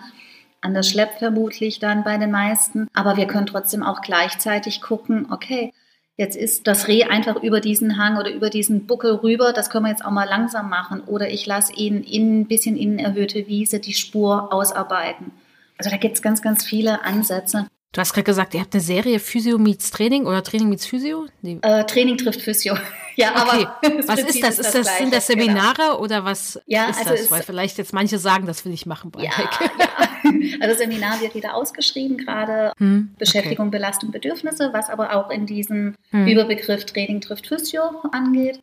An 0.60 0.74
der 0.74 0.84
Schlepp 0.84 1.18
vermutlich 1.18 1.80
dann 1.80 2.04
bei 2.04 2.18
den 2.18 2.30
meisten. 2.30 2.88
Aber 2.94 3.16
wir 3.16 3.26
können 3.26 3.46
trotzdem 3.46 3.82
auch 3.82 4.00
gleichzeitig 4.00 4.80
gucken, 4.80 5.26
okay, 5.32 5.72
Jetzt 6.16 6.36
ist 6.36 6.66
das 6.66 6.88
Reh 6.88 7.04
einfach 7.04 7.42
über 7.42 7.60
diesen 7.60 7.96
Hang 7.96 8.18
oder 8.18 8.30
über 8.30 8.50
diesen 8.50 8.86
Buckel 8.86 9.14
rüber. 9.14 9.52
Das 9.52 9.70
können 9.70 9.86
wir 9.86 9.90
jetzt 9.90 10.04
auch 10.04 10.10
mal 10.10 10.28
langsam 10.28 10.68
machen. 10.68 11.00
Oder 11.06 11.30
ich 11.30 11.46
lasse 11.46 11.72
ihn 11.72 12.02
in 12.02 12.40
ein 12.40 12.46
bisschen 12.46 12.76
in 12.76 12.98
erhöhte 12.98 13.46
Wiese 13.48 13.80
die 13.80 13.94
Spur 13.94 14.52
ausarbeiten. 14.52 15.32
Also 15.78 15.90
da 15.90 15.96
gibt 15.96 16.16
es 16.16 16.22
ganz, 16.22 16.42
ganz 16.42 16.64
viele 16.64 17.04
Ansätze. 17.04 17.66
Du 17.92 18.00
hast 18.00 18.14
gerade 18.14 18.24
gesagt, 18.24 18.54
ihr 18.54 18.60
habt 18.60 18.72
eine 18.74 18.80
Serie 18.80 19.18
Physio 19.18 19.58
meets 19.58 19.90
Training 19.90 20.26
oder 20.26 20.42
Training 20.42 20.70
meets 20.70 20.86
Physio? 20.86 21.26
Nee. 21.42 21.58
Äh, 21.60 21.84
Training 21.84 22.16
trifft 22.16 22.40
Physio. 22.40 22.74
ja, 23.16 23.32
okay. 23.32 23.66
aber 23.82 24.08
was 24.08 24.20
ist 24.20 24.42
das? 24.42 24.58
Ist 24.58 24.74
das, 24.74 24.86
das 24.86 24.98
sind 24.98 25.12
das. 25.12 25.26
Seminare 25.26 25.74
genau. 25.76 25.98
oder 25.98 26.24
was 26.24 26.58
ja, 26.66 26.86
ist 26.86 26.98
also 27.00 27.10
das? 27.10 27.30
Weil 27.30 27.42
vielleicht 27.42 27.76
jetzt 27.76 27.92
manche 27.92 28.18
sagen, 28.18 28.46
das 28.46 28.64
will 28.64 28.72
ich 28.72 28.86
machen. 28.86 29.12
Ja, 29.18 29.30
ja, 29.30 30.08
Also 30.60 30.76
Seminar 30.76 31.20
wird 31.20 31.34
wieder 31.34 31.54
ausgeschrieben, 31.54 32.16
gerade 32.16 32.72
hm, 32.78 33.14
Beschäftigung, 33.18 33.68
okay. 33.68 33.78
Belastung, 33.78 34.10
Bedürfnisse, 34.10 34.70
was 34.72 34.90
aber 34.90 35.14
auch 35.16 35.30
in 35.30 35.46
diesem 35.46 35.94
hm. 36.10 36.26
Überbegriff 36.26 36.84
Training 36.84 37.20
trifft 37.20 37.46
Physio 37.46 37.82
angeht. 38.12 38.60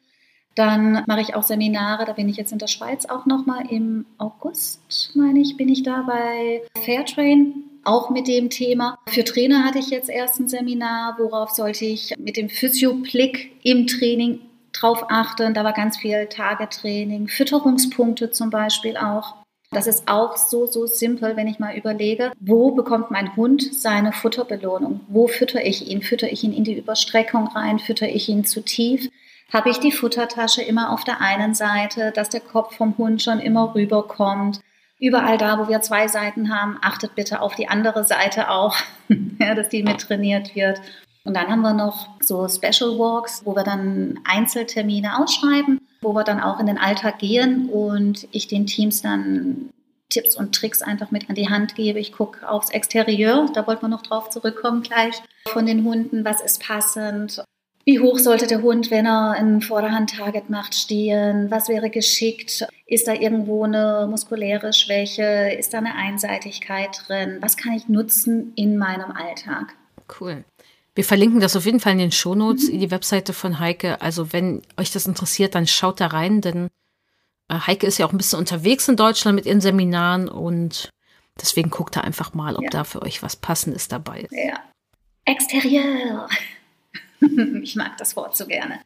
Dann 0.56 1.04
mache 1.08 1.22
ich 1.22 1.36
auch 1.36 1.44
Seminare, 1.44 2.06
da 2.06 2.14
bin 2.14 2.28
ich 2.28 2.38
jetzt 2.38 2.52
in 2.52 2.58
der 2.58 2.68
Schweiz 2.68 3.06
auch 3.06 3.26
nochmal 3.26 3.64
im 3.70 4.06
August, 4.18 5.12
meine 5.16 5.40
ich, 5.40 5.58
bin 5.58 5.70
ich 5.70 5.84
da 5.84 6.02
bei 6.02 6.62
Fairtrain 6.84 7.64
auch 7.84 8.10
mit 8.10 8.28
dem 8.28 8.50
Thema. 8.50 8.98
Für 9.08 9.24
Trainer 9.24 9.64
hatte 9.64 9.80
ich 9.80 9.90
jetzt 9.90 10.10
erst 10.10 10.40
ein 10.40 10.48
Seminar, 10.48 11.16
worauf 11.18 11.52
sollte 11.52 11.86
ich 11.86 12.14
mit 12.18 12.38
dem 12.38 12.50
Physioblick 12.50 13.52
im 13.64 13.88
Training 13.88 14.40
drauf 14.74 15.06
achten. 15.10 15.54
Da 15.54 15.64
war 15.64 15.74
ganz 15.74 15.98
viel 15.98 16.28
Tagetraining, 16.28 17.28
Fütterungspunkte 17.28 18.32
zum 18.32 18.50
Beispiel 18.50 18.98
auch. 18.98 19.36
Das 19.72 19.86
ist 19.86 20.08
auch 20.08 20.36
so, 20.36 20.66
so 20.66 20.88
simpel, 20.88 21.36
wenn 21.36 21.48
ich 21.48 21.60
mal 21.60 21.76
überlege, 21.76 22.32
wo 22.40 22.72
bekommt 22.72 23.12
mein 23.12 23.36
Hund 23.36 23.74
seine 23.74 24.12
Futterbelohnung? 24.12 25.02
Wo 25.08 25.28
fütter 25.28 25.64
ich 25.64 25.88
ihn? 25.88 26.02
Fütter 26.02 26.32
ich 26.32 26.44
ihn 26.44 26.54
in 26.54 26.64
die 26.64 26.78
Überstreckung 26.78 27.48
rein? 27.50 27.78
Fütter 27.78 28.10
ich 28.10 28.28
ihn 28.30 28.46
zu 28.46 28.62
tief? 28.62 29.10
Habe 29.54 29.70
ich 29.70 29.80
die 29.80 29.92
Futtertasche 29.92 30.64
immer 30.64 30.92
auf 30.92 31.04
der 31.04 31.22
einen 31.22 31.54
Seite, 31.54 32.12
dass 32.12 32.30
der 32.30 32.42
Kopf 32.42 32.76
vom 32.78 32.98
Hund 32.98 33.22
schon 33.22 33.40
immer 33.40 33.76
rüberkommt? 33.76 34.60
Überall 35.00 35.38
da, 35.38 35.60
wo 35.60 35.70
wir 35.70 35.82
zwei 35.82 36.08
Seiten 36.08 36.54
haben, 36.54 36.78
achtet 36.82 37.16
bitte 37.16 37.42
auf 37.42 37.56
die 37.56 37.68
andere 37.68 38.04
Seite 38.04 38.50
auch, 38.50 38.76
ja, 39.40 39.54
dass 39.54 39.70
die 39.70 39.84
mit 39.84 40.02
trainiert 40.02 40.56
wird. 40.56 40.82
Und 41.24 41.36
dann 41.36 41.48
haben 41.48 41.62
wir 41.62 41.74
noch 41.74 42.10
so 42.22 42.48
Special 42.48 42.98
Walks, 42.98 43.44
wo 43.46 43.56
wir 43.56 43.64
dann 43.64 44.20
Einzeltermine 44.24 45.20
ausschreiben, 45.20 45.80
wo 46.02 46.14
wir 46.14 46.24
dann 46.24 46.40
auch 46.40 46.60
in 46.60 46.66
den 46.66 46.78
Alltag 46.78 47.20
gehen 47.20 47.70
und 47.70 48.28
ich 48.32 48.48
den 48.48 48.66
Teams 48.66 49.02
dann 49.02 49.70
Tipps 50.10 50.36
und 50.36 50.56
Tricks 50.56 50.82
einfach 50.82 51.12
mit 51.12 51.30
an 51.30 51.36
die 51.36 51.50
Hand 51.50 51.76
gebe. 51.76 52.00
Ich 52.00 52.12
gucke 52.12 52.50
aufs 52.50 52.72
Exterieur, 52.72 53.48
da 53.54 53.68
wollten 53.68 53.84
wir 53.84 53.90
noch 53.90 54.02
drauf 54.02 54.30
zurückkommen 54.30 54.82
gleich, 54.82 55.22
von 55.48 55.66
den 55.66 55.84
Hunden, 55.84 56.26
was 56.26 56.42
ist 56.42 56.62
passend. 56.62 57.44
Wie 57.86 58.00
hoch 58.00 58.20
sollte 58.20 58.46
der 58.46 58.62
Hund, 58.62 58.92
wenn 58.92 59.08
er 59.08 59.32
ein 59.32 59.62
Vorderhand-Target 59.62 60.50
macht, 60.50 60.76
stehen? 60.76 61.50
Was 61.50 61.70
wäre 61.70 61.90
geschickt? 61.90 62.68
Ist 62.86 63.08
da 63.08 63.14
irgendwo 63.14 63.64
eine 63.64 64.08
muskuläre 64.10 64.74
Schwäche? 64.74 65.56
Ist 65.58 65.74
da 65.74 65.80
eine 65.80 65.96
Einseitigkeit 65.96 66.90
drin? 67.08 67.38
Was 67.42 67.58
kann 67.58 67.74
ich 67.74 67.88
nutzen 67.88 68.54
in 68.56 68.78
meinem 68.78 69.12
Alltag? 69.12 69.76
Cool. 70.20 70.44
Wir 71.00 71.06
verlinken 71.06 71.40
das 71.40 71.56
auf 71.56 71.64
jeden 71.64 71.80
Fall 71.80 71.94
in 71.94 72.00
den 72.00 72.12
Shownotes, 72.12 72.68
mhm. 72.68 72.74
in 72.74 72.80
die 72.82 72.92
Webseite 72.92 73.32
von 73.32 73.60
Heike. 73.60 74.02
Also 74.02 74.34
wenn 74.34 74.64
euch 74.76 74.92
das 74.92 75.08
interessiert, 75.08 75.56
dann 75.56 75.66
schaut 75.66 76.02
da 76.02 76.08
rein, 76.08 76.42
denn 76.42 76.68
äh, 77.48 77.56
Heike 77.56 77.88
ist 77.88 78.00
ja 78.00 78.06
auch 78.06 78.12
ein 78.12 78.18
bisschen 78.18 78.38
unterwegs 78.38 78.90
in 78.90 78.98
Deutschland 78.98 79.36
mit 79.36 79.46
ihren 79.46 79.62
Seminaren 79.62 80.28
und 80.28 80.90
Deswegen 81.40 81.70
guckt 81.70 81.96
da 81.96 82.02
einfach 82.02 82.34
mal, 82.34 82.56
ob 82.56 82.64
ja. 82.64 82.70
da 82.70 82.84
für 82.84 83.02
euch 83.02 83.24
was 83.24 83.36
Passendes 83.38 83.88
dabei 83.88 84.22
ist. 84.22 84.34
Ja. 84.34 84.62
Exterieur. 85.26 86.28
ich 87.64 87.76
mag 87.76 87.98
das 87.98 88.16
Wort 88.16 88.36
so 88.36 88.46
gerne. 88.46 88.82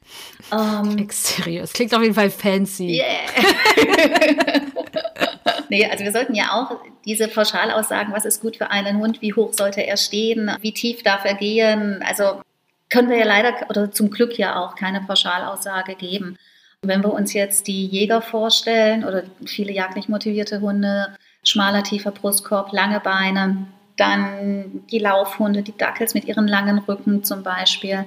Um, 0.51 0.97
Exterieur. 0.97 1.63
Es 1.63 1.73
klingt 1.73 1.93
auf 1.95 2.01
jeden 2.01 2.13
Fall 2.13 2.29
fancy. 2.29 3.01
Yeah. 3.01 3.29
nee, 5.73 5.87
also 5.89 6.03
wir 6.03 6.11
sollten 6.11 6.35
ja 6.35 6.51
auch 6.53 6.79
diese 7.03 7.27
Pauschalaussagen, 7.27 8.13
was 8.13 8.25
ist 8.25 8.41
gut 8.41 8.57
für 8.57 8.69
einen 8.69 8.99
Hund, 8.99 9.21
wie 9.21 9.33
hoch 9.33 9.53
sollte 9.53 9.85
er 9.85 9.97
stehen, 9.97 10.51
wie 10.61 10.71
tief 10.71 11.01
darf 11.01 11.25
er 11.25 11.33
gehen, 11.33 12.03
also 12.07 12.41
können 12.89 13.09
wir 13.09 13.17
ja 13.17 13.25
leider 13.25 13.53
oder 13.69 13.91
zum 13.91 14.11
Glück 14.11 14.37
ja 14.37 14.63
auch 14.63 14.75
keine 14.75 15.01
Pauschalaussage 15.01 15.95
geben. 15.95 16.37
Wenn 16.83 17.01
wir 17.01 17.11
uns 17.11 17.33
jetzt 17.33 17.65
die 17.65 17.87
Jäger 17.87 18.21
vorstellen 18.21 19.03
oder 19.03 19.23
viele 19.45 19.71
jagdlich 19.71 20.09
motivierte 20.09 20.61
Hunde, 20.61 21.15
schmaler, 21.43 21.81
tiefer 21.81 22.11
Brustkorb, 22.11 22.71
lange 22.71 22.99
Beine, 22.99 23.65
dann 23.95 24.83
die 24.91 24.99
Laufhunde, 24.99 25.63
die 25.63 25.75
Dackels 25.75 26.13
mit 26.13 26.25
ihren 26.25 26.47
langen 26.47 26.77
Rücken 26.79 27.23
zum 27.23 27.41
Beispiel, 27.41 28.05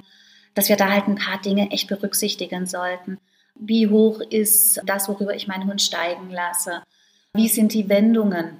dass 0.53 0.69
wir 0.69 0.77
da 0.77 0.89
halt 0.89 1.07
ein 1.07 1.15
paar 1.15 1.41
Dinge 1.41 1.69
echt 1.71 1.89
berücksichtigen 1.89 2.65
sollten. 2.65 3.17
Wie 3.55 3.89
hoch 3.89 4.21
ist 4.21 4.79
das, 4.85 5.09
worüber 5.09 5.35
ich 5.35 5.47
meinen 5.47 5.67
Hund 5.67 5.81
steigen 5.81 6.29
lasse? 6.29 6.83
Wie 7.37 7.47
sind 7.47 7.73
die 7.73 7.87
Wendungen? 7.87 8.57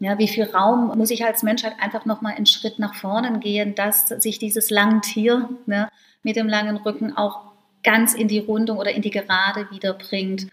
Ja, 0.00 0.18
wie 0.18 0.28
viel 0.28 0.44
Raum 0.44 0.96
muss 0.96 1.10
ich 1.10 1.24
als 1.24 1.42
Mensch 1.42 1.62
halt 1.62 1.74
einfach 1.78 2.04
nochmal 2.06 2.34
einen 2.34 2.46
Schritt 2.46 2.78
nach 2.78 2.94
vorne 2.94 3.38
gehen, 3.38 3.74
dass 3.74 4.08
sich 4.08 4.38
dieses 4.38 4.70
lange 4.70 5.00
Tier 5.00 5.48
ne, 5.66 5.88
mit 6.22 6.36
dem 6.36 6.48
langen 6.48 6.76
Rücken 6.76 7.16
auch 7.16 7.40
ganz 7.82 8.14
in 8.14 8.28
die 8.28 8.38
Rundung 8.38 8.78
oder 8.78 8.92
in 8.92 9.02
die 9.02 9.10
Gerade 9.10 9.70
wiederbringt. 9.70 10.48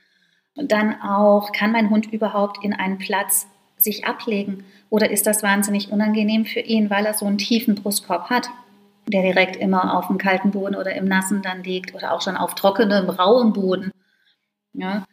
Und 0.56 0.72
dann 0.72 1.01
auch, 1.01 1.51
kann 1.51 1.72
mein 1.72 1.89
Hund 1.89 2.12
überhaupt 2.12 2.64
in 2.64 2.74
einen 2.74 2.97
Platz 2.97 3.47
sich 3.78 4.06
ablegen? 4.06 4.66
Oder 4.89 5.12
ist 5.12 5.28
das 5.28 5.43
wahnsinnig 5.43 5.91
unangenehm 5.91 6.45
für 6.45 6.62
ihn, 6.62 6.89
weil 6.89 7.06
er 7.06 7.14
so 7.14 7.26
einen 7.26 7.38
tiefen 7.38 7.76
Brustkorb 7.76 8.30
hat, 8.30 8.49
der 9.08 9.22
direkt 9.22 9.56
immer 9.56 9.97
auf 9.97 10.08
dem 10.08 10.18
kalten 10.18 10.51
Boden 10.51 10.76
oder 10.76 10.93
im 10.95 11.06
Nassen 11.06 11.41
dann 11.41 11.64
liegt 11.64 11.93
oder 11.93 12.14
auch 12.14 12.22
schon 12.22 12.38
auf 12.38 12.56
trockenem, 12.56 13.10
rauem 13.10 13.53
Boden? 13.53 13.91
Ja. 14.74 15.06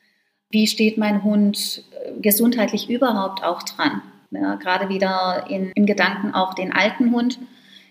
Wie 0.52 0.66
steht 0.66 0.98
mein 0.98 1.24
Hund 1.24 1.82
äh, 1.90 2.20
gesundheitlich 2.20 2.88
überhaupt 2.88 3.42
auch 3.42 3.62
dran? 3.62 4.02
Ja, 4.30 4.54
gerade 4.54 4.88
wieder 4.88 5.46
in, 5.48 5.72
in 5.72 5.86
Gedanken 5.86 6.32
auch 6.32 6.54
den 6.54 6.72
alten 6.72 7.12
Hund. 7.12 7.38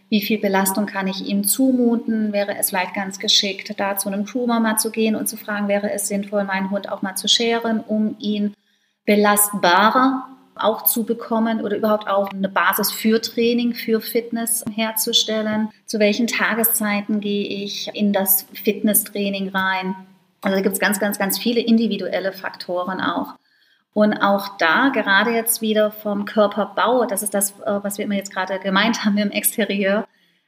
Wie 0.10 0.22
viel 0.22 0.40
Belastung 0.40 0.86
kann 0.86 1.08
ich 1.08 1.26
ihm 1.26 1.44
zumuten? 1.44 2.34
Wäre 2.34 2.58
es 2.58 2.70
vielleicht 2.70 2.94
ganz 2.94 3.20
geschickt, 3.20 3.74
da 3.80 3.98
zu 3.98 4.10
einem 4.10 4.26
Groomer 4.26 4.60
mal 4.60 4.78
zu 4.78 4.92
gehen 4.92 5.16
und 5.16 5.28
zu 5.28 5.38
fragen, 5.38 5.68
wäre 5.68 5.92
es 5.92 6.08
sinnvoll, 6.08 6.44
meinen 6.44 6.70
Hund 6.70 6.90
auch 6.90 7.02
mal 7.02 7.16
zu 7.16 7.28
scheren, 7.28 7.80
um 7.80 8.16
ihn 8.20 8.54
belastbarer 9.06 10.28
auch 10.56 10.84
zu 10.84 11.06
bekommen 11.06 11.62
oder 11.62 11.78
überhaupt 11.78 12.08
auch 12.08 12.30
eine 12.30 12.50
Basis 12.50 12.92
für 12.92 13.22
Training, 13.22 13.74
für 13.74 14.02
Fitness 14.02 14.64
herzustellen. 14.74 15.70
Zu 15.86 16.00
welchen 16.00 16.28
Tageszeiten 16.28 17.22
gehe 17.22 17.48
ich 17.48 17.90
in 17.94 18.14
das 18.14 18.46
Fitnesstraining 18.54 19.50
rein? 19.50 19.96
Also 20.42 20.58
da 20.58 20.62
gibt 20.62 20.74
es 20.74 20.80
ganz, 20.80 21.00
ganz, 21.00 21.20
ganz 21.20 21.38
viele 21.38 21.62
individuelle 21.62 22.34
Faktoren 22.34 23.00
auch. 23.00 23.36
Und 23.94 24.14
auch 24.14 24.58
da, 24.58 24.90
gerade 24.90 25.32
jetzt 25.32 25.62
wieder 25.62 25.92
vom 25.92 26.26
Körperbau, 26.26 27.06
das 27.06 27.24
ist 27.24 27.34
das, 27.34 27.52
äh, 27.62 27.80
was 27.84 27.98
wir 27.98 28.06
immer 28.06 28.16
jetzt 28.16 28.34
gerade 28.34 28.60
gemeint 28.60 29.04
haben 29.04 29.18
im 29.18 29.32
Exterieur, 29.32 30.08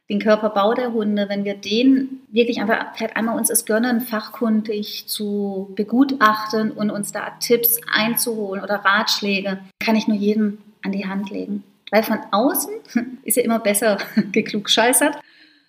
den 0.10 0.20
Körperbau 0.20 0.74
der 0.74 0.92
Hunde, 0.94 1.30
wenn 1.30 1.46
wir 1.46 1.56
den 1.56 2.22
wirklich 2.32 2.60
einfach 2.60 2.94
vielleicht 2.96 3.16
einmal 3.16 3.38
uns 3.38 3.50
es 3.50 3.66
gönnen, 3.66 4.02
fachkundig 4.02 5.08
zu 5.08 5.72
begutachten 5.76 6.72
und 6.72 6.90
uns 6.90 7.12
da 7.12 7.32
Tipps 7.40 7.80
einzuholen 7.92 8.64
oder 8.64 8.76
Ratschläge, 8.76 9.60
kann 9.80 9.96
ich 9.96 10.08
nur 10.08 10.18
jedem 10.18 10.60
an 10.84 10.92
die 10.92 11.08
Hand 11.08 11.30
legen. 11.30 11.64
Weil 11.92 12.04
von 12.04 12.20
außen 12.32 12.74
ist 13.24 13.38
ja 13.38 13.44
immer 13.44 13.60
besser 13.60 13.98
geklugscheißert 14.32 15.18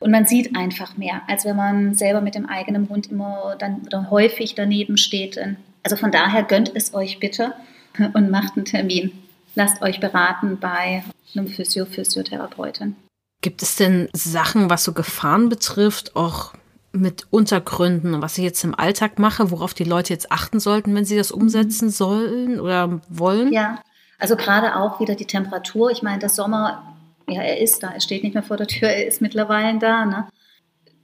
und 0.04 0.10
man 0.10 0.26
sieht 0.26 0.54
einfach 0.54 0.98
mehr, 0.98 1.22
als 1.28 1.46
wenn 1.46 1.56
man 1.56 1.94
selber 1.94 2.20
mit 2.20 2.34
dem 2.34 2.44
eigenen 2.44 2.90
Hund 2.90 3.10
immer 3.10 3.56
dann 3.58 3.80
oder 3.86 4.10
häufig 4.10 4.54
daneben 4.54 4.98
steht. 4.98 5.40
Also 5.82 5.96
von 5.96 6.10
daher 6.10 6.42
gönnt 6.42 6.70
es 6.74 6.92
euch 6.92 7.20
bitte 7.20 7.54
und 8.12 8.30
macht 8.30 8.54
einen 8.54 8.66
Termin. 8.66 9.12
Lasst 9.54 9.80
euch 9.80 10.00
beraten 10.00 10.58
bei 10.60 11.02
einem 11.34 11.48
Physio, 11.48 11.86
Physiotherapeutin. 11.86 12.96
Gibt 13.40 13.62
es 13.62 13.76
denn 13.76 14.10
Sachen, 14.12 14.68
was 14.68 14.84
so 14.84 14.92
Gefahren 14.92 15.48
betrifft, 15.48 16.14
auch 16.16 16.52
mit 16.92 17.26
Untergründen, 17.30 18.20
was 18.20 18.36
ich 18.36 18.44
jetzt 18.44 18.62
im 18.62 18.74
Alltag 18.74 19.18
mache, 19.18 19.50
worauf 19.50 19.72
die 19.72 19.84
Leute 19.84 20.12
jetzt 20.12 20.30
achten 20.30 20.60
sollten, 20.60 20.94
wenn 20.94 21.06
sie 21.06 21.16
das 21.16 21.32
umsetzen 21.32 21.88
sollen 21.88 22.60
oder 22.60 23.00
wollen? 23.08 23.50
Ja, 23.54 23.78
also 24.18 24.36
gerade 24.36 24.76
auch 24.76 25.00
wieder 25.00 25.14
die 25.14 25.26
Temperatur. 25.26 25.90
Ich 25.90 26.02
meine, 26.02 26.18
der 26.18 26.28
Sommer, 26.28 26.93
ja, 27.28 27.42
er 27.42 27.60
ist 27.60 27.82
da, 27.82 27.90
er 27.90 28.00
steht 28.00 28.22
nicht 28.22 28.34
mehr 28.34 28.42
vor 28.42 28.56
der 28.56 28.66
Tür, 28.66 28.88
er 28.88 29.06
ist 29.06 29.20
mittlerweile 29.20 29.78
da. 29.78 30.04
Ne? 30.04 30.28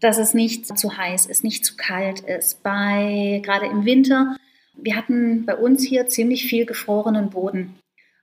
Dass 0.00 0.18
es 0.18 0.34
nicht 0.34 0.78
zu 0.78 0.96
heiß 0.96 1.26
ist, 1.26 1.44
nicht 1.44 1.64
zu 1.64 1.76
kalt 1.76 2.20
ist. 2.20 2.62
Bei 2.62 3.40
gerade 3.44 3.66
im 3.66 3.84
Winter, 3.84 4.36
wir 4.74 4.96
hatten 4.96 5.44
bei 5.44 5.56
uns 5.56 5.84
hier 5.84 6.08
ziemlich 6.08 6.46
viel 6.46 6.66
gefrorenen 6.66 7.30
Boden. 7.30 7.74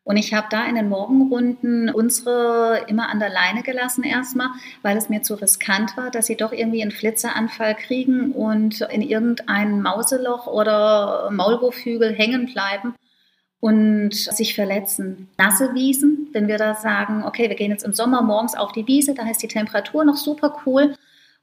Und 0.03 0.15
ich 0.15 0.33
habe 0.33 0.47
da 0.49 0.65
in 0.65 0.75
den 0.75 0.87
Morgenrunden 0.87 1.89
unsere 1.89 2.85
immer 2.87 3.09
an 3.09 3.19
der 3.19 3.29
Leine 3.29 3.61
gelassen 3.61 4.05
erstmal, 4.05 4.47
weil 4.81 4.95
es 4.95 5.09
mir 5.09 5.21
zu 5.21 5.35
riskant 5.35 5.97
war, 5.97 6.11
dass 6.11 6.27
sie 6.27 6.37
doch 6.37 6.53
irgendwie 6.53 6.81
einen 6.81 6.91
Flitzeranfall 6.91 7.75
kriegen 7.75 8.31
und 8.31 8.79
in 8.81 9.01
irgendein 9.01 9.81
Mauseloch 9.81 10.47
oder 10.47 11.29
Maulwurfhügel 11.31 12.13
hängen 12.13 12.45
bleiben 12.45 12.95
und 13.60 14.14
sich 14.14 14.55
verletzen. 14.55 15.30
Nasse 15.38 15.74
Wiesen, 15.74 16.30
wenn 16.32 16.47
wir 16.47 16.58
da 16.58 16.76
sagen, 16.76 17.24
okay, 17.26 17.49
wir 17.49 17.55
gehen 17.55 17.72
jetzt 17.72 17.86
im 17.86 17.93
Sommer 17.93 18.22
morgens 18.22 18.55
auf 18.55 18.72
die 18.72 18.88
Wiese, 18.88 19.14
da 19.14 19.28
ist 19.30 19.41
die 19.41 19.47
Temperatur 19.47 20.05
noch 20.05 20.18
super 20.18 20.58
cool 20.66 20.93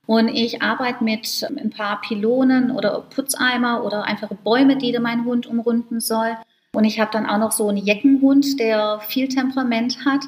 und 0.07 0.29
ich 0.29 0.63
arbeite 0.63 1.03
mit 1.03 1.49
ein 1.57 1.71
paar 1.71 2.01
Pylonen 2.01 2.71
oder 2.71 3.01
Putzeimer 3.01 3.85
oder 3.85 4.05
einfache 4.05 4.35
Bäume, 4.35 4.77
die 4.77 4.97
mein 4.99 5.25
Hund 5.25 5.47
umrunden 5.47 6.01
soll. 6.01 6.37
Und 6.73 6.85
ich 6.85 7.01
habe 7.01 7.11
dann 7.13 7.27
auch 7.27 7.39
noch 7.39 7.53
so 7.53 7.69
einen 7.69 7.79
Jeckenhund, 7.79 8.59
der 8.61 9.01
viel 9.01 9.29
Temperament 9.29 10.05
hat, 10.05 10.25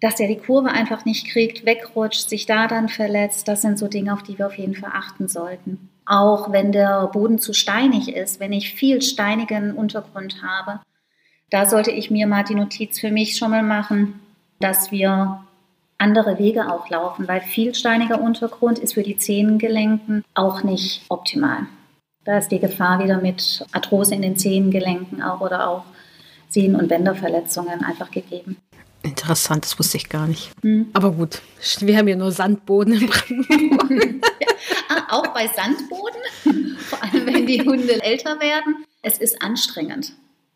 dass 0.00 0.16
der 0.16 0.28
die 0.28 0.38
Kurve 0.38 0.70
einfach 0.70 1.04
nicht 1.04 1.28
kriegt, 1.28 1.66
wegrutscht, 1.66 2.28
sich 2.28 2.46
da 2.46 2.66
dann 2.66 2.88
verletzt. 2.88 3.46
Das 3.46 3.62
sind 3.62 3.78
so 3.78 3.86
Dinge, 3.86 4.12
auf 4.12 4.22
die 4.22 4.38
wir 4.38 4.46
auf 4.46 4.58
jeden 4.58 4.74
Fall 4.74 4.92
achten 4.92 5.28
sollten. 5.28 5.90
Auch 6.06 6.50
wenn 6.50 6.72
der 6.72 7.08
Boden 7.08 7.38
zu 7.38 7.52
steinig 7.52 8.08
ist, 8.16 8.40
wenn 8.40 8.52
ich 8.52 8.74
viel 8.74 9.02
steinigen 9.02 9.72
Untergrund 9.72 10.42
habe, 10.42 10.80
da 11.50 11.68
sollte 11.68 11.90
ich 11.90 12.10
mir 12.10 12.26
mal 12.26 12.44
die 12.44 12.54
Notiz 12.54 13.00
für 13.00 13.10
mich 13.10 13.36
schon 13.36 13.50
mal 13.50 13.62
machen, 13.62 14.20
dass 14.60 14.90
wir 14.92 15.44
andere 15.98 16.38
Wege 16.38 16.72
auch 16.72 16.88
laufen, 16.88 17.28
weil 17.28 17.40
viel 17.40 17.74
steiniger 17.74 18.20
Untergrund 18.20 18.78
ist 18.78 18.94
für 18.94 19.02
die 19.02 19.18
Zehengelenken 19.18 20.24
auch 20.34 20.62
nicht 20.62 21.02
optimal. 21.08 21.66
Da 22.24 22.38
ist 22.38 22.48
die 22.48 22.58
Gefahr 22.58 23.02
wieder 23.02 23.20
mit 23.20 23.64
Arthrose 23.72 24.14
in 24.14 24.22
den 24.22 24.36
Zehengelenken 24.36 25.22
auch 25.22 25.40
oder 25.40 25.68
auch 25.68 25.84
Sehnen- 26.48 26.76
und 26.76 26.88
Bänderverletzungen 26.88 27.84
einfach 27.84 28.10
gegeben. 28.10 28.56
Interessant, 29.02 29.64
das 29.64 29.78
wusste 29.78 29.96
ich 29.96 30.08
gar 30.08 30.26
nicht. 30.26 30.50
Hm. 30.62 30.90
Aber 30.92 31.12
gut, 31.12 31.40
wir 31.80 31.96
haben 31.96 32.08
ja 32.08 32.16
nur 32.16 32.32
Sandboden 32.32 32.94
im 32.94 33.06
Brandenburg. 33.06 33.90
ah, 34.88 35.16
auch 35.16 35.26
bei 35.28 35.48
Sandboden, 35.48 36.76
vor 36.78 37.02
allem 37.02 37.26
wenn 37.26 37.46
die 37.46 37.62
Hunde 37.62 38.02
älter 38.02 38.40
werden. 38.40 38.84
Es 39.02 39.16
ist 39.18 39.40
anstrengend. 39.40 40.12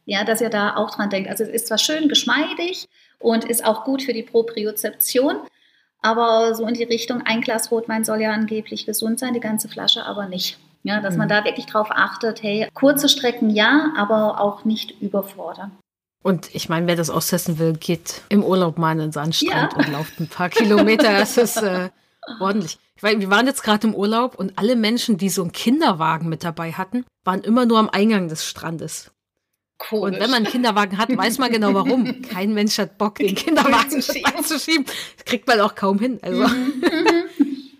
Ja, 0.06 0.24
dass 0.24 0.40
ihr 0.40 0.50
da 0.50 0.76
auch 0.76 0.94
dran 0.94 1.10
denkt. 1.10 1.30
Also 1.30 1.44
es 1.44 1.50
ist 1.50 1.68
zwar 1.68 1.78
schön 1.78 2.08
geschmeidig 2.08 2.86
und 3.18 3.44
ist 3.44 3.64
auch 3.64 3.84
gut 3.84 4.02
für 4.02 4.12
die 4.12 4.22
Propriozeption, 4.22 5.36
aber 6.02 6.54
so 6.54 6.66
in 6.66 6.74
die 6.74 6.84
Richtung, 6.84 7.22
ein 7.24 7.40
Glas 7.40 7.70
Rotwein 7.70 8.04
soll 8.04 8.20
ja 8.20 8.32
angeblich 8.32 8.84
gesund 8.84 9.18
sein, 9.18 9.32
die 9.32 9.40
ganze 9.40 9.68
Flasche 9.68 10.04
aber 10.04 10.26
nicht. 10.26 10.58
Ja, 10.82 11.00
dass 11.00 11.14
mhm. 11.14 11.20
man 11.20 11.28
da 11.30 11.44
wirklich 11.44 11.64
drauf 11.64 11.88
achtet, 11.90 12.42
hey, 12.42 12.68
kurze 12.74 13.08
Strecken 13.08 13.48
ja, 13.48 13.90
aber 13.96 14.38
auch 14.38 14.66
nicht 14.66 15.00
überfordern. 15.00 15.72
Und 16.22 16.54
ich 16.54 16.68
meine, 16.68 16.86
wer 16.86 16.96
das 16.96 17.08
austesten 17.08 17.58
will, 17.58 17.72
geht 17.72 18.22
im 18.28 18.44
Urlaub 18.44 18.76
mal 18.76 18.92
in 18.92 18.98
den 18.98 19.12
Sandstrand 19.12 19.72
ja. 19.72 19.78
und 19.78 19.92
lauft 19.92 20.20
ein 20.20 20.28
paar 20.28 20.50
Kilometer. 20.50 21.10
Das 21.18 21.38
ist 21.38 21.56
äh, 21.56 21.88
ordentlich. 22.38 22.78
Ich 22.96 23.02
weiß, 23.02 23.18
wir 23.18 23.30
waren 23.30 23.46
jetzt 23.46 23.62
gerade 23.62 23.86
im 23.86 23.94
Urlaub 23.94 24.34
und 24.34 24.58
alle 24.58 24.76
Menschen, 24.76 25.16
die 25.16 25.30
so 25.30 25.40
einen 25.40 25.52
Kinderwagen 25.52 26.28
mit 26.28 26.44
dabei 26.44 26.72
hatten, 26.72 27.04
waren 27.24 27.40
immer 27.42 27.64
nur 27.64 27.78
am 27.78 27.88
Eingang 27.88 28.28
des 28.28 28.44
Strandes. 28.44 29.10
Komisch. 29.78 30.14
Und 30.14 30.20
wenn 30.20 30.30
man 30.30 30.44
einen 30.44 30.46
Kinderwagen 30.46 30.98
hat, 30.98 31.14
weiß 31.14 31.38
man 31.38 31.50
genau 31.50 31.74
warum. 31.74 32.22
Kein 32.30 32.54
Mensch 32.54 32.78
hat 32.78 32.96
Bock, 32.96 33.16
den 33.16 33.34
Kinderwagen 33.34 34.00
zu 34.00 34.58
schieben. 34.58 34.86
Das 35.16 35.24
kriegt 35.24 35.46
man 35.46 35.60
auch 35.60 35.74
kaum 35.74 35.98
hin. 35.98 36.18
Also. 36.22 36.46
Mhm. 36.46 36.72
mhm. 36.80 37.24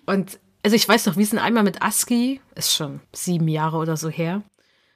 und 0.06 0.38
also 0.62 0.76
ich 0.76 0.88
weiß 0.88 1.06
noch, 1.06 1.16
wir 1.16 1.26
sind 1.26 1.38
einmal 1.38 1.62
mit 1.62 1.82
Aski, 1.82 2.40
ist 2.54 2.72
schon 2.72 3.00
sieben 3.12 3.48
Jahre 3.48 3.76
oder 3.76 3.98
so 3.98 4.08
her, 4.08 4.42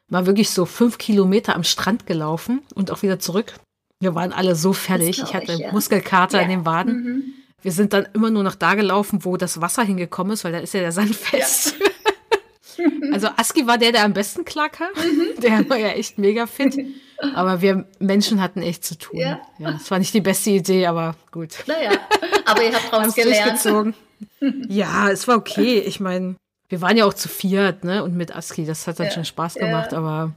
mal 0.08 0.26
wirklich 0.26 0.50
so 0.50 0.64
fünf 0.64 0.96
Kilometer 0.96 1.54
am 1.54 1.62
Strand 1.62 2.06
gelaufen 2.06 2.62
und 2.74 2.90
auch 2.90 3.02
wieder 3.02 3.18
zurück. 3.18 3.54
Wir 4.00 4.14
waren 4.14 4.32
alle 4.32 4.54
so 4.54 4.72
fertig. 4.72 5.22
Ich 5.22 5.34
hatte 5.34 5.52
ich, 5.52 5.58
ja. 5.58 5.72
Muskelkater 5.72 6.38
ja. 6.38 6.44
in 6.44 6.50
den 6.50 6.66
Waden. 6.66 7.02
Mhm. 7.02 7.22
Wir 7.60 7.72
sind 7.72 7.92
dann 7.92 8.08
immer 8.14 8.30
nur 8.30 8.44
noch 8.44 8.54
da 8.54 8.74
gelaufen, 8.74 9.24
wo 9.24 9.36
das 9.36 9.60
Wasser 9.60 9.82
hingekommen 9.82 10.32
ist, 10.32 10.44
weil 10.44 10.52
da 10.52 10.58
ist 10.58 10.72
ja 10.72 10.80
der 10.80 10.92
Sand 10.92 11.14
fest. 11.14 11.74
Ja. 11.78 11.86
also 13.12 13.28
Aski 13.36 13.66
war 13.66 13.78
der, 13.78 13.92
der 13.92 14.04
am 14.04 14.12
besten 14.12 14.44
klar 14.44 14.68
kam. 14.68 14.88
Mhm. 14.94 15.40
Der 15.40 15.68
war 15.68 15.76
ja 15.76 15.88
echt 15.88 16.18
mega 16.18 16.46
fit. 16.46 16.78
Aber 17.34 17.60
wir 17.60 17.86
Menschen 17.98 18.40
hatten 18.40 18.62
echt 18.62 18.84
zu 18.84 18.96
tun. 18.96 19.18
Ja. 19.18 19.40
ja. 19.58 19.72
Das 19.72 19.90
war 19.90 19.98
nicht 19.98 20.14
die 20.14 20.20
beste 20.20 20.50
Idee, 20.50 20.86
aber 20.86 21.16
gut. 21.32 21.64
Naja, 21.66 21.90
aber 22.44 22.62
ihr 22.62 22.72
habt 22.72 22.92
draus 22.92 23.12
gelernt. 23.12 23.94
ja, 24.68 25.10
es 25.10 25.26
war 25.26 25.36
okay. 25.36 25.80
Ich 25.80 25.98
meine, 25.98 26.36
wir 26.68 26.80
waren 26.80 26.96
ja 26.96 27.04
auch 27.06 27.14
zu 27.14 27.28
viert, 27.28 27.82
ne? 27.82 28.04
Und 28.04 28.16
mit 28.16 28.36
Aski, 28.36 28.64
das 28.64 28.86
hat 28.86 29.00
dann 29.00 29.06
ja. 29.06 29.12
schon 29.12 29.24
Spaß 29.24 29.54
gemacht, 29.54 29.90
ja. 29.90 29.98
aber 29.98 30.32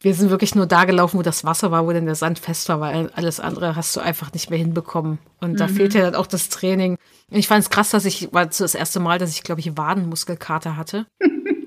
wir 0.00 0.14
sind 0.14 0.30
wirklich 0.30 0.54
nur 0.54 0.66
da 0.66 0.84
gelaufen, 0.84 1.18
wo 1.18 1.22
das 1.22 1.44
Wasser 1.44 1.70
war, 1.70 1.86
wo 1.86 1.92
dann 1.92 2.04
der 2.04 2.14
Sand 2.14 2.38
fest 2.38 2.68
war, 2.68 2.80
weil 2.80 3.10
alles 3.14 3.40
andere 3.40 3.76
hast 3.76 3.96
du 3.96 4.00
einfach 4.00 4.32
nicht 4.32 4.50
mehr 4.50 4.58
hinbekommen. 4.58 5.18
Und 5.40 5.52
mhm. 5.52 5.56
da 5.56 5.68
fehlt 5.68 5.94
ja 5.94 6.02
dann 6.02 6.14
auch 6.14 6.26
das 6.26 6.48
Training. 6.48 6.98
Und 7.30 7.38
ich 7.38 7.48
fand 7.48 7.62
es 7.62 7.70
krass, 7.70 7.90
dass 7.90 8.04
ich, 8.04 8.32
war 8.32 8.44
das 8.44 8.74
erste 8.74 9.00
Mal, 9.00 9.18
dass 9.18 9.30
ich, 9.30 9.42
glaube 9.42 9.60
ich, 9.60 9.76
Wadenmuskelkater 9.76 10.76
hatte. 10.76 11.06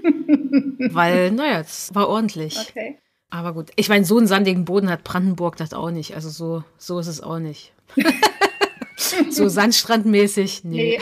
weil, 0.92 1.32
naja, 1.32 1.60
es 1.60 1.94
war 1.94 2.08
ordentlich. 2.08 2.58
Okay. 2.70 2.98
Aber 3.30 3.54
gut, 3.54 3.72
ich 3.76 3.90
meine, 3.90 4.06
so 4.06 4.18
einen 4.18 4.28
sandigen 4.28 4.66
Boden 4.66 4.90
hat 4.90 5.04
Brandenburg 5.04 5.58
das 5.58 5.74
auch 5.74 5.92
nicht. 5.92 6.16
Also 6.16 6.30
so, 6.30 6.64
so 6.78 7.00
ist 7.00 7.08
es 7.08 7.22
auch 7.22 7.40
nicht. 7.40 7.74
so 9.30 9.50
sandstrandmäßig, 9.50 10.64
nee. 10.64 11.00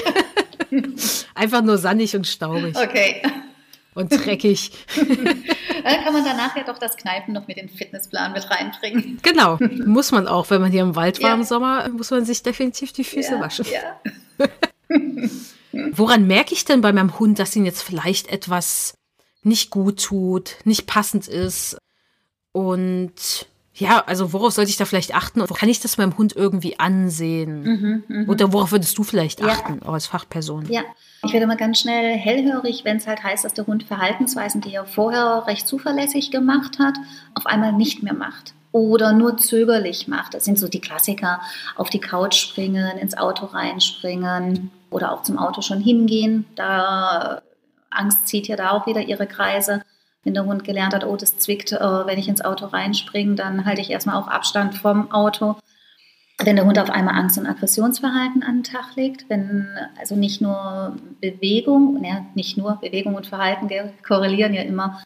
nee. 0.71 0.83
Einfach 1.35 1.61
nur 1.61 1.77
sandig 1.77 2.15
und 2.15 2.25
staubig. 2.25 2.75
Okay. 2.75 3.21
Und 3.93 4.11
dreckig. 4.11 4.71
Dann 4.95 6.03
kann 6.03 6.13
man 6.13 6.25
danach 6.25 6.55
ja 6.57 6.63
doch 6.63 6.79
das 6.79 6.97
Kneipen 6.97 7.33
noch 7.33 7.47
mit 7.47 7.57
den 7.57 7.69
Fitnessplan 7.69 8.33
mit 8.33 8.49
reinbringen. 8.49 9.19
Genau, 9.21 9.57
muss 9.85 10.11
man 10.11 10.27
auch. 10.27 10.49
Wenn 10.49 10.61
man 10.61 10.71
hier 10.71 10.81
im 10.81 10.95
Wald 10.95 11.21
war 11.21 11.29
ja. 11.29 11.35
im 11.35 11.43
Sommer, 11.43 11.87
muss 11.89 12.11
man 12.11 12.25
sich 12.25 12.43
definitiv 12.43 12.91
die 12.91 13.03
Füße 13.03 13.35
ja, 13.35 13.39
waschen. 13.39 13.65
Ja. 13.71 14.49
Woran 15.91 16.27
merke 16.27 16.53
ich 16.53 16.65
denn 16.65 16.81
bei 16.81 16.91
meinem 16.91 17.19
Hund, 17.19 17.39
dass 17.39 17.55
ihn 17.55 17.65
jetzt 17.65 17.83
vielleicht 17.83 18.27
etwas 18.27 18.97
nicht 19.45 19.69
gut 19.69 20.01
tut, 20.01 20.55
nicht 20.63 20.87
passend 20.87 21.27
ist? 21.27 21.77
Und 22.51 23.47
ja, 23.77 24.03
also 24.05 24.31
worauf 24.31 24.53
sollte 24.53 24.71
ich 24.71 24.77
da 24.77 24.85
vielleicht 24.85 25.13
achten? 25.13 25.41
Und 25.41 25.53
kann 25.53 25.67
ich 25.67 25.81
das 25.81 25.97
meinem 25.97 26.17
Hund 26.17 26.33
irgendwie 26.33 26.79
ansehen? 26.79 27.63
Mhm, 27.63 28.03
mh. 28.07 28.31
Oder 28.31 28.53
worauf 28.53 28.71
würdest 28.71 28.97
du 28.97 29.03
vielleicht 29.03 29.43
achten, 29.43 29.79
ja. 29.81 29.89
auch 29.89 29.93
als 29.93 30.07
Fachperson? 30.07 30.65
Ja, 30.69 30.81
ich 31.23 31.33
werde 31.33 31.45
mal 31.45 31.57
ganz 31.57 31.79
schnell 31.79 32.17
hellhörig, 32.17 32.85
wenn 32.85 32.97
es 32.97 33.07
halt 33.07 33.21
heißt, 33.21 33.43
dass 33.43 33.53
der 33.53 33.67
Hund 33.67 33.83
Verhaltensweisen, 33.83 34.61
die 34.61 34.73
er 34.73 34.85
vorher 34.85 35.43
recht 35.45 35.67
zuverlässig 35.67 36.31
gemacht 36.31 36.79
hat, 36.79 36.95
auf 37.33 37.45
einmal 37.45 37.73
nicht 37.73 38.01
mehr 38.01 38.13
macht. 38.13 38.53
Oder 38.71 39.11
nur 39.11 39.37
zögerlich 39.37 40.07
macht. 40.07 40.33
Das 40.33 40.45
sind 40.45 40.57
so 40.57 40.67
die 40.67 40.81
Klassiker. 40.81 41.41
Auf 41.75 41.89
die 41.89 41.99
Couch 41.99 42.35
springen, 42.35 42.97
ins 42.97 43.17
Auto 43.17 43.45
reinspringen 43.45 44.71
oder 44.89 45.11
auch 45.11 45.23
zum 45.23 45.37
Auto 45.37 45.61
schon 45.61 45.81
hingehen. 45.81 46.45
Da 46.55 47.41
Angst 47.95 48.27
zieht 48.27 48.47
ja 48.47 48.55
da 48.55 48.71
auch 48.71 48.87
wieder 48.87 49.01
ihre 49.01 49.27
Kreise 49.27 49.81
wenn 50.25 50.33
der 50.33 50.45
Hund 50.45 50.63
gelernt 50.63 50.93
hat, 50.93 51.05
oh, 51.05 51.15
das 51.15 51.37
zwickt, 51.37 51.71
äh, 51.71 51.79
wenn 51.79 52.19
ich 52.19 52.27
ins 52.27 52.43
Auto 52.43 52.65
reinspringe, 52.65 53.35
dann 53.35 53.63
halte 53.63 53.79
ich 53.81 53.91
erstmal 53.91 54.17
auch 54.17 54.27
Abstand 54.27 54.75
vom 54.75 55.11
Auto. 55.11 55.55
Wenn 56.39 56.57
der 56.57 56.65
Hund 56.65 56.77
auf 56.79 56.89
einmal 56.89 57.15
Angst- 57.15 57.37
und 57.37 57.45
Aggressionsverhalten 57.45 58.43
an 58.43 58.57
den 58.57 58.63
Tag 58.63 58.95
legt, 58.95 59.29
wenn 59.29 59.69
also 59.97 60.15
nicht 60.15 60.41
nur 60.41 60.97
Bewegung, 61.21 62.03
ja, 62.03 62.25
nicht 62.33 62.57
nur 62.57 62.77
Bewegung 62.81 63.15
und 63.15 63.27
Verhalten 63.27 63.69
korrelieren 64.05 64.53
ja 64.53 64.63
immer, 64.63 65.01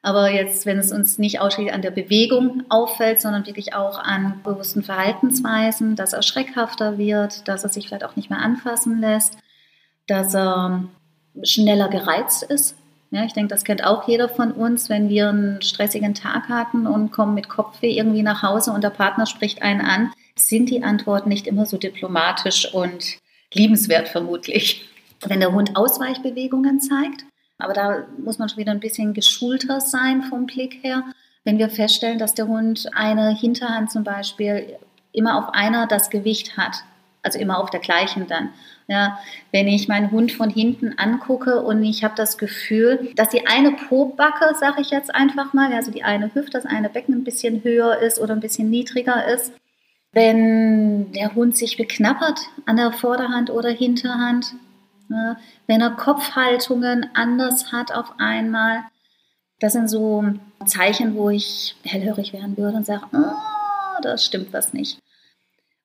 aber 0.00 0.30
jetzt, 0.30 0.64
wenn 0.64 0.78
es 0.78 0.90
uns 0.90 1.18
nicht 1.18 1.40
ausschließlich 1.40 1.74
an 1.74 1.82
der 1.82 1.90
Bewegung 1.90 2.64
auffällt, 2.70 3.20
sondern 3.20 3.46
wirklich 3.46 3.74
auch 3.74 3.98
an 3.98 4.40
bewussten 4.42 4.82
Verhaltensweisen, 4.82 5.94
dass 5.94 6.12
er 6.12 6.22
schreckhafter 6.22 6.98
wird, 6.98 7.46
dass 7.48 7.64
er 7.64 7.68
sich 7.68 7.86
vielleicht 7.86 8.04
auch 8.04 8.16
nicht 8.16 8.30
mehr 8.30 8.40
anfassen 8.40 9.00
lässt, 9.00 9.36
dass 10.06 10.34
er 10.34 10.84
schneller 11.42 11.88
gereizt 11.88 12.42
ist, 12.42 12.76
ja, 13.12 13.24
ich 13.24 13.34
denke, 13.34 13.48
das 13.54 13.64
kennt 13.64 13.84
auch 13.84 14.08
jeder 14.08 14.30
von 14.30 14.52
uns, 14.52 14.88
wenn 14.88 15.10
wir 15.10 15.28
einen 15.28 15.60
stressigen 15.60 16.14
Tag 16.14 16.48
hatten 16.48 16.86
und 16.86 17.12
kommen 17.12 17.34
mit 17.34 17.46
Kopfweh 17.46 17.94
irgendwie 17.94 18.22
nach 18.22 18.42
Hause 18.42 18.72
und 18.72 18.82
der 18.82 18.90
Partner 18.90 19.26
spricht 19.26 19.60
einen 19.60 19.82
an, 19.82 20.12
sind 20.34 20.70
die 20.70 20.82
Antworten 20.82 21.28
nicht 21.28 21.46
immer 21.46 21.66
so 21.66 21.76
diplomatisch 21.76 22.72
und 22.72 23.18
liebenswert 23.52 24.08
vermutlich. 24.08 24.88
Wenn 25.26 25.40
der 25.40 25.52
Hund 25.52 25.76
Ausweichbewegungen 25.76 26.80
zeigt, 26.80 27.26
aber 27.58 27.74
da 27.74 28.06
muss 28.16 28.38
man 28.38 28.48
schon 28.48 28.58
wieder 28.58 28.72
ein 28.72 28.80
bisschen 28.80 29.12
geschulter 29.12 29.82
sein 29.82 30.22
vom 30.22 30.46
Blick 30.46 30.82
her. 30.82 31.04
Wenn 31.44 31.58
wir 31.58 31.68
feststellen, 31.68 32.18
dass 32.18 32.32
der 32.32 32.48
Hund 32.48 32.88
eine 32.94 33.36
Hinterhand 33.36 33.92
zum 33.92 34.04
Beispiel 34.04 34.78
immer 35.12 35.36
auf 35.38 35.52
einer 35.52 35.86
das 35.86 36.08
Gewicht 36.08 36.56
hat, 36.56 36.76
also 37.22 37.38
immer 37.38 37.60
auf 37.60 37.68
der 37.68 37.80
gleichen 37.80 38.26
dann. 38.26 38.48
Ja, 38.88 39.18
wenn 39.52 39.68
ich 39.68 39.88
meinen 39.88 40.10
Hund 40.10 40.32
von 40.32 40.50
hinten 40.50 40.98
angucke 40.98 41.62
und 41.62 41.82
ich 41.84 42.02
habe 42.04 42.14
das 42.16 42.36
Gefühl, 42.36 43.10
dass 43.16 43.28
die 43.28 43.46
eine 43.46 43.72
Pobacke, 43.72 44.54
sage 44.58 44.82
ich 44.82 44.90
jetzt 44.90 45.14
einfach 45.14 45.52
mal, 45.52 45.72
also 45.72 45.90
die 45.90 46.02
eine 46.02 46.34
Hüfte, 46.34 46.52
das 46.52 46.66
eine 46.66 46.88
Becken 46.88 47.14
ein 47.14 47.24
bisschen 47.24 47.62
höher 47.62 47.98
ist 47.98 48.18
oder 48.18 48.34
ein 48.34 48.40
bisschen 48.40 48.70
niedriger 48.70 49.26
ist, 49.26 49.52
wenn 50.12 51.12
der 51.12 51.34
Hund 51.34 51.56
sich 51.56 51.76
beknappert 51.76 52.40
an 52.66 52.76
der 52.76 52.92
Vorderhand 52.92 53.50
oder 53.50 53.70
Hinterhand, 53.70 54.54
ja, 55.08 55.36
wenn 55.66 55.80
er 55.80 55.90
Kopfhaltungen 55.90 57.06
anders 57.14 57.72
hat 57.72 57.92
auf 57.92 58.14
einmal, 58.18 58.84
das 59.60 59.74
sind 59.74 59.88
so 59.88 60.24
Zeichen, 60.66 61.14
wo 61.14 61.30
ich 61.30 61.76
hellhörig 61.84 62.32
werden 62.32 62.56
würde 62.56 62.78
und 62.78 62.86
sage, 62.86 63.06
oh, 63.12 64.00
das 64.02 64.26
stimmt 64.26 64.52
was 64.52 64.72
nicht. 64.72 64.98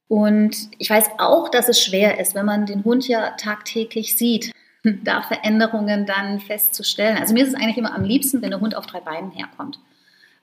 Und 0.07 0.55
ich 0.77 0.89
weiß 0.89 1.09
auch, 1.17 1.49
dass 1.49 1.67
es 1.67 1.81
schwer 1.81 2.19
ist, 2.19 2.33
wenn 2.33 2.45
man 2.45 2.65
den 2.65 2.83
Hund 2.83 3.07
ja 3.07 3.31
tagtäglich 3.31 4.17
sieht, 4.17 4.53
da 5.03 5.21
Veränderungen 5.21 6.05
dann 6.05 6.39
festzustellen. 6.39 7.17
Also 7.17 7.33
mir 7.33 7.43
ist 7.43 7.49
es 7.49 7.55
eigentlich 7.55 7.77
immer 7.77 7.95
am 7.95 8.03
liebsten, 8.03 8.41
wenn 8.41 8.51
der 8.51 8.61
Hund 8.61 8.75
auf 8.75 8.85
drei 8.85 9.01
Beinen 9.01 9.31
herkommt. 9.31 9.79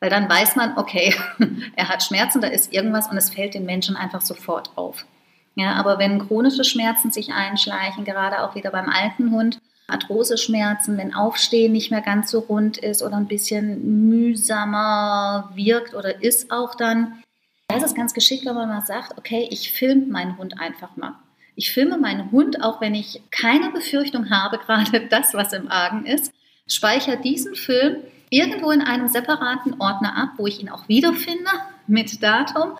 Weil 0.00 0.10
dann 0.10 0.28
weiß 0.28 0.56
man, 0.56 0.76
okay, 0.76 1.14
er 1.76 1.88
hat 1.88 2.02
Schmerzen, 2.02 2.40
da 2.40 2.48
ist 2.48 2.72
irgendwas 2.72 3.08
und 3.08 3.16
es 3.16 3.30
fällt 3.30 3.54
den 3.54 3.64
Menschen 3.64 3.96
einfach 3.96 4.20
sofort 4.20 4.70
auf. 4.76 5.06
Ja, 5.54 5.74
aber 5.74 5.98
wenn 5.98 6.26
chronische 6.26 6.64
Schmerzen 6.64 7.12
sich 7.12 7.32
einschleichen, 7.32 8.04
gerade 8.04 8.42
auch 8.42 8.54
wieder 8.54 8.70
beim 8.70 8.88
alten 8.88 9.30
Hund, 9.30 9.60
Arthrose-Schmerzen, 9.86 10.96
wenn 10.96 11.14
Aufstehen 11.14 11.72
nicht 11.72 11.90
mehr 11.90 12.00
ganz 12.00 12.30
so 12.30 12.40
rund 12.40 12.78
ist 12.78 13.02
oder 13.02 13.16
ein 13.16 13.28
bisschen 13.28 14.08
mühsamer 14.08 15.50
wirkt 15.54 15.94
oder 15.94 16.22
ist 16.22 16.50
auch 16.50 16.74
dann, 16.74 17.22
da 17.68 17.76
ist 17.76 17.84
es 17.84 17.94
ganz 17.94 18.14
geschickt, 18.14 18.44
wenn 18.44 18.54
man 18.54 18.68
mal 18.68 18.84
sagt, 18.84 19.16
okay, 19.18 19.48
ich 19.50 19.72
filme 19.72 20.06
meinen 20.06 20.36
Hund 20.38 20.60
einfach 20.60 20.96
mal. 20.96 21.14
Ich 21.56 21.72
filme 21.72 21.98
meinen 21.98 22.30
Hund, 22.32 22.62
auch 22.62 22.80
wenn 22.80 22.94
ich 22.94 23.22
keine 23.30 23.70
Befürchtung 23.70 24.30
habe, 24.30 24.58
gerade 24.66 25.06
das, 25.08 25.34
was 25.34 25.52
im 25.52 25.70
Argen 25.70 26.06
ist, 26.06 26.32
speichere 26.66 27.16
diesen 27.16 27.54
Film 27.54 27.96
irgendwo 28.30 28.70
in 28.70 28.80
einem 28.80 29.08
separaten 29.08 29.80
Ordner 29.80 30.16
ab, 30.16 30.30
wo 30.36 30.46
ich 30.46 30.60
ihn 30.60 30.68
auch 30.68 30.88
wiederfinde 30.88 31.50
mit 31.86 32.22
Datum. 32.22 32.78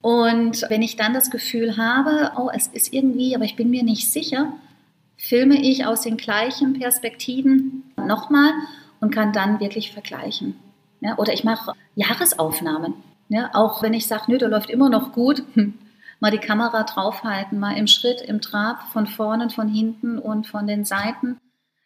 Und 0.00 0.66
wenn 0.68 0.82
ich 0.82 0.96
dann 0.96 1.14
das 1.14 1.30
Gefühl 1.30 1.78
habe, 1.78 2.32
oh, 2.36 2.50
es 2.52 2.66
ist 2.66 2.92
irgendwie, 2.92 3.34
aber 3.34 3.44
ich 3.44 3.56
bin 3.56 3.70
mir 3.70 3.82
nicht 3.82 4.12
sicher, 4.12 4.52
filme 5.16 5.56
ich 5.56 5.86
aus 5.86 6.02
den 6.02 6.18
gleichen 6.18 6.78
Perspektiven 6.78 7.84
nochmal 7.96 8.52
und 9.00 9.14
kann 9.14 9.32
dann 9.32 9.60
wirklich 9.60 9.92
vergleichen. 9.92 10.56
Ja, 11.00 11.16
oder 11.16 11.32
ich 11.32 11.44
mache 11.44 11.72
Jahresaufnahmen. 11.94 12.94
Ja, 13.28 13.50
auch 13.54 13.82
wenn 13.82 13.94
ich 13.94 14.06
sage, 14.06 14.24
nö, 14.28 14.38
der 14.38 14.48
läuft 14.48 14.70
immer 14.70 14.90
noch 14.90 15.12
gut, 15.12 15.42
hm, 15.54 15.74
mal 16.20 16.30
die 16.30 16.38
Kamera 16.38 16.84
draufhalten, 16.84 17.58
mal 17.58 17.76
im 17.76 17.86
Schritt, 17.86 18.20
im 18.20 18.40
Trab, 18.40 18.92
von 18.92 19.06
vorne, 19.06 19.50
von 19.50 19.68
hinten 19.68 20.18
und 20.18 20.46
von 20.46 20.66
den 20.66 20.84
Seiten. 20.84 21.40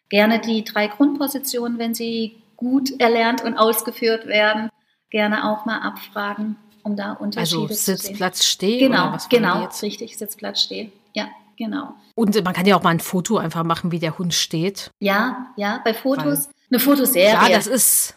Gerne 0.09 0.39
die 0.39 0.63
drei 0.63 0.87
Grundpositionen, 0.87 1.77
wenn 1.77 1.93
sie 1.93 2.41
gut 2.57 2.99
erlernt 2.99 3.43
und 3.43 3.57
ausgeführt 3.57 4.27
werden, 4.27 4.69
gerne 5.09 5.49
auch 5.49 5.65
mal 5.65 5.79
abfragen, 5.79 6.57
um 6.83 6.95
da 6.95 7.13
Unterschiede 7.13 7.61
also, 7.61 7.67
zu 7.67 7.73
sehen. 7.73 7.93
Also 7.93 8.07
Sitzplatz 8.07 8.45
steh 8.45 8.79
Genau, 8.79 9.17
genau, 9.29 9.69
richtig, 9.81 10.17
Sitzplatz 10.17 10.61
steh. 10.61 10.91
Ja, 11.13 11.29
genau. 11.57 11.93
Und 12.15 12.43
man 12.43 12.53
kann 12.53 12.65
ja 12.65 12.75
auch 12.75 12.83
mal 12.83 12.89
ein 12.89 12.99
Foto 12.99 13.37
einfach 13.37 13.63
machen, 13.63 13.91
wie 13.91 13.99
der 13.99 14.17
Hund 14.17 14.33
steht. 14.33 14.91
Ja, 14.99 15.47
ja, 15.55 15.79
bei 15.83 15.93
Fotos, 15.93 16.47
Weil, 16.47 16.53
eine 16.71 16.79
Fotoserie. 16.79 17.29
Ja, 17.29 17.49
das 17.49 17.67
ist 17.67 18.15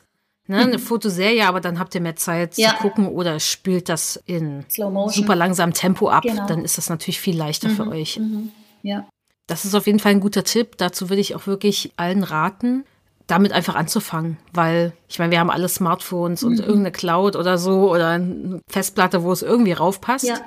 Ne, 0.49 0.59
eine 0.59 0.78
Fotoserie, 0.80 1.47
aber 1.47 1.61
dann 1.61 1.78
habt 1.78 1.95
ihr 1.95 2.01
mehr 2.01 2.16
Zeit 2.16 2.59
ja. 2.59 2.70
zu 2.70 2.76
gucken 2.76 3.07
oder 3.07 3.38
spielt 3.38 3.88
das 3.88 4.20
in 4.26 4.64
super 4.68 5.36
langsamem 5.36 5.72
Tempo 5.72 6.09
ab. 6.09 6.24
Genau. 6.24 6.47
Dann 6.49 6.64
ist 6.64 6.78
das 6.78 6.90
natürlich 6.90 7.20
viel 7.20 7.36
leichter 7.36 7.68
mhm. 7.68 7.76
für 7.76 7.86
euch. 7.86 8.18
Mhm. 8.18 8.51
Ja. 8.82 9.07
Das 9.47 9.64
ist 9.64 9.74
auf 9.74 9.86
jeden 9.86 10.01
Fall 10.01 10.12
ein 10.12 10.20
guter 10.20 10.43
Tipp. 10.43 10.76
Dazu 10.78 11.11
würde 11.11 11.20
ich 11.20 11.36
auch 11.36 11.47
wirklich 11.47 11.93
allen 11.97 12.24
raten, 12.24 12.84
damit 13.28 13.53
einfach 13.53 13.76
anzufangen, 13.76 14.36
weil 14.53 14.93
ich 15.09 15.20
meine, 15.20 15.30
wir 15.30 15.38
haben 15.38 15.51
alle 15.51 15.68
Smartphones 15.68 16.43
und 16.43 16.55
mhm. 16.55 16.61
irgendeine 16.61 16.93
Cloud 16.93 17.36
oder 17.36 17.57
so 17.57 17.93
oder 17.93 18.09
eine 18.09 18.61
Festplatte, 18.68 19.22
wo 19.22 19.30
es 19.30 19.43
irgendwie 19.43 19.72
raufpasst. 19.72 20.26
Ja. 20.26 20.40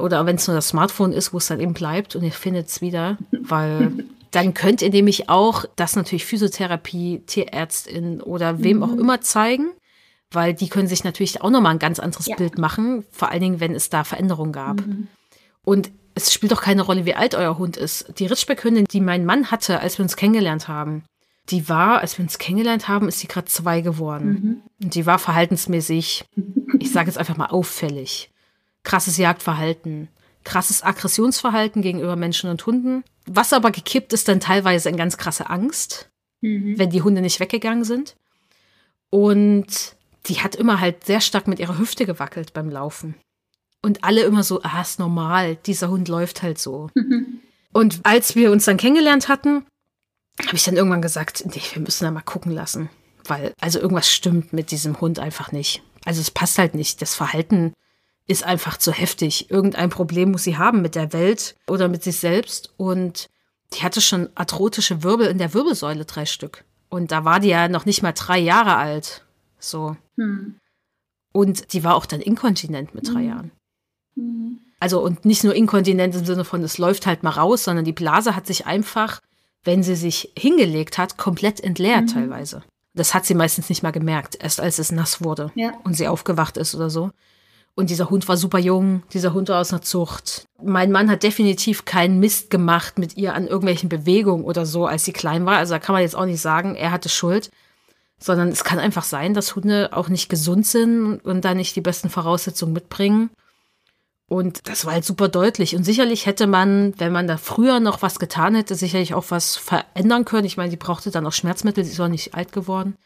Oder 0.00 0.24
wenn 0.24 0.36
es 0.36 0.46
nur 0.46 0.56
das 0.56 0.68
Smartphone 0.68 1.12
ist, 1.12 1.34
wo 1.34 1.38
es 1.38 1.48
dann 1.48 1.60
eben 1.60 1.74
bleibt 1.74 2.16
und 2.16 2.22
ihr 2.22 2.32
findet 2.32 2.68
es 2.68 2.80
wieder, 2.80 3.18
weil 3.30 3.92
dann 4.32 4.54
könnt 4.54 4.82
ihr 4.82 4.90
nämlich 4.90 5.28
auch 5.28 5.64
das 5.76 5.94
natürlich 5.94 6.24
Physiotherapie, 6.24 7.22
Tierärztin 7.26 8.20
oder 8.20 8.62
wem 8.62 8.78
mhm. 8.78 8.82
auch 8.82 8.92
immer 8.92 9.20
zeigen, 9.20 9.70
weil 10.30 10.54
die 10.54 10.68
können 10.68 10.88
sich 10.88 11.04
natürlich 11.04 11.40
auch 11.42 11.50
nochmal 11.50 11.72
ein 11.74 11.78
ganz 11.78 12.00
anderes 12.00 12.26
ja. 12.26 12.36
Bild 12.36 12.58
machen, 12.58 13.04
vor 13.10 13.30
allen 13.30 13.40
Dingen, 13.40 13.60
wenn 13.60 13.74
es 13.74 13.90
da 13.90 14.04
Veränderungen 14.04 14.52
gab. 14.52 14.84
Mhm. 14.84 15.08
Und 15.64 15.90
es 16.14 16.32
spielt 16.32 16.52
doch 16.52 16.62
keine 16.62 16.82
Rolle, 16.82 17.06
wie 17.06 17.14
alt 17.14 17.34
euer 17.34 17.56
Hund 17.58 17.76
ist. 17.76 18.18
Die 18.18 18.26
Ritschbeckhündin, 18.26 18.86
die 18.90 19.00
mein 19.00 19.24
Mann 19.24 19.50
hatte, 19.50 19.80
als 19.80 19.98
wir 19.98 20.02
uns 20.02 20.16
kennengelernt 20.16 20.68
haben, 20.68 21.04
die 21.48 21.68
war, 21.68 22.00
als 22.00 22.18
wir 22.18 22.24
uns 22.24 22.38
kennengelernt 22.38 22.88
haben, 22.88 23.08
ist 23.08 23.20
sie 23.20 23.28
gerade 23.28 23.46
zwei 23.46 23.80
geworden. 23.80 24.28
Mhm. 24.28 24.84
Und 24.84 24.94
die 24.94 25.06
war 25.06 25.18
verhaltensmäßig 25.18 26.24
ich 26.82 26.90
sage 26.90 27.06
jetzt 27.06 27.18
einfach 27.18 27.36
mal 27.36 27.46
auffällig. 27.46 28.30
Krasses 28.82 29.16
Jagdverhalten, 29.16 30.08
krasses 30.44 30.82
Aggressionsverhalten 30.82 31.82
gegenüber 31.82 32.16
Menschen 32.16 32.50
und 32.50 32.66
Hunden. 32.66 33.04
Was 33.26 33.52
aber 33.52 33.70
gekippt 33.70 34.12
ist 34.12 34.28
dann 34.28 34.40
teilweise 34.40 34.88
in 34.88 34.96
ganz 34.96 35.16
krasse 35.16 35.48
Angst, 35.50 36.10
mhm. 36.40 36.78
wenn 36.78 36.90
die 36.90 37.02
Hunde 37.02 37.20
nicht 37.20 37.40
weggegangen 37.40 37.84
sind. 37.84 38.16
Und 39.10 39.96
die 40.26 40.40
hat 40.40 40.54
immer 40.54 40.80
halt 40.80 41.04
sehr 41.04 41.20
stark 41.20 41.46
mit 41.46 41.58
ihrer 41.58 41.78
Hüfte 41.78 42.06
gewackelt 42.06 42.52
beim 42.52 42.70
Laufen. 42.70 43.14
Und 43.82 44.04
alle 44.04 44.22
immer 44.22 44.42
so, 44.44 44.62
ah, 44.62 44.80
ist 44.80 44.98
normal, 44.98 45.56
dieser 45.56 45.90
Hund 45.90 46.08
läuft 46.08 46.42
halt 46.42 46.58
so. 46.58 46.90
Mhm. 46.96 47.40
Und 47.74 48.00
als 48.02 48.36
wir 48.36 48.52
uns 48.52 48.66
dann 48.66 48.76
kennengelernt 48.76 49.28
hatten, 49.28 49.64
habe 50.44 50.56
ich 50.56 50.64
dann 50.64 50.76
irgendwann 50.76 51.00
gesagt, 51.00 51.42
nee, 51.46 51.62
wir 51.72 51.80
müssen 51.80 52.04
da 52.04 52.10
mal 52.10 52.20
gucken 52.20 52.52
lassen. 52.52 52.90
Weil, 53.24 53.54
also 53.60 53.80
irgendwas 53.80 54.12
stimmt 54.12 54.52
mit 54.52 54.70
diesem 54.70 55.00
Hund 55.00 55.18
einfach 55.18 55.52
nicht. 55.52 55.82
Also 56.04 56.20
es 56.20 56.30
passt 56.30 56.58
halt 56.58 56.74
nicht. 56.74 57.00
Das 57.00 57.14
Verhalten 57.14 57.72
ist 58.26 58.44
einfach 58.44 58.76
zu 58.76 58.92
heftig. 58.92 59.50
Irgendein 59.50 59.90
Problem 59.90 60.30
muss 60.30 60.44
sie 60.44 60.56
haben 60.56 60.82
mit 60.82 60.94
der 60.94 61.12
Welt 61.12 61.56
oder 61.66 61.88
mit 61.88 62.02
sich 62.02 62.16
selbst. 62.18 62.72
Und 62.76 63.28
die 63.74 63.82
hatte 63.82 64.00
schon 64.00 64.28
arthrotische 64.34 65.02
Wirbel 65.02 65.26
in 65.26 65.38
der 65.38 65.54
Wirbelsäule, 65.54 66.04
drei 66.04 66.26
Stück. 66.26 66.64
Und 66.88 67.10
da 67.10 67.24
war 67.24 67.40
die 67.40 67.48
ja 67.48 67.68
noch 67.68 67.86
nicht 67.86 68.02
mal 68.02 68.12
drei 68.12 68.38
Jahre 68.38 68.76
alt. 68.76 69.24
So. 69.58 69.96
Hm. 70.16 70.56
Und 71.32 71.72
die 71.72 71.82
war 71.82 71.94
auch 71.94 72.06
dann 72.06 72.20
inkontinent 72.20 72.94
mit 72.94 73.08
drei 73.08 73.20
hm. 73.20 73.28
Jahren. 73.28 73.50
Hm. 74.16 74.58
Also 74.82 75.00
und 75.00 75.24
nicht 75.24 75.44
nur 75.44 75.54
inkontinent 75.54 76.14
im 76.16 76.24
Sinne 76.24 76.44
von, 76.44 76.62
es 76.64 76.76
läuft 76.76 77.06
halt 77.06 77.22
mal 77.22 77.30
raus, 77.30 77.64
sondern 77.64 77.84
die 77.84 77.92
Blase 77.92 78.34
hat 78.34 78.48
sich 78.48 78.66
einfach, 78.66 79.20
wenn 79.62 79.84
sie 79.84 79.94
sich 79.94 80.32
hingelegt 80.36 80.98
hat, 80.98 81.16
komplett 81.16 81.60
entleert 81.60 82.06
mhm. 82.06 82.06
teilweise. 82.08 82.64
Das 82.92 83.14
hat 83.14 83.24
sie 83.24 83.36
meistens 83.36 83.68
nicht 83.68 83.84
mal 83.84 83.92
gemerkt, 83.92 84.36
erst 84.40 84.60
als 84.60 84.80
es 84.80 84.90
nass 84.90 85.22
wurde 85.22 85.52
ja. 85.54 85.72
und 85.84 85.94
sie 85.94 86.08
aufgewacht 86.08 86.56
ist 86.56 86.74
oder 86.74 86.90
so. 86.90 87.12
Und 87.74 87.88
dieser 87.88 88.10
Hund 88.10 88.28
war 88.28 88.36
super 88.36 88.58
jung, 88.58 89.02
dieser 89.14 89.32
Hund 89.32 89.48
war 89.48 89.60
aus 89.60 89.72
einer 89.72 89.80
Zucht. 89.80 90.44
Mein 90.62 90.92
Mann 90.92 91.10
hat 91.10 91.22
definitiv 91.22 91.86
keinen 91.86 92.20
Mist 92.20 92.50
gemacht 92.50 92.98
mit 92.98 93.16
ihr 93.16 93.34
an 93.34 93.46
irgendwelchen 93.46 93.88
Bewegungen 93.88 94.44
oder 94.44 94.66
so, 94.66 94.86
als 94.86 95.04
sie 95.04 95.12
klein 95.12 95.46
war. 95.46 95.56
Also 95.56 95.72
da 95.72 95.78
kann 95.78 95.94
man 95.94 96.02
jetzt 96.02 96.16
auch 96.16 96.26
nicht 96.26 96.40
sagen, 96.40 96.74
er 96.74 96.90
hatte 96.90 97.08
Schuld. 97.08 97.50
Sondern 98.18 98.50
es 98.50 98.62
kann 98.62 98.78
einfach 98.78 99.02
sein, 99.02 99.34
dass 99.34 99.56
Hunde 99.56 99.90
auch 99.92 100.08
nicht 100.08 100.28
gesund 100.28 100.66
sind 100.66 101.18
und 101.24 101.44
da 101.44 101.54
nicht 101.54 101.74
die 101.74 101.80
besten 101.80 102.08
Voraussetzungen 102.08 102.72
mitbringen. 102.72 103.30
Und 104.28 104.68
das 104.68 104.84
war 104.84 104.92
halt 104.92 105.04
super 105.04 105.28
deutlich. 105.28 105.74
Und 105.74 105.84
sicherlich 105.84 106.26
hätte 106.26 106.46
man, 106.46 106.94
wenn 106.98 107.12
man 107.12 107.26
da 107.26 107.36
früher 107.36 107.80
noch 107.80 108.00
was 108.00 108.18
getan 108.18 108.54
hätte, 108.54 108.74
sicherlich 108.76 109.12
auch 109.12 109.26
was 109.30 109.56
verändern 109.56 110.24
können. 110.24 110.46
Ich 110.46 110.56
meine, 110.56 110.70
die 110.70 110.76
brauchte 110.76 111.10
dann 111.10 111.26
auch 111.26 111.32
Schmerzmittel, 111.32 111.84
sie 111.84 111.92
ist 111.92 112.00
auch 112.00 112.08
nicht 112.08 112.34
alt 112.34 112.52
geworden. 112.52 112.96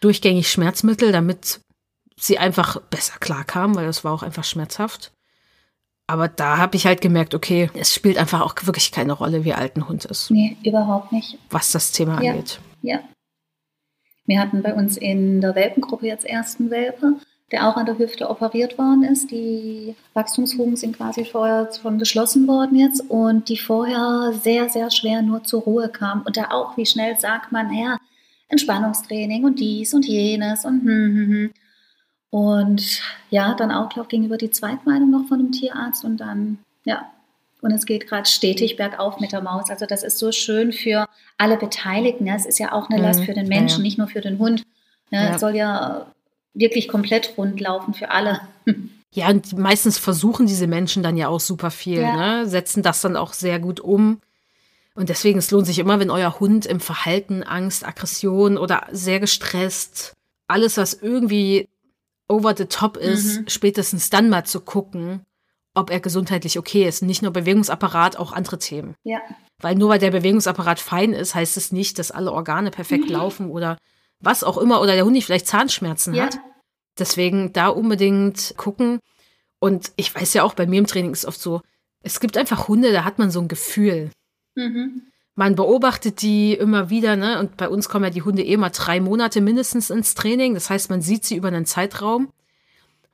Durchgängig 0.00 0.50
Schmerzmittel, 0.50 1.12
damit 1.12 1.60
sie 2.16 2.38
einfach 2.38 2.80
besser 2.82 3.18
klarkam, 3.20 3.74
weil 3.74 3.86
das 3.86 4.04
war 4.04 4.12
auch 4.12 4.22
einfach 4.22 4.44
schmerzhaft. 4.44 5.12
Aber 6.06 6.28
da 6.28 6.58
habe 6.58 6.76
ich 6.76 6.86
halt 6.86 7.00
gemerkt, 7.00 7.34
okay, 7.34 7.70
es 7.74 7.94
spielt 7.94 8.18
einfach 8.18 8.40
auch 8.40 8.54
wirklich 8.62 8.92
keine 8.92 9.12
Rolle, 9.12 9.44
wie 9.44 9.54
alt 9.54 9.76
ein 9.76 9.88
Hund 9.88 10.04
ist. 10.04 10.30
Nee, 10.30 10.56
überhaupt 10.64 11.12
nicht. 11.12 11.38
Was 11.50 11.72
das 11.72 11.92
Thema 11.92 12.22
ja. 12.22 12.32
angeht. 12.32 12.60
Ja. 12.82 13.00
Wir 14.26 14.40
hatten 14.40 14.62
bei 14.62 14.74
uns 14.74 14.96
in 14.96 15.40
der 15.40 15.54
Welpengruppe 15.54 16.06
jetzt 16.06 16.24
ersten 16.24 16.70
Welpe, 16.70 17.14
der 17.50 17.68
auch 17.68 17.76
an 17.76 17.86
der 17.86 17.98
Hüfte 17.98 18.28
operiert 18.30 18.78
worden 18.78 19.04
ist. 19.04 19.30
Die 19.30 19.94
Wachstumsfugen 20.14 20.76
sind 20.76 20.96
quasi 20.96 21.24
vorher 21.24 21.70
schon 21.80 21.98
geschlossen 21.98 22.46
worden 22.46 22.78
jetzt 22.78 23.00
und 23.08 23.48
die 23.48 23.58
vorher 23.58 24.32
sehr, 24.42 24.68
sehr 24.68 24.90
schwer 24.90 25.22
nur 25.22 25.44
zur 25.44 25.62
Ruhe 25.62 25.88
kam. 25.88 26.22
Und 26.22 26.36
da 26.36 26.50
auch, 26.50 26.76
wie 26.76 26.86
schnell 26.86 27.16
sagt 27.16 27.52
man, 27.52 27.72
ja, 27.72 27.98
Entspannungstraining 28.48 29.44
und 29.44 29.58
dies 29.58 29.94
und 29.94 30.06
jenes 30.06 30.64
und 30.64 30.82
hm, 30.82 30.86
hm, 30.88 31.26
hm. 31.26 31.50
Und 32.32 33.02
ja, 33.28 33.52
dann 33.52 33.70
auch 33.70 33.90
glaub, 33.90 34.08
gegenüber 34.08 34.38
die 34.38 34.50
Zweitmeinung 34.50 35.10
noch 35.10 35.28
von 35.28 35.38
einem 35.38 35.52
Tierarzt 35.52 36.02
und 36.02 36.16
dann, 36.16 36.56
ja, 36.82 37.10
und 37.60 37.72
es 37.72 37.84
geht 37.84 38.08
gerade 38.08 38.26
stetig 38.26 38.78
bergauf 38.78 39.20
mit 39.20 39.32
der 39.32 39.42
Maus. 39.42 39.68
Also 39.68 39.84
das 39.84 40.02
ist 40.02 40.18
so 40.18 40.32
schön 40.32 40.72
für 40.72 41.04
alle 41.36 41.58
Beteiligten. 41.58 42.26
Ja. 42.26 42.34
Es 42.34 42.46
ist 42.46 42.58
ja 42.58 42.72
auch 42.72 42.88
eine 42.88 43.02
Last 43.02 43.20
mhm. 43.20 43.24
für 43.24 43.34
den 43.34 43.48
Menschen, 43.48 43.80
ja. 43.80 43.82
nicht 43.82 43.98
nur 43.98 44.08
für 44.08 44.22
den 44.22 44.38
Hund. 44.38 44.62
Ja, 45.10 45.24
ja. 45.24 45.34
Es 45.34 45.42
soll 45.42 45.54
ja 45.54 46.06
wirklich 46.54 46.88
komplett 46.88 47.34
rund 47.36 47.60
laufen 47.60 47.94
für 47.94 48.10
alle. 48.10 48.40
Ja, 49.14 49.28
und 49.28 49.58
meistens 49.58 49.98
versuchen 49.98 50.46
diese 50.46 50.66
Menschen 50.66 51.02
dann 51.02 51.18
ja 51.18 51.28
auch 51.28 51.38
super 51.38 51.70
viel, 51.70 52.00
ne? 52.00 52.46
setzen 52.46 52.82
das 52.82 53.02
dann 53.02 53.14
auch 53.14 53.34
sehr 53.34 53.58
gut 53.58 53.78
um. 53.78 54.22
Und 54.94 55.10
deswegen, 55.10 55.38
es 55.38 55.50
lohnt 55.50 55.66
sich 55.66 55.78
immer, 55.78 56.00
wenn 56.00 56.08
euer 56.08 56.40
Hund 56.40 56.64
im 56.64 56.80
Verhalten 56.80 57.42
Angst, 57.42 57.86
Aggression 57.86 58.56
oder 58.56 58.86
sehr 58.90 59.20
gestresst, 59.20 60.14
alles, 60.48 60.78
was 60.78 60.94
irgendwie 60.94 61.68
over 62.32 62.56
the 62.56 62.64
top 62.64 62.96
ist, 62.96 63.40
mhm. 63.40 63.48
spätestens 63.48 64.10
dann 64.10 64.28
mal 64.28 64.44
zu 64.44 64.60
gucken, 64.60 65.22
ob 65.74 65.90
er 65.90 66.00
gesundheitlich 66.00 66.58
okay 66.58 66.86
ist. 66.86 67.02
Nicht 67.02 67.22
nur 67.22 67.32
Bewegungsapparat, 67.32 68.16
auch 68.16 68.32
andere 68.32 68.58
Themen. 68.58 68.94
Ja. 69.04 69.20
Weil 69.60 69.74
nur 69.74 69.90
weil 69.90 69.98
der 69.98 70.10
Bewegungsapparat 70.10 70.80
fein 70.80 71.12
ist, 71.12 71.34
heißt 71.34 71.56
es 71.56 71.72
nicht, 71.72 71.98
dass 71.98 72.10
alle 72.10 72.32
Organe 72.32 72.70
perfekt 72.70 73.06
mhm. 73.06 73.12
laufen 73.12 73.50
oder 73.50 73.78
was 74.20 74.44
auch 74.44 74.58
immer 74.58 74.80
oder 74.80 74.94
der 74.94 75.04
Hund 75.04 75.12
nicht 75.12 75.26
vielleicht 75.26 75.46
Zahnschmerzen 75.46 76.14
ja. 76.14 76.24
hat. 76.24 76.38
Deswegen 76.98 77.52
da 77.52 77.68
unbedingt 77.68 78.54
gucken. 78.56 78.98
Und 79.60 79.92
ich 79.96 80.14
weiß 80.14 80.34
ja 80.34 80.42
auch, 80.42 80.54
bei 80.54 80.66
mir 80.66 80.78
im 80.78 80.86
Training 80.86 81.12
ist 81.12 81.24
oft 81.24 81.40
so, 81.40 81.62
es 82.02 82.18
gibt 82.18 82.36
einfach 82.36 82.68
Hunde, 82.68 82.92
da 82.92 83.04
hat 83.04 83.18
man 83.18 83.30
so 83.30 83.40
ein 83.40 83.48
Gefühl. 83.48 84.10
Mhm. 84.56 85.11
Man 85.34 85.54
beobachtet 85.54 86.20
die 86.20 86.54
immer 86.54 86.90
wieder, 86.90 87.16
ne? 87.16 87.38
Und 87.38 87.56
bei 87.56 87.68
uns 87.68 87.88
kommen 87.88 88.04
ja 88.04 88.10
die 88.10 88.22
Hunde 88.22 88.42
eh 88.42 88.56
mal 88.56 88.70
drei 88.70 89.00
Monate 89.00 89.40
mindestens 89.40 89.88
ins 89.88 90.14
Training. 90.14 90.54
Das 90.54 90.68
heißt, 90.68 90.90
man 90.90 91.00
sieht 91.00 91.24
sie 91.24 91.36
über 91.36 91.48
einen 91.48 91.64
Zeitraum. 91.64 92.30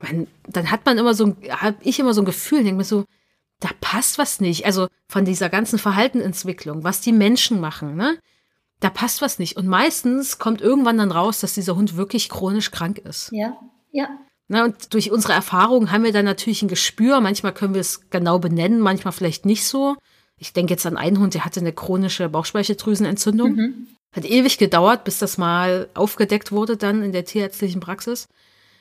Man, 0.01 0.27
dann 0.49 0.71
hat 0.71 0.85
man 0.85 0.99
immer 0.99 1.15
so, 1.15 1.37
habe 1.49 1.77
ich 1.83 1.99
immer 2.01 2.15
so 2.15 2.23
ein 2.23 2.27
Gefühl, 2.27 2.65
denke 2.65 2.79
mir 2.79 2.85
so, 2.85 3.05
da 3.61 3.71
passt 3.81 4.19
was 4.19 4.41
nicht. 4.41 4.67
Also 4.67 4.89
von 5.09 5.25
dieser 5.25 5.49
ganzen 5.49 5.79
Verhaltensentwicklung, 5.79 6.85
was 6.85 7.01
die 7.01 7.13
Menschen 7.13 7.61
machen, 7.61 7.95
ne? 7.95 8.19
Da 8.81 8.91
passt 8.91 9.23
was 9.23 9.39
nicht. 9.41 9.57
Und 9.57 9.67
meistens 9.67 10.39
kommt 10.39 10.61
irgendwann 10.61 10.99
dann 10.99 11.11
raus, 11.11 11.41
dass 11.41 11.55
dieser 11.55 11.75
Hund 11.75 11.97
wirklich 11.97 12.29
chronisch 12.29 12.71
krank 12.71 12.99
ist. 12.99 13.31
Ja, 13.33 13.59
ja. 13.91 14.09
Na, 14.47 14.65
und 14.65 14.95
durch 14.95 15.11
unsere 15.11 15.35
Erfahrungen 15.35 15.93
haben 15.93 16.05
wir 16.05 16.13
dann 16.13 16.25
natürlich 16.25 16.63
ein 16.63 16.69
Gespür. 16.69 17.21
Manchmal 17.21 17.53
können 17.53 17.75
wir 17.75 17.81
es 17.81 18.09
genau 18.11 18.39
benennen, 18.39 18.81
manchmal 18.81 19.13
vielleicht 19.13 19.47
nicht 19.47 19.65
so. 19.67 19.97
Ich 20.39 20.53
denke 20.53 20.73
jetzt 20.73 20.87
an 20.87 20.97
einen 20.97 21.19
Hund, 21.19 21.35
der 21.35 21.45
hatte 21.45 21.61
eine 21.61 21.73
chronische 21.73 22.29
Bauchspeicheldrüsenentzündung. 22.29 23.55
Mhm. 23.55 23.87
Hat 24.13 24.25
ewig 24.25 24.59
gedauert, 24.59 25.05
bis 25.05 25.19
das 25.19 25.37
mal 25.37 25.89
aufgedeckt 25.95 26.53
wurde 26.53 26.77
dann 26.77 27.03
in 27.03 27.13
der 27.13 27.25
tierärztlichen 27.25 27.81
Praxis. 27.81 28.29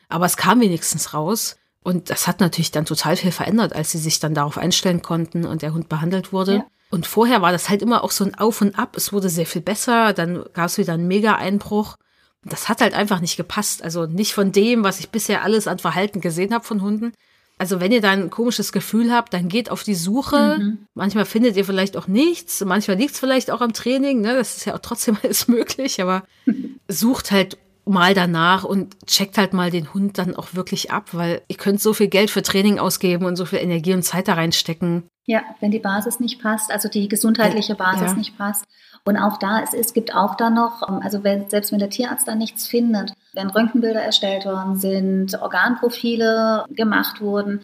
Aber 0.08 0.26
es 0.26 0.38
kam 0.38 0.62
wenigstens 0.62 1.14
raus. 1.14 1.58
Und 1.84 2.10
das 2.10 2.28
hat 2.28 2.39
natürlich 2.39 2.72
dann 2.72 2.86
total 2.86 3.16
viel 3.16 3.32
verändert, 3.32 3.74
als 3.74 3.91
sie 3.91 3.97
sich 3.97 4.20
dann 4.20 4.34
darauf 4.34 4.58
einstellen 4.58 5.01
konnten 5.01 5.45
und 5.45 5.62
der 5.62 5.74
Hund 5.74 5.89
behandelt 5.89 6.34
wurde. 6.34 6.55
Ja. 6.55 6.66
Und 6.89 7.08
vorher 7.08 7.41
war 7.41 7.51
das 7.51 7.70
halt 7.70 7.82
immer 7.82 8.03
auch 8.03 8.12
so 8.12 8.24
ein 8.24 8.36
Auf 8.36 8.62
und 8.62 8.78
Ab. 8.78 8.95
Es 8.95 9.12
wurde 9.12 9.30
sehr 9.30 9.45
viel 9.45 9.62
besser, 9.62 10.14
dann 10.14 10.43
gab 10.53 10.68
es 10.68 10.78
wieder 10.78 10.93
einen 10.93 11.08
Mega-Einbruch. 11.08 11.97
Das 12.43 12.70
hat 12.70 12.82
halt 12.82 12.93
einfach 12.93 13.20
nicht 13.20 13.38
gepasst. 13.38 13.84
Also 13.84 14.05
nicht 14.05 14.34
von 14.34 14.51
dem, 14.51 14.84
was 14.84 14.99
ich 14.99 15.10
bisher 15.10 15.43
alles 15.43 15.68
an 15.68 15.80
Verhalten 15.80 16.22
gesehen 16.22 16.53
habe 16.53 16.64
von 16.66 16.82
Hunden. 16.82 17.14
Also 17.58 17.80
wenn 17.80 17.91
ihr 17.91 18.01
da 18.01 18.12
ein 18.12 18.30
komisches 18.30 18.72
Gefühl 18.72 19.12
habt, 19.12 19.34
dann 19.34 19.47
geht 19.47 19.72
auf 19.72 19.84
die 19.84 19.95
Suche. 19.95 20.58
Mhm. 20.60 20.78
Manchmal 20.93 21.26
findet 21.26 21.58
ihr 21.58 21.66
vielleicht 21.66 21.97
auch 21.97 22.08
nichts. 22.08 22.64
Manchmal 22.64 22.97
liegt 22.97 23.14
es 23.14 23.20
vielleicht 23.20 23.49
auch 23.49 23.62
am 23.62 23.74
Training. 23.74 24.22
Ne? 24.22 24.36
Das 24.36 24.58
ist 24.58 24.66
ja 24.66 24.76
auch 24.76 24.80
trotzdem 24.80 25.18
alles 25.24 25.47
möglich. 25.47 26.01
Aber 26.01 26.24
sucht 26.88 27.32
halt 27.32 27.58
mal 27.86 28.14
danach 28.14 28.64
und 28.64 29.08
checkt 29.08 29.38
halt 29.38 29.53
mal 29.53 29.72
den 29.72 29.93
Hund 29.93 30.18
dann 30.18 30.36
auch 30.36 30.53
wirklich 30.53 30.91
ab, 30.91 31.10
weil 31.14 31.41
ihr 31.47 31.55
könnt 31.55 31.82
so 31.82 31.93
viel 31.93 32.10
Geld 32.10 32.30
für 32.30 32.41
Training 32.41 32.80
ausgeben 32.80 33.26
und 33.26 33.38
so 33.38 33.45
viel 33.45 33.60
Energie 33.60 33.93
und 33.93 34.03
Zeit 34.03 34.28
da 34.28 34.34
reinstecken. 34.34 35.03
Ja, 35.26 35.41
wenn 35.60 35.72
die 35.72 35.80
Basis 35.80 36.20
nicht 36.20 36.41
passt, 36.41 36.72
also 36.72 36.89
die 36.89 37.08
gesundheitliche 37.08 37.76
Basis 37.76 38.12
ja. 38.12 38.14
nicht 38.14 38.38
passt. 38.38 38.66
Und 39.03 39.18
auch 39.18 39.38
da, 39.38 39.62
es, 39.62 39.74
es 39.74 39.93
gibt 39.93 40.14
auch 40.14 40.36
da 40.36 40.49
noch, 40.49 40.82
also 40.82 41.24
wenn, 41.24 41.49
selbst 41.49 41.72
wenn 41.72 41.80
der 41.80 41.89
Tierarzt 41.89 42.28
da 42.28 42.36
nichts 42.36 42.68
findet, 42.68 43.14
wenn 43.38 43.50
Röntgenbilder 43.50 44.02
erstellt 44.02 44.46
worden 44.46 44.78
sind, 44.78 45.40
Organprofile 45.40 46.66
gemacht 46.72 47.22
wurden, 47.22 47.62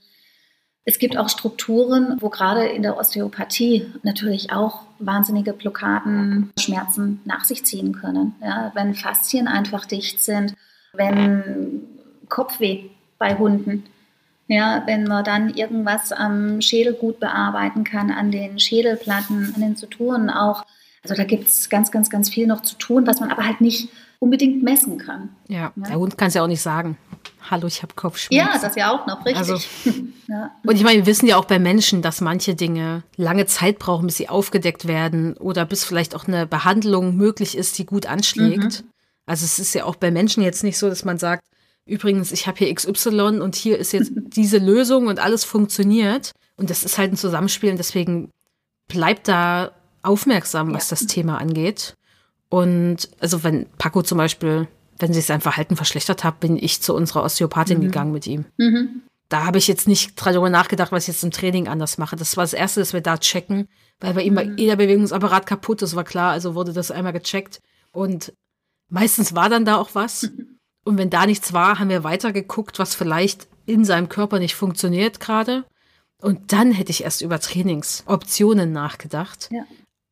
es 0.85 0.99
gibt 0.99 1.17
auch 1.17 1.29
Strukturen, 1.29 2.17
wo 2.19 2.29
gerade 2.29 2.65
in 2.65 2.83
der 2.83 2.97
Osteopathie 2.97 3.87
natürlich 4.03 4.51
auch 4.51 4.81
wahnsinnige 4.99 5.53
Blockaden, 5.53 6.51
Schmerzen 6.59 7.21
nach 7.25 7.45
sich 7.45 7.65
ziehen 7.65 7.93
können. 7.93 8.35
Ja, 8.41 8.71
wenn 8.75 8.93
Faszien 8.93 9.47
einfach 9.47 9.85
dicht 9.85 10.21
sind, 10.21 10.53
wenn 10.93 11.83
Kopfweh 12.29 12.89
bei 13.17 13.37
Hunden, 13.37 13.85
ja, 14.47 14.83
wenn 14.85 15.05
man 15.05 15.23
dann 15.23 15.53
irgendwas 15.53 16.11
am 16.11 16.61
Schädel 16.61 16.93
gut 16.93 17.19
bearbeiten 17.19 17.85
kann, 17.85 18.11
an 18.11 18.29
den 18.29 18.59
Schädelplatten, 18.59 19.53
an 19.55 19.61
den 19.61 19.75
Suturen 19.75 20.29
auch. 20.29 20.65
Also 21.03 21.15
da 21.15 21.25
gibt 21.25 21.49
es 21.49 21.69
ganz, 21.69 21.91
ganz, 21.91 22.09
ganz 22.09 22.29
viel 22.29 22.47
noch 22.47 22.61
zu 22.61 22.75
tun, 22.75 23.05
was 23.05 23.19
man 23.19 23.29
aber 23.29 23.45
halt 23.45 23.59
nicht 23.59 23.89
unbedingt 24.19 24.63
messen 24.63 24.97
kann. 24.97 25.29
Ja, 25.49 25.73
ja? 25.75 25.83
der 25.89 25.99
Hund 25.99 26.17
kann 26.17 26.29
es 26.29 26.33
ja 26.33 26.43
auch 26.43 26.47
nicht 26.47 26.61
sagen. 26.61 26.97
Hallo, 27.51 27.67
ich 27.67 27.83
habe 27.83 27.93
Kopfschmerzen. 27.93 28.53
Ja, 28.53 28.57
das 28.57 28.75
ja 28.77 28.91
auch 28.91 29.05
noch, 29.05 29.25
richtig. 29.25 29.37
Also, 29.37 29.57
ja. 30.29 30.51
Und 30.65 30.75
ich 30.75 30.83
meine, 30.83 30.99
wir 30.99 31.05
wissen 31.05 31.27
ja 31.27 31.35
auch 31.35 31.43
bei 31.43 31.59
Menschen, 31.59 32.01
dass 32.01 32.21
manche 32.21 32.55
Dinge 32.55 33.03
lange 33.17 33.45
Zeit 33.47 33.79
brauchen, 33.79 34.05
bis 34.05 34.15
sie 34.15 34.29
aufgedeckt 34.29 34.87
werden 34.87 35.35
oder 35.35 35.65
bis 35.65 35.83
vielleicht 35.83 36.15
auch 36.15 36.25
eine 36.25 36.47
Behandlung 36.47 37.17
möglich 37.17 37.57
ist, 37.57 37.77
die 37.77 37.85
gut 37.85 38.05
anschlägt. 38.05 38.83
Mhm. 38.83 38.89
Also 39.25 39.43
es 39.43 39.59
ist 39.59 39.75
ja 39.75 39.83
auch 39.83 39.97
bei 39.97 40.09
Menschen 40.09 40.41
jetzt 40.41 40.63
nicht 40.63 40.77
so, 40.77 40.87
dass 40.87 41.03
man 41.03 41.17
sagt, 41.17 41.43
übrigens, 41.85 42.31
ich 42.31 42.47
habe 42.47 42.59
hier 42.59 42.73
XY 42.73 43.41
und 43.41 43.55
hier 43.55 43.77
ist 43.77 43.91
jetzt 43.91 44.13
diese 44.15 44.57
Lösung 44.57 45.07
und 45.07 45.19
alles 45.19 45.43
funktioniert. 45.43 46.31
Und 46.55 46.69
das 46.69 46.85
ist 46.85 46.97
halt 46.97 47.11
ein 47.11 47.17
Zusammenspiel 47.17 47.71
und 47.71 47.77
deswegen 47.77 48.31
bleibt 48.87 49.27
da 49.27 49.73
aufmerksam, 50.03 50.73
was 50.73 50.89
ja. 50.89 50.95
das 50.95 51.07
Thema 51.07 51.39
angeht. 51.39 51.95
Und 52.49 53.09
also 53.19 53.43
wenn 53.43 53.65
Paco 53.77 54.03
zum 54.03 54.19
Beispiel, 54.19 54.67
wenn 54.99 55.13
sich 55.13 55.25
sein 55.25 55.41
Verhalten 55.41 55.75
verschlechtert 55.75 56.23
hat, 56.23 56.39
bin 56.39 56.57
ich 56.57 56.81
zu 56.81 56.93
unserer 56.93 57.23
Osteopathin 57.23 57.79
mhm. 57.79 57.83
gegangen 57.83 58.11
mit 58.11 58.27
ihm. 58.27 58.45
Mhm. 58.57 59.01
Da 59.29 59.45
habe 59.45 59.57
ich 59.57 59.67
jetzt 59.67 59.87
nicht 59.87 60.13
darüber 60.23 60.49
nachgedacht, 60.49 60.91
was 60.91 61.05
ich 61.05 61.15
jetzt 61.15 61.23
im 61.23 61.31
Training 61.31 61.67
anders 61.67 61.97
mache. 61.97 62.15
Das 62.15 62.37
war 62.37 62.43
das 62.43 62.53
Erste, 62.53 62.81
dass 62.81 62.93
wir 62.93 63.01
da 63.01 63.17
checken, 63.17 63.67
weil 63.99 64.13
bei 64.13 64.21
ihm 64.21 64.35
mhm. 64.35 64.57
jeder 64.57 64.75
Bewegungsapparat 64.75 65.47
kaputt 65.47 65.81
ist, 65.81 65.95
war 65.95 66.03
klar. 66.03 66.31
Also 66.31 66.53
wurde 66.53 66.73
das 66.73 66.91
einmal 66.91 67.13
gecheckt. 67.13 67.59
Und 67.91 68.33
meistens 68.89 69.33
war 69.33 69.49
dann 69.49 69.65
da 69.65 69.77
auch 69.77 69.89
was. 69.93 70.29
Und 70.85 70.97
wenn 70.97 71.09
da 71.09 71.25
nichts 71.25 71.53
war, 71.53 71.79
haben 71.79 71.89
wir 71.89 72.03
weiter 72.03 72.33
geguckt, 72.33 72.77
was 72.77 72.93
vielleicht 72.93 73.47
in 73.65 73.85
seinem 73.85 74.09
Körper 74.09 74.39
nicht 74.39 74.53
funktioniert 74.53 75.19
gerade. 75.19 75.63
Und 76.21 76.51
dann 76.51 76.71
hätte 76.71 76.91
ich 76.91 77.03
erst 77.03 77.21
über 77.21 77.39
Trainingsoptionen 77.39 78.71
nachgedacht. 78.71 79.49
Ja. 79.51 79.63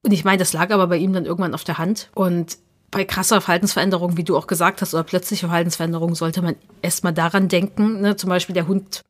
Und 0.03 0.11
ich 0.11 0.23
meine, 0.23 0.37
das 0.37 0.53
lag 0.53 0.71
aber 0.71 0.87
bei 0.87 0.97
ihm 0.97 1.13
dann 1.13 1.25
irgendwann 1.25 1.53
auf 1.53 1.63
der 1.63 1.77
Hand. 1.77 2.09
Und 2.15 2.57
bei 2.89 3.05
krasser 3.05 3.39
Verhaltensveränderung, 3.39 4.17
wie 4.17 4.23
du 4.23 4.35
auch 4.35 4.47
gesagt 4.47 4.81
hast, 4.81 4.93
oder 4.93 5.03
plötzliche 5.03 5.47
Verhaltensveränderung, 5.47 6.15
sollte 6.15 6.41
man 6.41 6.55
erstmal 6.81 7.13
daran 7.13 7.47
denken. 7.47 8.01
Ne? 8.01 8.15
Zum 8.15 8.29
Beispiel, 8.29 8.53
der 8.53 8.67
Hund 8.67 9.01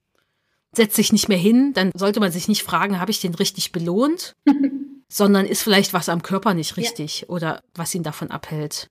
setzt 0.75 0.95
sich 0.95 1.11
nicht 1.11 1.29
mehr 1.29 1.37
hin, 1.37 1.73
dann 1.73 1.91
sollte 1.95 2.19
man 2.19 2.31
sich 2.31 2.47
nicht 2.47 2.63
fragen, 2.63 2.99
habe 2.99 3.11
ich 3.11 3.21
den 3.21 3.35
richtig 3.35 3.71
belohnt? 3.71 4.33
sondern 5.11 5.45
ist 5.45 5.61
vielleicht 5.61 5.93
was 5.93 6.07
am 6.07 6.23
Körper 6.23 6.53
nicht 6.53 6.77
richtig 6.77 7.21
ja. 7.21 7.27
oder 7.27 7.61
was 7.75 7.93
ihn 7.93 8.03
davon 8.03 8.31
abhält. 8.31 8.87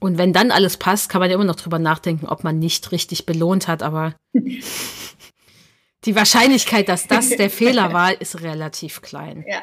Und 0.00 0.18
wenn 0.18 0.32
dann 0.32 0.50
alles 0.50 0.76
passt, 0.76 1.08
kann 1.08 1.20
man 1.20 1.30
ja 1.30 1.36
immer 1.36 1.44
noch 1.44 1.56
drüber 1.56 1.78
nachdenken, 1.78 2.26
ob 2.26 2.42
man 2.42 2.58
nicht 2.58 2.90
richtig 2.90 3.26
belohnt 3.26 3.68
hat, 3.68 3.82
aber 3.82 4.16
die 6.04 6.16
Wahrscheinlichkeit, 6.16 6.88
dass 6.88 7.06
das 7.06 7.28
der 7.28 7.50
Fehler 7.50 7.92
war, 7.92 8.20
ist 8.20 8.40
relativ 8.40 9.02
klein. 9.02 9.44
Ja. 9.46 9.60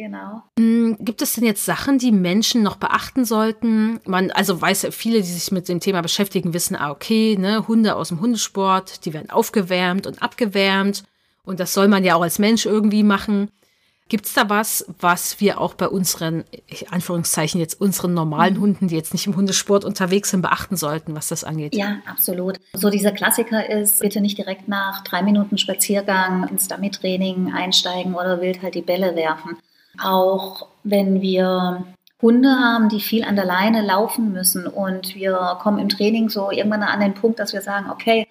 Genau. 0.00 0.42
Mm, 0.58 0.94
gibt 1.00 1.20
es 1.20 1.34
denn 1.34 1.44
jetzt 1.44 1.66
Sachen, 1.66 1.98
die 1.98 2.10
Menschen 2.10 2.62
noch 2.62 2.76
beachten 2.76 3.26
sollten? 3.26 4.00
Man, 4.06 4.30
also 4.30 4.58
weiß 4.58 4.88
viele, 4.92 5.18
die 5.18 5.26
sich 5.26 5.52
mit 5.52 5.68
dem 5.68 5.78
Thema 5.78 6.00
beschäftigen, 6.00 6.54
wissen, 6.54 6.74
ah, 6.74 6.90
okay, 6.90 7.36
ne, 7.38 7.68
Hunde 7.68 7.94
aus 7.96 8.08
dem 8.08 8.20
Hundesport, 8.20 9.04
die 9.04 9.12
werden 9.12 9.28
aufgewärmt 9.28 10.06
und 10.06 10.22
abgewärmt. 10.22 11.04
Und 11.44 11.60
das 11.60 11.74
soll 11.74 11.86
man 11.88 12.02
ja 12.02 12.14
auch 12.14 12.22
als 12.22 12.38
Mensch 12.38 12.64
irgendwie 12.64 13.02
machen. 13.02 13.50
Gibt 14.08 14.24
es 14.24 14.32
da 14.32 14.48
was, 14.48 14.86
was 14.98 15.38
wir 15.38 15.60
auch 15.60 15.74
bei 15.74 15.86
unseren, 15.86 16.44
Anführungszeichen 16.90 17.60
jetzt 17.60 17.78
unseren 17.78 18.14
normalen 18.14 18.54
mhm. 18.54 18.60
Hunden, 18.60 18.88
die 18.88 18.96
jetzt 18.96 19.12
nicht 19.12 19.26
im 19.26 19.36
Hundesport 19.36 19.84
unterwegs 19.84 20.30
sind, 20.30 20.40
beachten 20.40 20.76
sollten, 20.76 21.14
was 21.14 21.28
das 21.28 21.44
angeht? 21.44 21.74
Ja, 21.74 21.98
absolut. 22.06 22.58
So 22.72 22.88
dieser 22.88 23.12
Klassiker 23.12 23.68
ist, 23.68 24.00
bitte 24.00 24.22
nicht 24.22 24.38
direkt 24.38 24.66
nach 24.66 25.04
drei 25.04 25.22
Minuten 25.22 25.58
Spaziergang 25.58 26.48
ins 26.48 26.68
Dummy-Training 26.68 27.52
einsteigen 27.52 28.14
oder 28.14 28.40
wild 28.40 28.62
halt 28.62 28.74
die 28.74 28.82
Bälle 28.82 29.14
werfen. 29.14 29.58
Auch 30.02 30.66
wenn 30.82 31.20
wir 31.20 31.84
Hunde 32.22 32.50
haben, 32.50 32.88
die 32.88 33.00
viel 33.00 33.24
an 33.24 33.36
der 33.36 33.44
Leine 33.44 33.82
laufen 33.82 34.32
müssen 34.32 34.66
und 34.66 35.14
wir 35.14 35.58
kommen 35.60 35.78
im 35.78 35.88
Training 35.88 36.28
so 36.28 36.50
irgendwann 36.50 36.82
an 36.82 37.00
den 37.00 37.14
Punkt, 37.14 37.38
dass 37.38 37.52
wir 37.52 37.62
sagen, 37.62 37.90
okay, 37.90 38.26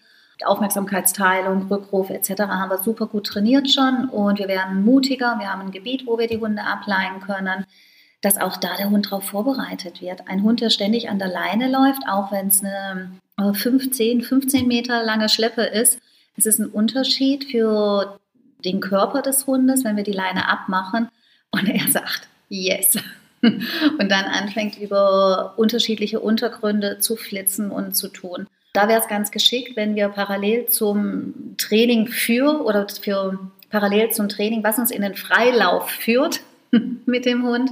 Aufmerksamkeitsteilung, 0.46 1.68
Rückruf 1.70 2.10
etc. 2.10 2.42
haben 2.44 2.70
wir 2.70 2.78
super 2.78 3.08
gut 3.08 3.28
trainiert 3.28 3.70
schon 3.70 4.10
und 4.10 4.40
wir 4.40 4.48
werden 4.48 4.84
mutiger. 4.84 5.36
Wir 5.40 5.52
haben 5.52 5.62
ein 5.62 5.72
Gebiet, 5.72 6.08
wo 6.08 6.18
wir 6.18 6.28
die 6.28 6.40
Hunde 6.40 6.64
ableihen 6.64 7.20
können, 7.20 7.66
dass 8.22 8.38
auch 8.38 8.58
da 8.58 8.78
der 8.78 8.90
Hund 8.90 9.08
darauf 9.08 9.26
vorbereitet 9.26 10.02
wird. 10.02 10.28
Ein 10.28 10.44
Hund, 10.44 10.62
der 10.62 10.70
ständig 10.70 11.10
an 11.10 11.20
der 11.20 11.28
Leine 11.28 11.70
läuft, 11.70 12.04
auch 12.08 12.32
wenn 12.32 12.48
es 12.48 12.64
eine 12.64 13.54
15, 13.54 14.22
15 14.22 14.68
Meter 14.68 15.04
lange 15.04 15.30
Schleppe 15.30 15.64
ist, 15.64 16.00
es 16.38 16.46
ist 16.46 16.60
ein 16.60 16.68
Unterschied 16.68 17.46
für 17.46 18.18
den 18.64 18.80
Körper 18.80 19.22
des 19.22 19.46
Hundes, 19.46 19.84
wenn 19.84 19.98
wir 19.98 20.04
die 20.04 20.12
Leine 20.14 20.48
abmachen, 20.48 21.10
und 21.52 21.68
er 21.68 21.88
sagt, 21.92 22.28
yes. 22.50 22.98
Und 23.42 24.10
dann 24.12 24.26
anfängt 24.26 24.78
über 24.78 25.54
unterschiedliche 25.58 26.20
Untergründe 26.20 27.00
zu 27.00 27.16
flitzen 27.16 27.72
und 27.72 27.96
zu 27.96 28.10
tun. 28.10 28.48
Da 28.74 28.88
wäre 28.88 29.00
es 29.00 29.08
ganz 29.08 29.32
geschickt, 29.32 29.76
wenn 29.76 29.96
wir 29.96 30.10
parallel 30.10 30.68
zum 30.68 31.56
Training 31.58 32.08
für 32.08 32.64
oder 32.64 32.88
für 32.90 33.40
parallel 33.70 34.12
zum 34.12 34.30
Training, 34.30 34.64
was 34.64 34.78
uns 34.78 34.92
in 34.92 35.02
den 35.02 35.16
Freilauf 35.16 35.90
führt 35.90 36.42
mit 37.06 37.26
dem 37.26 37.44
Hund, 37.44 37.72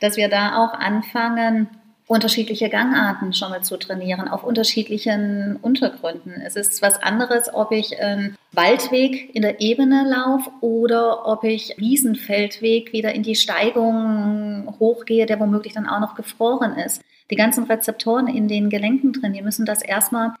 dass 0.00 0.16
wir 0.16 0.28
da 0.28 0.56
auch 0.58 0.74
anfangen, 0.74 1.68
unterschiedliche 2.06 2.68
Gangarten 2.68 3.32
schon 3.32 3.50
mal 3.50 3.62
zu 3.62 3.76
trainieren, 3.78 4.28
auf 4.28 4.44
unterschiedlichen 4.44 5.56
Untergründen. 5.56 6.32
Es 6.44 6.54
ist 6.54 6.82
was 6.82 7.02
anderes, 7.02 7.52
ob 7.52 7.72
ich 7.72 7.98
einen 7.98 8.36
Waldweg 8.52 9.34
in 9.34 9.42
der 9.42 9.60
Ebene 9.60 10.04
laufe 10.06 10.50
oder 10.60 11.26
ob 11.26 11.44
ich 11.44 11.74
Wiesenfeldweg 11.78 12.92
wieder 12.92 13.14
in 13.14 13.22
die 13.22 13.36
Steigung 13.36 14.74
hochgehe, 14.78 15.24
der 15.24 15.40
womöglich 15.40 15.72
dann 15.72 15.88
auch 15.88 16.00
noch 16.00 16.14
gefroren 16.14 16.76
ist. 16.76 17.00
Die 17.30 17.36
ganzen 17.36 17.64
Rezeptoren 17.64 18.28
in 18.28 18.48
den 18.48 18.68
Gelenken 18.68 19.14
drin, 19.14 19.32
die 19.32 19.42
müssen 19.42 19.64
das 19.64 19.82
erstmal 19.82 20.34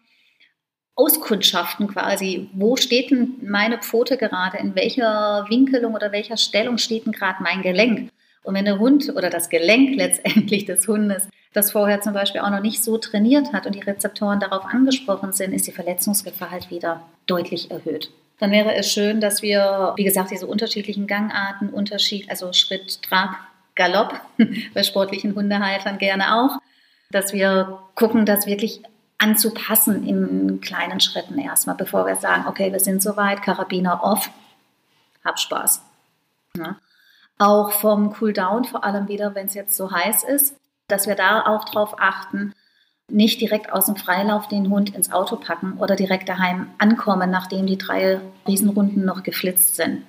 auskundschaften 0.96 1.88
quasi. 1.88 2.50
Wo 2.52 2.76
steht 2.76 3.10
denn 3.10 3.36
meine 3.42 3.78
Pfote 3.78 4.18
gerade? 4.18 4.58
In 4.58 4.74
welcher 4.74 5.46
Winkelung 5.48 5.94
oder 5.94 6.12
welcher 6.12 6.36
Stellung 6.36 6.76
steht 6.76 7.06
denn 7.06 7.12
gerade 7.12 7.42
mein 7.42 7.62
Gelenk? 7.62 8.10
Und 8.42 8.54
wenn 8.54 8.66
der 8.66 8.78
Hund 8.78 9.10
oder 9.16 9.30
das 9.30 9.48
Gelenk 9.48 9.96
letztendlich 9.96 10.66
des 10.66 10.86
Hundes 10.86 11.26
das 11.54 11.70
vorher 11.70 12.00
zum 12.00 12.12
Beispiel 12.12 12.42
auch 12.42 12.50
noch 12.50 12.60
nicht 12.60 12.82
so 12.82 12.98
trainiert 12.98 13.52
hat 13.52 13.64
und 13.64 13.74
die 13.74 13.80
Rezeptoren 13.80 14.40
darauf 14.40 14.66
angesprochen 14.66 15.32
sind, 15.32 15.52
ist 15.52 15.66
die 15.66 15.72
Verletzungsgefahr 15.72 16.50
halt 16.50 16.70
wieder 16.70 17.00
deutlich 17.26 17.70
erhöht. 17.70 18.10
Dann 18.40 18.50
wäre 18.50 18.74
es 18.74 18.90
schön, 18.90 19.20
dass 19.20 19.40
wir, 19.40 19.92
wie 19.96 20.04
gesagt, 20.04 20.32
diese 20.32 20.48
unterschiedlichen 20.48 21.06
Gangarten, 21.06 21.70
Unterschied, 21.70 22.28
also 22.28 22.52
Schritt, 22.52 23.00
Trab, 23.02 23.36
Galopp, 23.76 24.20
bei 24.74 24.82
sportlichen 24.82 25.36
Hundehaltern 25.36 25.98
gerne 25.98 26.34
auch, 26.34 26.58
dass 27.10 27.32
wir 27.32 27.78
gucken, 27.94 28.26
das 28.26 28.46
wirklich 28.46 28.82
anzupassen 29.18 30.04
in 30.06 30.60
kleinen 30.60 30.98
Schritten 30.98 31.38
erstmal, 31.38 31.76
bevor 31.76 32.04
wir 32.04 32.16
sagen, 32.16 32.46
okay, 32.48 32.72
wir 32.72 32.80
sind 32.80 33.00
soweit, 33.00 33.42
Karabiner 33.42 34.02
off, 34.02 34.28
hab 35.24 35.38
Spaß. 35.38 35.82
Ja. 36.58 36.76
Auch 37.38 37.70
vom 37.70 38.12
Cooldown, 38.12 38.64
vor 38.64 38.82
allem 38.82 39.06
wieder, 39.06 39.36
wenn 39.36 39.46
es 39.46 39.54
jetzt 39.54 39.76
so 39.76 39.92
heiß 39.92 40.24
ist, 40.24 40.56
dass 40.88 41.06
wir 41.06 41.14
da 41.14 41.46
auch 41.46 41.64
drauf 41.64 41.96
achten, 41.98 42.52
nicht 43.10 43.40
direkt 43.40 43.72
aus 43.72 43.86
dem 43.86 43.96
Freilauf 43.96 44.48
den 44.48 44.70
Hund 44.70 44.94
ins 44.94 45.12
Auto 45.12 45.36
packen 45.36 45.74
oder 45.78 45.96
direkt 45.96 46.28
daheim 46.28 46.70
ankommen, 46.78 47.30
nachdem 47.30 47.66
die 47.66 47.78
drei 47.78 48.20
Riesenrunden 48.46 49.04
noch 49.04 49.22
geflitzt 49.22 49.76
sind. 49.76 50.04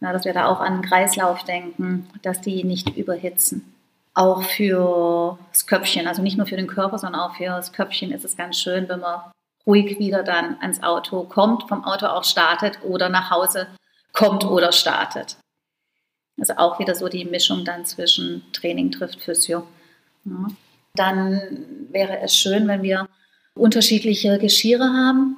Ja, 0.00 0.12
dass 0.12 0.24
wir 0.24 0.32
da 0.32 0.46
auch 0.46 0.60
an 0.60 0.74
den 0.74 0.88
Kreislauf 0.88 1.42
denken, 1.42 2.08
dass 2.22 2.40
die 2.40 2.62
nicht 2.62 2.96
überhitzen. 2.96 3.74
Auch 4.14 4.42
für 4.42 5.38
das 5.52 5.66
Köpfchen, 5.66 6.06
also 6.06 6.22
nicht 6.22 6.36
nur 6.36 6.46
für 6.46 6.56
den 6.56 6.68
Körper, 6.68 6.98
sondern 6.98 7.20
auch 7.20 7.34
für 7.34 7.46
das 7.46 7.72
Köpfchen 7.72 8.12
ist 8.12 8.24
es 8.24 8.36
ganz 8.36 8.58
schön, 8.58 8.88
wenn 8.88 9.00
man 9.00 9.20
ruhig 9.66 9.98
wieder 9.98 10.22
dann 10.22 10.56
ans 10.60 10.82
Auto 10.82 11.24
kommt, 11.24 11.68
vom 11.68 11.84
Auto 11.84 12.06
auch 12.06 12.24
startet 12.24 12.78
oder 12.84 13.08
nach 13.08 13.30
Hause 13.30 13.66
kommt 14.12 14.44
oder 14.44 14.72
startet. 14.72 15.36
Also 16.38 16.54
auch 16.56 16.78
wieder 16.78 16.94
so 16.94 17.08
die 17.08 17.24
Mischung 17.24 17.64
dann 17.64 17.84
zwischen 17.84 18.44
Training 18.52 18.92
trifft 18.92 19.20
Physio. 19.20 19.66
Dann 20.94 21.40
wäre 21.90 22.20
es 22.20 22.34
schön, 22.34 22.66
wenn 22.68 22.82
wir 22.82 23.08
unterschiedliche 23.54 24.38
Geschirre 24.38 24.84
haben, 24.84 25.36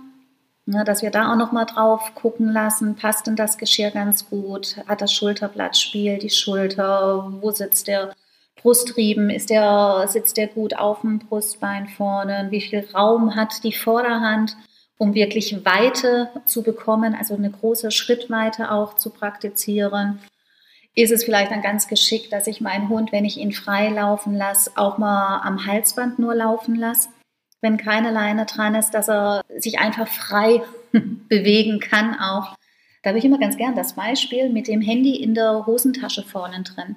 ne, 0.66 0.84
dass 0.84 1.02
wir 1.02 1.10
da 1.10 1.32
auch 1.32 1.36
noch 1.36 1.52
mal 1.52 1.64
drauf 1.64 2.14
gucken 2.14 2.52
lassen, 2.52 2.96
passt 2.96 3.26
denn 3.26 3.36
das 3.36 3.58
Geschirr 3.58 3.90
ganz 3.90 4.28
gut, 4.28 4.76
hat 4.86 5.00
das 5.00 5.12
Schulterblatt 5.12 5.76
Spiel, 5.76 6.18
die 6.18 6.30
Schulter, 6.30 7.32
wo 7.40 7.50
sitzt 7.50 7.88
der 7.88 8.14
Brustriemen, 8.56 9.30
ist 9.30 9.50
der, 9.50 10.04
sitzt 10.08 10.36
der 10.36 10.48
gut 10.48 10.76
auf 10.76 11.00
dem 11.00 11.18
Brustbein 11.18 11.88
vorne, 11.88 12.48
wie 12.50 12.60
viel 12.60 12.86
Raum 12.94 13.34
hat 13.34 13.64
die 13.64 13.72
Vorderhand, 13.72 14.56
um 14.98 15.14
wirklich 15.14 15.64
Weite 15.64 16.28
zu 16.44 16.62
bekommen, 16.62 17.14
also 17.14 17.34
eine 17.34 17.50
große 17.50 17.90
Schrittweite 17.90 18.70
auch 18.70 18.94
zu 18.94 19.10
praktizieren 19.10 20.20
ist 21.02 21.12
es 21.12 21.24
vielleicht 21.24 21.50
dann 21.50 21.62
ganz 21.62 21.88
geschickt, 21.88 22.32
dass 22.32 22.46
ich 22.46 22.60
meinen 22.60 22.88
Hund, 22.88 23.12
wenn 23.12 23.24
ich 23.24 23.38
ihn 23.38 23.52
frei 23.52 23.88
laufen 23.88 24.34
lasse, 24.34 24.72
auch 24.76 24.98
mal 24.98 25.40
am 25.42 25.66
Halsband 25.66 26.18
nur 26.18 26.34
laufen 26.34 26.74
lasse, 26.74 27.08
wenn 27.60 27.76
keine 27.76 28.10
Leine 28.10 28.46
dran 28.46 28.74
ist, 28.74 28.92
dass 28.92 29.08
er 29.08 29.42
sich 29.58 29.78
einfach 29.78 30.08
frei 30.08 30.62
bewegen 31.28 31.80
kann 31.80 32.18
auch. 32.18 32.54
Da 33.02 33.10
habe 33.10 33.18
ich 33.18 33.24
immer 33.24 33.38
ganz 33.38 33.56
gern 33.56 33.74
das 33.74 33.94
Beispiel 33.94 34.50
mit 34.50 34.68
dem 34.68 34.80
Handy 34.82 35.16
in 35.16 35.34
der 35.34 35.66
Hosentasche 35.66 36.22
vorne 36.22 36.62
drin. 36.62 36.96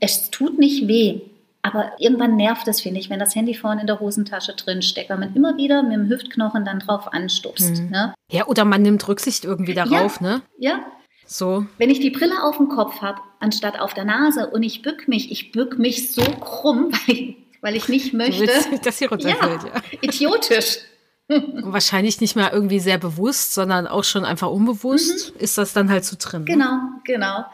Es 0.00 0.30
tut 0.30 0.58
nicht 0.58 0.88
weh, 0.88 1.20
aber 1.62 1.92
irgendwann 1.98 2.36
nervt 2.36 2.68
es, 2.68 2.80
finde 2.80 3.00
ich, 3.00 3.10
wenn 3.10 3.18
das 3.18 3.34
Handy 3.34 3.54
vorne 3.54 3.80
in 3.80 3.86
der 3.86 4.00
Hosentasche 4.00 4.54
drin 4.54 4.82
steckt, 4.82 5.10
weil 5.10 5.18
man 5.18 5.34
immer 5.34 5.56
wieder 5.56 5.82
mit 5.82 5.94
dem 5.94 6.08
Hüftknochen 6.08 6.64
dann 6.64 6.80
drauf 6.80 7.12
anstupst. 7.12 7.82
Mhm. 7.82 7.90
Ne? 7.90 8.14
Ja, 8.30 8.46
oder 8.46 8.64
man 8.64 8.82
nimmt 8.82 9.06
Rücksicht 9.08 9.44
irgendwie 9.44 9.74
darauf, 9.74 10.20
ja, 10.20 10.26
ne? 10.26 10.42
Ja, 10.58 10.86
so. 11.26 11.66
Wenn 11.78 11.90
ich 11.90 12.00
die 12.00 12.10
Brille 12.10 12.42
auf 12.42 12.56
dem 12.56 12.68
Kopf 12.68 13.00
habe, 13.02 13.20
anstatt 13.40 13.78
auf 13.78 13.94
der 13.94 14.04
Nase 14.04 14.48
und 14.48 14.62
ich 14.62 14.82
bück 14.82 15.08
mich, 15.08 15.30
ich 15.30 15.52
bück 15.52 15.78
mich 15.78 16.12
so 16.12 16.22
krumm, 16.22 16.92
weil 17.06 17.14
ich, 17.14 17.36
weil 17.60 17.76
ich 17.76 17.88
nicht 17.88 18.14
möchte. 18.14 18.46
Dass 18.82 18.98
sie 18.98 19.06
runterfällt, 19.06 19.62
ja, 19.64 19.68
ja. 19.74 19.82
Idiotisch. 20.00 20.78
Und 21.28 21.72
wahrscheinlich 21.72 22.20
nicht 22.20 22.36
mehr 22.36 22.52
irgendwie 22.52 22.78
sehr 22.78 22.98
bewusst, 22.98 23.52
sondern 23.54 23.88
auch 23.88 24.04
schon 24.04 24.24
einfach 24.24 24.48
unbewusst 24.48 25.34
mhm. 25.34 25.40
ist 25.40 25.58
das 25.58 25.72
dann 25.72 25.90
halt 25.90 26.04
so 26.04 26.16
drin. 26.18 26.42
Ne? 26.42 26.46
Genau, 26.46 26.78
genau. 27.04 27.44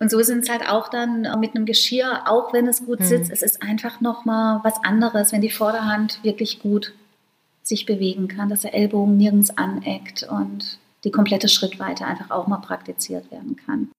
Und 0.00 0.10
so 0.10 0.20
sind 0.22 0.40
es 0.40 0.50
halt 0.50 0.68
auch 0.68 0.88
dann 0.88 1.22
mit 1.38 1.54
einem 1.54 1.64
Geschirr, 1.64 2.22
auch 2.26 2.52
wenn 2.52 2.66
es 2.66 2.84
gut 2.84 3.00
mhm. 3.00 3.04
sitzt, 3.04 3.30
es 3.30 3.42
ist 3.42 3.62
einfach 3.62 4.00
nochmal 4.00 4.60
was 4.64 4.82
anderes, 4.82 5.32
wenn 5.32 5.40
die 5.40 5.50
Vorderhand 5.50 6.18
wirklich 6.24 6.58
gut 6.58 6.92
sich 7.62 7.86
bewegen 7.86 8.28
kann, 8.28 8.48
dass 8.48 8.60
der 8.60 8.74
Ellbogen 8.74 9.16
nirgends 9.16 9.56
aneckt 9.56 10.24
und 10.24 10.78
die 11.04 11.10
komplette 11.10 11.48
Schrittweite 11.48 12.06
einfach 12.06 12.30
auch 12.30 12.46
mal 12.46 12.58
praktiziert 12.58 13.30
werden 13.30 13.56
kann. 13.56 13.90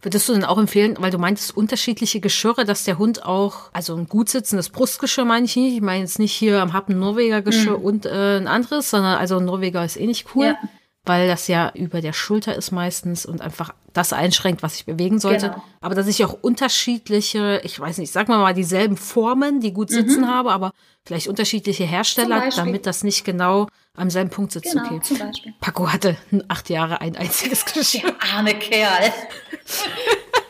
Würdest 0.00 0.28
du 0.28 0.32
denn 0.32 0.44
auch 0.44 0.58
empfehlen, 0.58 0.96
weil 0.98 1.12
du 1.12 1.18
meintest 1.18 1.56
unterschiedliche 1.56 2.18
Geschirre, 2.18 2.64
dass 2.64 2.82
der 2.84 2.98
Hund 2.98 3.24
auch, 3.24 3.70
also 3.72 3.94
ein 3.94 4.08
gut 4.08 4.28
sitzendes 4.28 4.68
Brustgeschirr 4.68 5.24
meine 5.24 5.46
ich 5.46 5.54
nicht, 5.54 5.74
ich 5.74 5.80
meine 5.80 6.00
jetzt 6.00 6.18
nicht 6.18 6.32
hier 6.32 6.60
am 6.60 6.72
Happen 6.72 6.98
Norweger 6.98 7.40
Geschirr 7.40 7.78
mhm. 7.78 7.84
und 7.84 8.06
äh, 8.06 8.38
ein 8.38 8.48
anderes, 8.48 8.90
sondern 8.90 9.18
also 9.18 9.36
ein 9.36 9.44
Norweger 9.44 9.84
ist 9.84 9.96
eh 9.96 10.06
nicht 10.06 10.34
cool. 10.34 10.46
Ja 10.46 10.58
weil 11.04 11.26
das 11.26 11.48
ja 11.48 11.72
über 11.74 12.00
der 12.00 12.12
Schulter 12.12 12.54
ist 12.54 12.70
meistens 12.70 13.26
und 13.26 13.40
einfach 13.40 13.74
das 13.92 14.12
einschränkt, 14.12 14.62
was 14.62 14.76
ich 14.76 14.86
bewegen 14.86 15.18
sollte. 15.18 15.50
Genau. 15.50 15.62
Aber 15.80 15.94
dass 15.94 16.06
ich 16.06 16.24
auch 16.24 16.36
unterschiedliche, 16.40 17.60
ich 17.64 17.78
weiß 17.78 17.98
nicht, 17.98 18.12
sag 18.12 18.28
mal 18.28 18.38
mal 18.38 18.54
dieselben 18.54 18.96
Formen, 18.96 19.60
die 19.60 19.72
gut 19.72 19.90
sitzen 19.90 20.22
mhm. 20.22 20.28
habe, 20.28 20.52
aber 20.52 20.72
vielleicht 21.04 21.26
unterschiedliche 21.26 21.84
Hersteller, 21.84 22.48
damit 22.54 22.86
das 22.86 23.02
nicht 23.02 23.24
genau 23.24 23.66
am 23.94 24.10
selben 24.10 24.30
Punkt 24.30 24.52
sitzt. 24.52 24.72
Genau, 24.72 24.84
okay. 24.86 25.00
zum 25.02 25.18
Beispiel. 25.18 25.54
Paco 25.60 25.92
hatte 25.92 26.16
acht 26.48 26.70
Jahre 26.70 27.00
ein 27.00 27.16
einziges 27.16 27.64
Geschirr. 27.72 28.12
Der 28.12 28.36
arme 28.36 28.54
Kerl. 28.54 29.12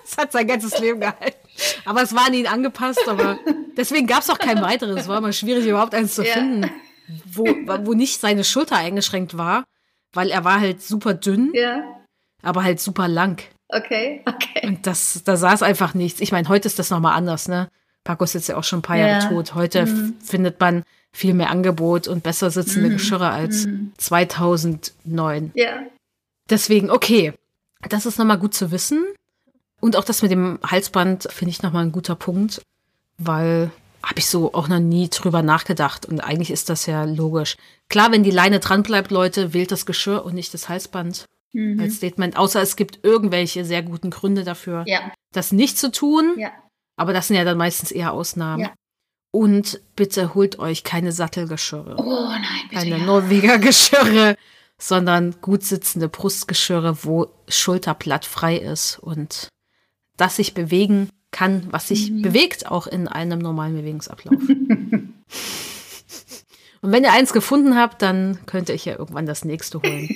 Es 0.05 0.19
hat 0.19 0.33
sein 0.33 0.47
ganzes 0.47 0.79
Leben 0.79 1.01
gehalten. 1.01 1.39
Aber 1.87 2.03
es 2.03 2.15
war 2.15 2.27
an 2.27 2.35
ihn 2.35 2.47
angepasst, 2.47 3.01
aber 3.09 3.39
deswegen 3.79 4.07
gab 4.07 4.21
es 4.21 4.29
auch 4.29 4.39
kein 4.39 4.61
weiteres. 4.61 5.01
Es 5.01 5.09
war 5.09 5.17
immer 5.17 5.33
schwierig, 5.33 5.65
überhaupt 5.65 5.95
eins 5.95 6.17
zu 6.17 6.23
ja. 6.23 6.35
finden, 6.35 6.71
wo, 7.25 7.47
wo 7.47 7.95
nicht 7.95 8.21
seine 8.21 8.45
Schulter 8.45 8.77
eingeschränkt 8.77 9.39
war 9.39 9.65
weil 10.13 10.31
er 10.31 10.45
war 10.45 10.61
halt 10.61 10.83
super 10.83 11.15
dünn, 11.15 11.51
ja. 11.55 11.83
aber 12.43 12.65
halt 12.65 12.81
super 12.81 13.09
lang. 13.09 13.43
Okay, 13.69 14.23
okay. 14.27 14.67
Und 14.67 14.87
das, 14.87 15.23
da 15.25 15.37
saß 15.37 15.63
einfach 15.63 15.95
nichts. 15.95 16.21
Ich 16.21 16.33
meine, 16.33 16.49
heute 16.49 16.69
ist 16.69 16.79
das 16.79 16.91
nochmal 16.91 17.17
anders, 17.17 17.49
ne? 17.49 17.69
Paco 18.05 18.25
ist 18.25 18.35
jetzt 18.35 18.49
ja 18.49 18.57
auch 18.57 18.65
schon 18.65 18.81
ein 18.81 18.83
paar 18.83 18.97
Jahre 18.97 19.29
tot. 19.29 19.55
Heute 19.55 19.87
mhm. 19.87 20.17
findet 20.21 20.61
man 20.61 20.83
viel 21.13 21.35
mehr 21.35 21.51
Angebot 21.51 22.09
und 22.09 22.23
besser 22.23 22.51
sitzende 22.51 22.89
mhm. 22.89 22.93
Geschirre 22.95 23.31
als 23.31 23.67
mhm. 23.67 23.93
2009. 23.99 25.53
Ja. 25.55 25.83
Deswegen, 26.49 26.91
okay, 26.91 27.35
das 27.89 28.07
ist 28.07 28.19
nochmal 28.19 28.39
gut 28.39 28.55
zu 28.55 28.71
wissen. 28.71 29.05
Und 29.81 29.97
auch 29.97 30.05
das 30.05 30.23
mit 30.23 30.31
dem 30.31 30.59
Halsband 30.65 31.29
finde 31.31 31.51
ich 31.51 31.63
nochmal 31.63 31.85
ein 31.85 31.93
guter 31.93 32.15
Punkt, 32.15 32.63
weil 33.19 33.71
habe 34.03 34.19
ich 34.19 34.27
so 34.27 34.53
auch 34.53 34.69
noch 34.69 34.81
nie 34.81 35.09
drüber 35.09 35.43
nachgedacht. 35.43 36.07
Und 36.07 36.21
eigentlich 36.21 36.51
ist 36.51 36.69
das 36.69 36.87
ja 36.87 37.05
logisch. 37.05 37.57
Klar, 37.89 38.11
wenn 38.11 38.25
die 38.25 38.31
Leine 38.31 38.59
dran 38.59 38.83
bleibt, 38.83 39.11
Leute, 39.11 39.55
wählt 39.55 39.71
das 39.71 39.87
Geschirr 39.87 40.25
und 40.25 40.35
nicht 40.35 40.53
das 40.55 40.69
Halsband 40.69 41.27
mhm. 41.53 41.81
als 41.81 41.97
Statement. 41.97 42.37
Außer 42.37 42.61
es 42.61 42.77
gibt 42.77 43.01
irgendwelche 43.05 43.65
sehr 43.65 43.83
guten 43.83 44.11
Gründe 44.11 44.45
dafür, 44.45 44.85
ja. 44.87 45.13
das 45.33 45.53
nicht 45.53 45.79
zu 45.79 45.93
tun. 45.93 46.35
Ja. 46.37 46.51
Aber 46.97 47.13
das 47.13 47.29
sind 47.29 47.37
ja 47.37 47.45
dann 47.45 47.59
meistens 47.59 47.91
eher 47.93 48.13
Ausnahmen. 48.13 48.63
Ja. 48.65 48.73
Und 49.33 49.81
bitte 49.97 50.35
holt 50.35 50.59
euch 50.59 50.85
keine 50.85 51.11
Sattelgeschirre. 51.11 51.97
Oh 51.99 52.29
nein, 52.29 52.43
bitte. 52.69 52.75
Keine 52.75 52.99
ja. 52.99 53.05
Norweger 53.05 53.59
Geschirre, 53.59 54.37
sondern 54.79 55.35
gut 55.41 55.65
sitzende 55.65 56.09
Brustgeschirre, 56.09 56.99
wo 57.03 57.29
Schulterblatt 57.49 58.27
frei 58.27 58.59
ist 58.59 58.99
und 58.99 59.49
das 60.17 60.37
sich 60.37 60.55
bewegen 60.55 61.09
kann, 61.31 61.67
was 61.71 61.89
sich 61.89 62.11
mhm. 62.11 62.23
bewegt, 62.23 62.67
auch 62.67 62.87
in 62.87 63.09
einem 63.09 63.39
normalen 63.39 63.75
Bewegungsablauf. 63.75 64.37
Und 66.83 66.91
wenn 66.91 67.05
ihr 67.05 67.13
eins 67.13 67.33
gefunden 67.33 67.77
habt, 67.77 68.03
dann 68.03 68.45
könnte 68.47 68.73
ich 68.73 68.85
ja 68.85 68.99
irgendwann 68.99 69.25
das 69.25 69.45
nächste 69.45 69.81
holen. 69.81 70.15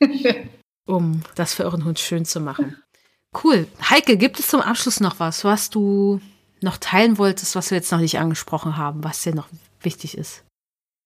um 0.86 1.22
das 1.34 1.52
für 1.54 1.64
euren 1.64 1.84
Hund 1.84 1.98
schön 1.98 2.24
zu 2.24 2.40
machen. 2.40 2.82
Cool. 3.44 3.66
Heike, 3.88 4.16
gibt 4.16 4.38
es 4.38 4.48
zum 4.48 4.62
Abschluss 4.62 5.00
noch 5.00 5.20
was, 5.20 5.44
was 5.44 5.70
du 5.70 6.20
noch 6.62 6.76
teilen 6.76 7.18
wolltest, 7.18 7.56
was 7.56 7.70
wir 7.70 7.78
jetzt 7.78 7.92
noch 7.92 8.00
nicht 8.00 8.18
angesprochen 8.18 8.76
haben, 8.76 9.04
was 9.04 9.22
dir 9.22 9.34
noch 9.34 9.48
wichtig 9.80 10.16
ist? 10.16 10.44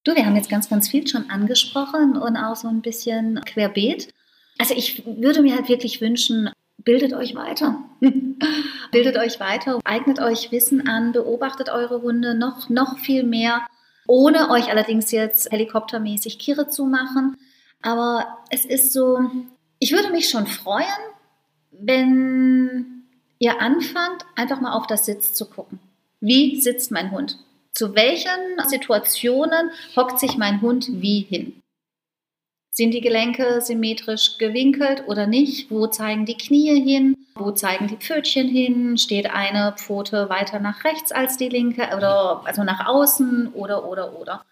Du, 0.04 0.14
wir 0.14 0.24
haben 0.24 0.36
jetzt 0.36 0.50
ganz, 0.50 0.68
ganz 0.68 0.88
viel 0.88 1.06
schon 1.06 1.30
angesprochen 1.30 2.16
und 2.16 2.36
auch 2.36 2.54
so 2.54 2.68
ein 2.68 2.80
bisschen 2.80 3.40
querbeet. 3.44 4.08
Also 4.58 4.74
ich 4.74 5.04
würde 5.04 5.42
mir 5.42 5.56
halt 5.56 5.68
wirklich 5.68 6.00
wünschen, 6.00 6.50
bildet 6.78 7.12
euch 7.12 7.34
weiter. 7.34 7.78
bildet 8.92 9.16
euch 9.16 9.40
weiter, 9.40 9.80
eignet 9.84 10.20
euch 10.20 10.52
Wissen 10.52 10.88
an, 10.88 11.12
beobachtet 11.12 11.68
eure 11.68 12.02
Hunde 12.02 12.34
noch, 12.34 12.68
noch 12.68 12.98
viel 12.98 13.24
mehr, 13.24 13.66
ohne 14.06 14.50
euch 14.50 14.70
allerdings 14.70 15.10
jetzt 15.10 15.50
helikoptermäßig 15.50 16.38
Kirre 16.38 16.68
zu 16.68 16.86
machen. 16.86 17.36
Aber 17.82 18.38
es 18.50 18.64
ist 18.64 18.92
so, 18.92 19.18
ich 19.78 19.92
würde 19.92 20.10
mich 20.10 20.28
schon 20.28 20.46
freuen, 20.46 20.86
wenn 21.72 22.95
ihr 23.38 23.60
anfangt, 23.60 24.24
einfach 24.34 24.60
mal 24.60 24.72
auf 24.72 24.86
das 24.86 25.06
Sitz 25.06 25.34
zu 25.34 25.46
gucken. 25.46 25.78
Wie 26.20 26.60
sitzt 26.60 26.90
mein 26.90 27.10
Hund? 27.10 27.38
Zu 27.72 27.94
welchen 27.94 28.58
Situationen 28.66 29.70
hockt 29.96 30.18
sich 30.18 30.36
mein 30.36 30.62
Hund 30.62 30.88
wie 30.90 31.20
hin? 31.20 31.60
Sind 32.72 32.92
die 32.92 33.00
Gelenke 33.00 33.62
symmetrisch 33.62 34.36
gewinkelt 34.38 35.04
oder 35.06 35.26
nicht? 35.26 35.70
Wo 35.70 35.86
zeigen 35.86 36.26
die 36.26 36.36
Knie 36.36 36.78
hin? 36.82 37.14
Wo 37.34 37.50
zeigen 37.50 37.88
die 37.88 37.96
Pfötchen 37.96 38.48
hin? 38.48 38.98
Steht 38.98 39.30
eine 39.30 39.74
Pfote 39.76 40.28
weiter 40.28 40.58
nach 40.58 40.84
rechts 40.84 41.12
als 41.12 41.36
die 41.36 41.48
linke 41.48 41.88
oder 41.96 42.42
also 42.44 42.64
nach 42.64 42.86
außen 42.86 43.52
oder 43.54 43.88
oder 43.88 44.18
oder? 44.18 44.44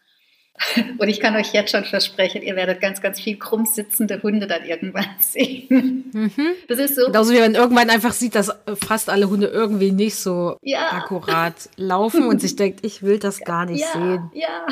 Und 0.98 1.08
ich 1.08 1.20
kann 1.20 1.34
euch 1.34 1.52
jetzt 1.52 1.72
schon 1.72 1.84
versprechen, 1.84 2.42
ihr 2.42 2.54
werdet 2.54 2.80
ganz, 2.80 3.02
ganz 3.02 3.20
viel 3.20 3.36
krumm 3.38 3.66
sitzende 3.66 4.22
Hunde 4.22 4.46
dann 4.46 4.64
irgendwann 4.64 5.06
sehen. 5.20 6.10
Mhm. 6.12 6.54
Das 6.68 6.78
ist 6.78 6.96
so. 6.96 7.06
Genauso 7.06 7.32
wie 7.32 7.40
man 7.40 7.54
irgendwann 7.54 7.90
einfach 7.90 8.12
sieht, 8.12 8.34
dass 8.34 8.52
fast 8.74 9.10
alle 9.10 9.28
Hunde 9.28 9.46
irgendwie 9.46 9.92
nicht 9.92 10.16
so 10.16 10.56
ja. 10.62 10.92
akkurat 10.92 11.54
laufen 11.76 12.26
und 12.26 12.40
sich 12.40 12.56
denkt, 12.56 12.84
ich 12.84 13.02
will 13.02 13.18
das 13.18 13.40
gar 13.44 13.66
nicht 13.66 13.80
ja, 13.80 13.92
sehen. 13.92 14.30
Ja. 14.34 14.66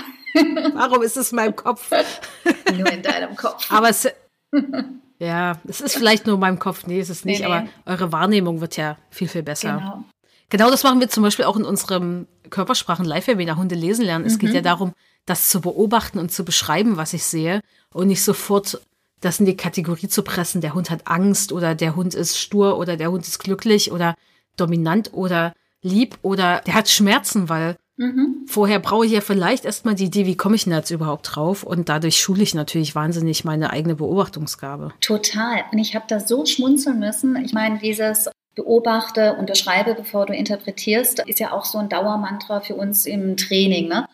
Warum 0.75 1.03
ist 1.03 1.17
es 1.17 1.33
in 1.33 1.37
meinem 1.37 1.57
Kopf? 1.57 1.91
Nur 2.75 2.91
in 2.91 3.03
deinem 3.03 3.37
Kopf. 3.37 3.71
Aber 3.71 3.91
es, 3.91 4.09
ja, 5.19 5.61
es 5.69 5.81
ist 5.81 5.97
vielleicht 5.97 6.27
nur 6.27 6.37
in 6.37 6.41
meinem 6.41 6.59
Kopf. 6.59 6.87
Nee, 6.87 7.01
ist 7.01 7.11
es 7.11 7.25
nicht. 7.25 7.41
Nee, 7.41 7.47
nee. 7.47 7.53
Aber 7.53 7.69
eure 7.87 8.13
Wahrnehmung 8.13 8.61
wird 8.61 8.77
ja 8.77 8.97
viel, 9.11 9.29
viel 9.29 9.43
besser. 9.43 9.77
Genau. 9.77 10.05
Genau 10.49 10.71
das 10.71 10.85
machen 10.85 11.01
wir 11.01 11.09
zum 11.09 11.23
Beispiel 11.23 11.45
auch 11.47 11.57
in 11.57 11.65
unserem 11.65 12.27
Körpersprachen-Live-Webinar 12.51 13.57
Hunde 13.57 13.75
lesen 13.75 14.05
lernen. 14.05 14.27
Es 14.27 14.35
mhm. 14.35 14.39
geht 14.39 14.55
ja 14.55 14.61
darum, 14.61 14.93
das 15.27 15.49
zu 15.49 15.61
beobachten 15.61 16.19
und 16.19 16.33
zu 16.33 16.45
beschreiben, 16.45 16.97
was 16.97 17.13
ich 17.13 17.25
sehe 17.25 17.61
und 17.93 18.09
nicht 18.09 18.23
sofort 18.23 18.81
das 19.21 19.39
in 19.41 19.47
die 19.47 19.57
Kategorie 19.57 20.09
zu 20.09 20.23
pressen, 20.23 20.61
der 20.61 20.75
Hund 20.75 20.91
hat 20.91 21.07
Angst 21.07 21.53
oder 21.53 21.75
der 21.75 21.95
Hund 21.95 22.15
ist 22.15 22.39
stur 22.39 22.77
oder 22.77 22.97
der 22.97 23.11
Hund 23.11 23.27
ist 23.27 23.39
glücklich 23.39 23.93
oder 23.93 24.17
dominant 24.57 25.11
oder 25.13 25.55
lieb 25.81 26.19
oder 26.23 26.61
der 26.67 26.75
hat 26.75 26.89
Schmerzen, 26.89 27.49
weil 27.49 27.77
mhm. 27.97 28.45
vorher 28.47 28.81
brauche 28.81 29.07
ich 29.07 29.13
ja 29.13 29.21
vielleicht 29.21 29.65
erstmal 29.65 29.95
die 29.95 30.07
Idee, 30.07 30.27
wie 30.27 30.37
komme 30.37 30.57
ich 30.57 30.65
denn 30.65 30.73
jetzt 30.73 30.91
überhaupt 30.91 31.35
drauf 31.35 31.63
und 31.63 31.89
dadurch 31.89 32.21
schule 32.21 32.43
ich 32.43 32.55
natürlich 32.55 32.95
wahnsinnig 32.95 33.45
meine 33.45 33.71
eigene 33.71 33.95
Beobachtungsgabe. 33.95 34.93
Total. 35.01 35.65
Und 35.71 35.79
ich 35.79 35.95
habe 35.95 36.05
da 36.09 36.21
so 36.21 36.45
schmunzeln 36.45 36.99
müssen. 36.99 37.37
Ich 37.45 37.53
meine, 37.53 37.79
dieses 37.79 38.29
beobachte 38.55 39.37
und 39.39 39.47
beschreibe, 39.47 39.95
bevor 39.95 40.27
du 40.27 40.35
interpretierst, 40.35 41.21
ist 41.27 41.41
ja 41.41 41.53
auch 41.53 41.65
so 41.65 41.79
ein 41.79 41.89
Dauermantra 41.89 42.61
für 42.61 42.75
uns 42.75 43.07
im 43.07 43.37
Training. 43.37 43.89
Ne? 43.89 44.07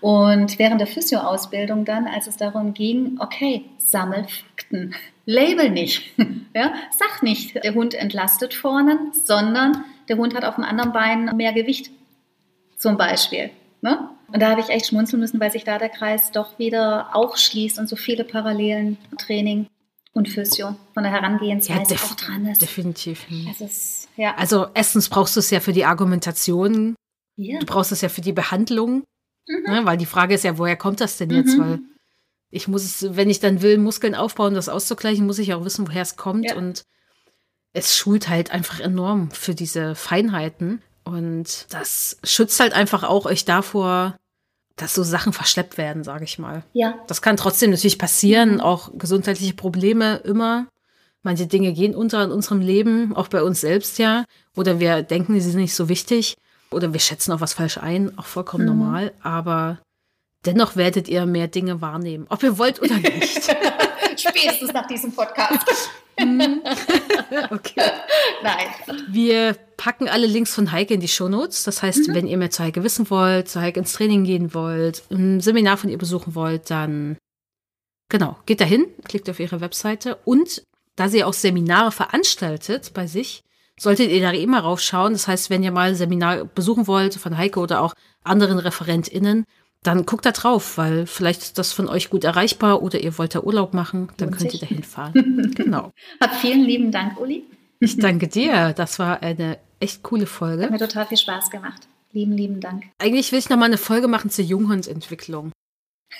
Und 0.00 0.58
während 0.58 0.80
der 0.80 0.86
Physio-Ausbildung 0.86 1.84
dann, 1.84 2.06
als 2.06 2.26
es 2.26 2.36
darum 2.36 2.72
ging, 2.72 3.18
okay, 3.20 3.64
sammel 3.78 4.26
Fakten, 4.26 4.94
label 5.26 5.70
nicht, 5.70 6.10
ja, 6.54 6.72
sag 6.98 7.22
nicht, 7.22 7.62
der 7.62 7.74
Hund 7.74 7.94
entlastet 7.94 8.54
vorne, 8.54 8.98
sondern 9.24 9.84
der 10.08 10.16
Hund 10.16 10.34
hat 10.34 10.44
auf 10.44 10.54
dem 10.54 10.64
anderen 10.64 10.92
Bein 10.92 11.36
mehr 11.36 11.52
Gewicht, 11.52 11.90
zum 12.76 12.96
Beispiel. 12.96 13.50
Ne? 13.82 14.08
Und 14.32 14.40
da 14.40 14.50
habe 14.50 14.60
ich 14.60 14.68
echt 14.68 14.86
schmunzeln 14.86 15.20
müssen, 15.20 15.40
weil 15.40 15.50
sich 15.50 15.64
da 15.64 15.78
der 15.78 15.88
Kreis 15.88 16.30
doch 16.32 16.58
wieder 16.58 17.14
auch 17.14 17.36
schließt 17.36 17.78
und 17.78 17.88
so 17.88 17.96
viele 17.96 18.24
Parallelen 18.24 18.96
Training 19.18 19.66
und 20.12 20.28
Physio 20.28 20.76
von 20.94 21.02
der 21.02 21.12
Herangehensweise 21.12 21.94
ja, 21.94 22.00
auch 22.00 22.14
dran 22.14 22.46
ist. 22.46 22.62
Definitiv. 22.62 23.26
Es 23.50 23.60
ist, 23.60 24.08
ja. 24.16 24.34
Also 24.36 24.66
erstens 24.74 25.08
brauchst 25.08 25.36
du 25.36 25.40
es 25.40 25.50
ja 25.50 25.60
für 25.60 25.72
die 25.72 25.84
Argumentation, 25.84 26.94
ja. 27.36 27.58
du 27.58 27.66
brauchst 27.66 27.92
es 27.92 28.00
ja 28.00 28.08
für 28.08 28.20
die 28.20 28.32
Behandlung, 28.32 29.04
mhm. 29.46 29.72
ne? 29.72 29.80
weil 29.84 29.96
die 29.96 30.06
Frage 30.06 30.34
ist 30.34 30.44
ja, 30.44 30.58
woher 30.58 30.76
kommt 30.76 31.00
das 31.00 31.16
denn 31.16 31.30
jetzt? 31.30 31.56
Mhm. 31.56 31.60
Weil 31.60 31.78
ich 32.50 32.68
muss 32.68 32.84
es, 32.84 33.16
wenn 33.16 33.30
ich 33.30 33.40
dann 33.40 33.62
will, 33.62 33.78
Muskeln 33.78 34.14
aufbauen, 34.14 34.54
das 34.54 34.68
auszugleichen, 34.68 35.26
muss 35.26 35.38
ich 35.38 35.54
auch 35.54 35.64
wissen, 35.64 35.86
woher 35.86 36.02
es 36.02 36.16
kommt. 36.16 36.46
Ja. 36.46 36.56
Und 36.56 36.84
es 37.72 37.96
schult 37.96 38.28
halt 38.28 38.50
einfach 38.50 38.80
enorm 38.80 39.30
für 39.30 39.54
diese 39.54 39.94
Feinheiten. 39.94 40.82
Und 41.04 41.66
das 41.70 42.18
schützt 42.24 42.58
halt 42.60 42.72
einfach 42.72 43.04
auch 43.04 43.26
euch 43.26 43.44
davor, 43.44 44.16
dass 44.76 44.94
so 44.94 45.02
Sachen 45.02 45.32
verschleppt 45.32 45.78
werden, 45.78 46.04
sage 46.04 46.24
ich 46.24 46.38
mal. 46.38 46.64
Ja. 46.72 46.98
Das 47.06 47.22
kann 47.22 47.36
trotzdem 47.36 47.70
natürlich 47.70 47.98
passieren, 47.98 48.54
mhm. 48.54 48.60
auch 48.60 48.90
gesundheitliche 48.94 49.54
Probleme 49.54 50.16
immer. 50.24 50.66
Manche 51.22 51.46
Dinge 51.46 51.72
gehen 51.72 51.94
unter 51.94 52.24
in 52.24 52.30
unserem 52.30 52.60
Leben, 52.60 53.14
auch 53.14 53.28
bei 53.28 53.42
uns 53.42 53.60
selbst 53.60 53.98
ja. 53.98 54.24
Oder 54.56 54.80
wir 54.80 55.02
denken, 55.02 55.34
sie 55.34 55.50
sind 55.50 55.60
nicht 55.60 55.74
so 55.74 55.88
wichtig. 55.88 56.36
Oder 56.72 56.92
wir 56.92 57.00
schätzen 57.00 57.32
auch 57.32 57.40
was 57.40 57.54
falsch 57.54 57.78
ein, 57.78 58.16
auch 58.18 58.26
vollkommen 58.26 58.64
mhm. 58.64 58.78
normal. 58.78 59.12
Aber 59.22 59.78
dennoch 60.44 60.76
werdet 60.76 61.08
ihr 61.08 61.26
mehr 61.26 61.48
Dinge 61.48 61.80
wahrnehmen, 61.80 62.26
ob 62.28 62.42
ihr 62.42 62.58
wollt 62.58 62.80
oder 62.80 62.96
nicht. 62.96 63.56
Spätestens 64.16 64.72
nach 64.72 64.86
diesem 64.86 65.12
Podcast. 65.12 65.90
Mhm. 66.18 66.62
okay. 67.50 67.90
Nein. 68.42 68.66
Wir 69.08 69.56
packen 69.76 70.08
alle 70.08 70.26
Links 70.26 70.54
von 70.54 70.72
Heike 70.72 70.94
in 70.94 71.00
die 71.00 71.08
Shownotes. 71.08 71.64
Das 71.64 71.82
heißt, 71.82 72.08
mhm. 72.08 72.14
wenn 72.14 72.26
ihr 72.26 72.36
mehr 72.36 72.50
zu 72.50 72.62
Heike 72.62 72.84
wissen 72.84 73.08
wollt, 73.10 73.48
zu 73.48 73.60
Heike 73.60 73.80
ins 73.80 73.92
Training 73.94 74.24
gehen 74.24 74.54
wollt, 74.54 75.02
ein 75.10 75.40
Seminar 75.40 75.76
von 75.76 75.90
ihr 75.90 75.98
besuchen 75.98 76.34
wollt, 76.34 76.70
dann 76.70 77.16
genau, 78.08 78.36
geht 78.46 78.60
dahin, 78.60 78.86
klickt 79.04 79.30
auf 79.30 79.40
ihre 79.40 79.60
Webseite 79.60 80.16
und 80.24 80.62
da 80.96 81.08
sie 81.08 81.24
auch 81.24 81.32
Seminare 81.32 81.92
veranstaltet 81.92 82.92
bei 82.92 83.06
sich, 83.06 83.42
solltet 83.80 84.10
ihr 84.10 84.20
da 84.20 84.30
immer 84.30 84.60
raufschauen. 84.60 85.14
Das 85.14 85.26
heißt, 85.26 85.48
wenn 85.48 85.62
ihr 85.62 85.72
mal 85.72 85.90
ein 85.90 85.94
Seminar 85.94 86.44
besuchen 86.44 86.86
wollt 86.86 87.14
von 87.14 87.38
Heike 87.38 87.60
oder 87.60 87.80
auch 87.80 87.94
anderen 88.22 88.58
ReferentInnen, 88.58 89.46
dann 89.82 90.04
guckt 90.04 90.26
da 90.26 90.32
drauf, 90.32 90.76
weil 90.76 91.06
vielleicht 91.06 91.40
ist 91.40 91.58
das 91.58 91.72
von 91.72 91.88
euch 91.88 92.10
gut 92.10 92.24
erreichbar 92.24 92.82
oder 92.82 93.00
ihr 93.00 93.16
wollt 93.16 93.34
da 93.34 93.40
Urlaub 93.40 93.72
machen, 93.72 94.08
dann 94.18 94.30
könnt 94.30 94.52
ihr 94.52 94.60
da 94.60 94.66
hinfahren. 94.66 95.52
genau. 95.56 95.92
Hab 96.20 96.34
vielen 96.34 96.64
lieben 96.64 96.92
Dank, 96.92 97.18
Uli. 97.18 97.44
Ich 97.78 97.96
danke 97.96 98.28
dir. 98.28 98.74
Das 98.74 98.98
war 98.98 99.22
eine 99.22 99.56
echt 99.78 100.02
coole 100.02 100.26
Folge. 100.26 100.64
Hat 100.64 100.70
mir 100.70 100.78
total 100.78 101.06
viel 101.06 101.16
Spaß 101.16 101.50
gemacht. 101.50 101.88
Lieben, 102.12 102.32
lieben 102.32 102.60
Dank. 102.60 102.84
Eigentlich 102.98 103.32
will 103.32 103.38
ich 103.38 103.48
noch 103.48 103.56
mal 103.56 103.64
eine 103.64 103.78
Folge 103.78 104.08
machen 104.08 104.28
zur 104.30 104.44
Junghundentwicklung. 104.44 105.52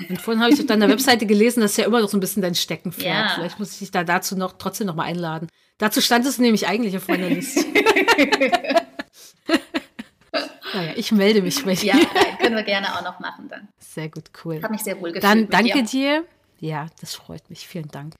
Und 0.08 0.22
vorhin 0.22 0.42
habe 0.42 0.54
ich 0.54 0.60
auf 0.60 0.66
deiner 0.66 0.88
Webseite 0.88 1.26
gelesen, 1.26 1.60
das 1.60 1.72
ist 1.72 1.76
ja 1.76 1.84
immer 1.84 2.00
noch 2.00 2.08
so 2.08 2.16
ein 2.16 2.20
bisschen 2.20 2.40
dein 2.40 2.54
Steckenpferd. 2.54 3.28
Ja. 3.28 3.32
Vielleicht 3.34 3.58
muss 3.58 3.72
ich 3.72 3.78
dich 3.80 3.90
da 3.90 4.04
dazu 4.04 4.36
noch 4.36 4.54
trotzdem 4.56 4.86
noch 4.86 4.94
mal 4.94 5.04
einladen. 5.04 5.48
Dazu 5.80 6.00
stand 6.00 6.24
es 6.26 6.38
nämlich 6.38 6.68
eigentlich 6.68 6.96
auf 6.96 7.08
meiner 7.08 7.28
Liste. 7.28 7.64
naja, 10.74 10.92
ich 10.94 11.10
melde 11.10 11.42
mich 11.42 11.64
bei 11.64 11.74
dir. 11.74 11.94
Ja, 11.94 11.98
können 12.40 12.54
wir 12.54 12.62
gerne 12.62 12.94
auch 12.94 13.02
noch 13.02 13.18
machen 13.18 13.48
dann. 13.48 13.68
Sehr 13.78 14.08
gut, 14.08 14.30
cool. 14.44 14.62
Habe 14.62 14.74
mich 14.74 14.82
sehr 14.82 15.00
wohl 15.00 15.10
gefühlt. 15.10 15.24
Dann 15.24 15.48
danke 15.48 15.82
dir. 15.82 16.24
Ja, 16.58 16.86
das 17.00 17.14
freut 17.14 17.48
mich. 17.50 17.66
Vielen 17.66 17.88
Dank. 17.88 18.14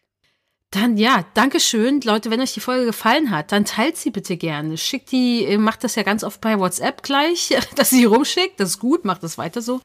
Dann 0.70 0.96
ja, 0.96 1.24
danke 1.34 1.60
schön, 1.60 2.00
Leute. 2.00 2.30
Wenn 2.30 2.40
euch 2.40 2.54
die 2.54 2.60
Folge 2.60 2.86
gefallen 2.86 3.30
hat, 3.30 3.52
dann 3.52 3.66
teilt 3.66 3.96
sie 3.96 4.10
bitte 4.10 4.36
gerne. 4.36 4.78
Schickt 4.78 5.12
die, 5.12 5.56
macht 5.58 5.84
das 5.84 5.96
ja 5.96 6.02
ganz 6.02 6.24
oft 6.24 6.40
bei 6.40 6.58
WhatsApp 6.58 7.02
gleich, 7.02 7.54
dass 7.76 7.90
sie 7.90 8.04
rumschickt. 8.04 8.58
Das 8.58 8.70
ist 8.70 8.78
gut, 8.80 9.04
macht 9.04 9.22
das 9.22 9.36
weiter 9.38 9.62
so 9.62 9.80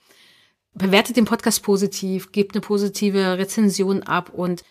bewertet 0.76 1.18
den 1.18 1.26
Podcast 1.26 1.64
positiv, 1.64 2.32
gebt 2.32 2.54
eine 2.54 2.62
positive 2.62 3.38
Rezension 3.38 4.04
ab 4.04 4.30
und 4.34 4.64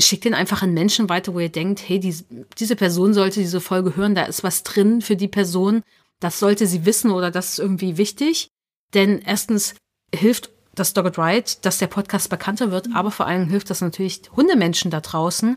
schickt 0.00 0.24
den 0.24 0.34
einfach 0.34 0.62
an 0.62 0.74
Menschen 0.74 1.08
weiter, 1.08 1.34
wo 1.34 1.40
ihr 1.40 1.48
denkt, 1.48 1.82
hey, 1.86 2.00
die, 2.00 2.14
diese 2.58 2.76
Person 2.76 3.14
sollte 3.14 3.40
diese 3.40 3.60
Folge 3.60 3.96
hören, 3.96 4.14
da 4.14 4.24
ist 4.24 4.42
was 4.42 4.62
drin 4.62 5.02
für 5.02 5.16
die 5.16 5.28
Person, 5.28 5.82
das 6.20 6.38
sollte 6.38 6.66
sie 6.66 6.86
wissen 6.86 7.10
oder 7.10 7.30
das 7.30 7.50
ist 7.50 7.58
irgendwie 7.58 7.98
wichtig. 7.98 8.48
Denn 8.94 9.20
erstens 9.20 9.74
hilft 10.14 10.50
das 10.74 10.94
Dogged 10.94 11.18
Ride, 11.18 11.50
dass 11.62 11.78
der 11.78 11.86
Podcast 11.86 12.30
bekannter 12.30 12.70
wird, 12.70 12.88
aber 12.94 13.10
vor 13.10 13.26
allem 13.26 13.48
hilft 13.48 13.70
das 13.70 13.80
natürlich 13.80 14.22
Hundemenschen 14.34 14.90
da 14.90 15.00
draußen, 15.00 15.56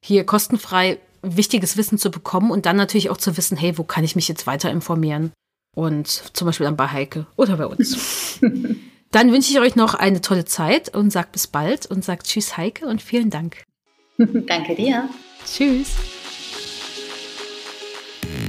hier 0.00 0.24
kostenfrei 0.24 0.98
wichtiges 1.22 1.76
Wissen 1.76 1.98
zu 1.98 2.10
bekommen 2.10 2.50
und 2.50 2.66
dann 2.66 2.76
natürlich 2.76 3.10
auch 3.10 3.16
zu 3.16 3.36
wissen, 3.36 3.56
hey, 3.56 3.76
wo 3.76 3.84
kann 3.84 4.04
ich 4.04 4.16
mich 4.16 4.28
jetzt 4.28 4.46
weiter 4.46 4.70
informieren? 4.70 5.32
Und 5.74 6.08
zum 6.08 6.46
Beispiel 6.46 6.64
dann 6.64 6.76
bei 6.76 6.88
Heike 6.88 7.26
oder 7.36 7.56
bei 7.56 7.66
uns. 7.66 8.40
Dann 9.10 9.32
wünsche 9.32 9.50
ich 9.50 9.60
euch 9.60 9.76
noch 9.76 9.94
eine 9.94 10.20
tolle 10.20 10.44
Zeit 10.44 10.94
und 10.94 11.10
sagt 11.10 11.32
bis 11.32 11.46
bald 11.46 11.86
und 11.86 12.04
sagt 12.04 12.26
Tschüss, 12.26 12.56
Heike, 12.56 12.86
und 12.86 13.02
vielen 13.02 13.30
Dank. 13.30 13.64
Danke 14.18 14.74
dir. 14.74 15.08
Tschüss. 15.44 15.94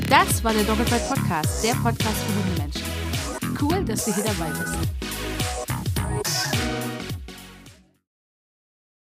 Das 0.10 0.44
war 0.44 0.54
der 0.54 0.64
Doppelbeit 0.64 1.08
Podcast, 1.10 1.64
der 1.64 1.74
Podcast 1.74 2.18
für 2.24 2.36
Hundemenschen. 2.44 2.84
Cool, 3.62 3.84
dass 3.86 4.06
du 4.06 4.14
hier 4.14 4.24
dabei 4.24 4.50
bist. 4.50 4.97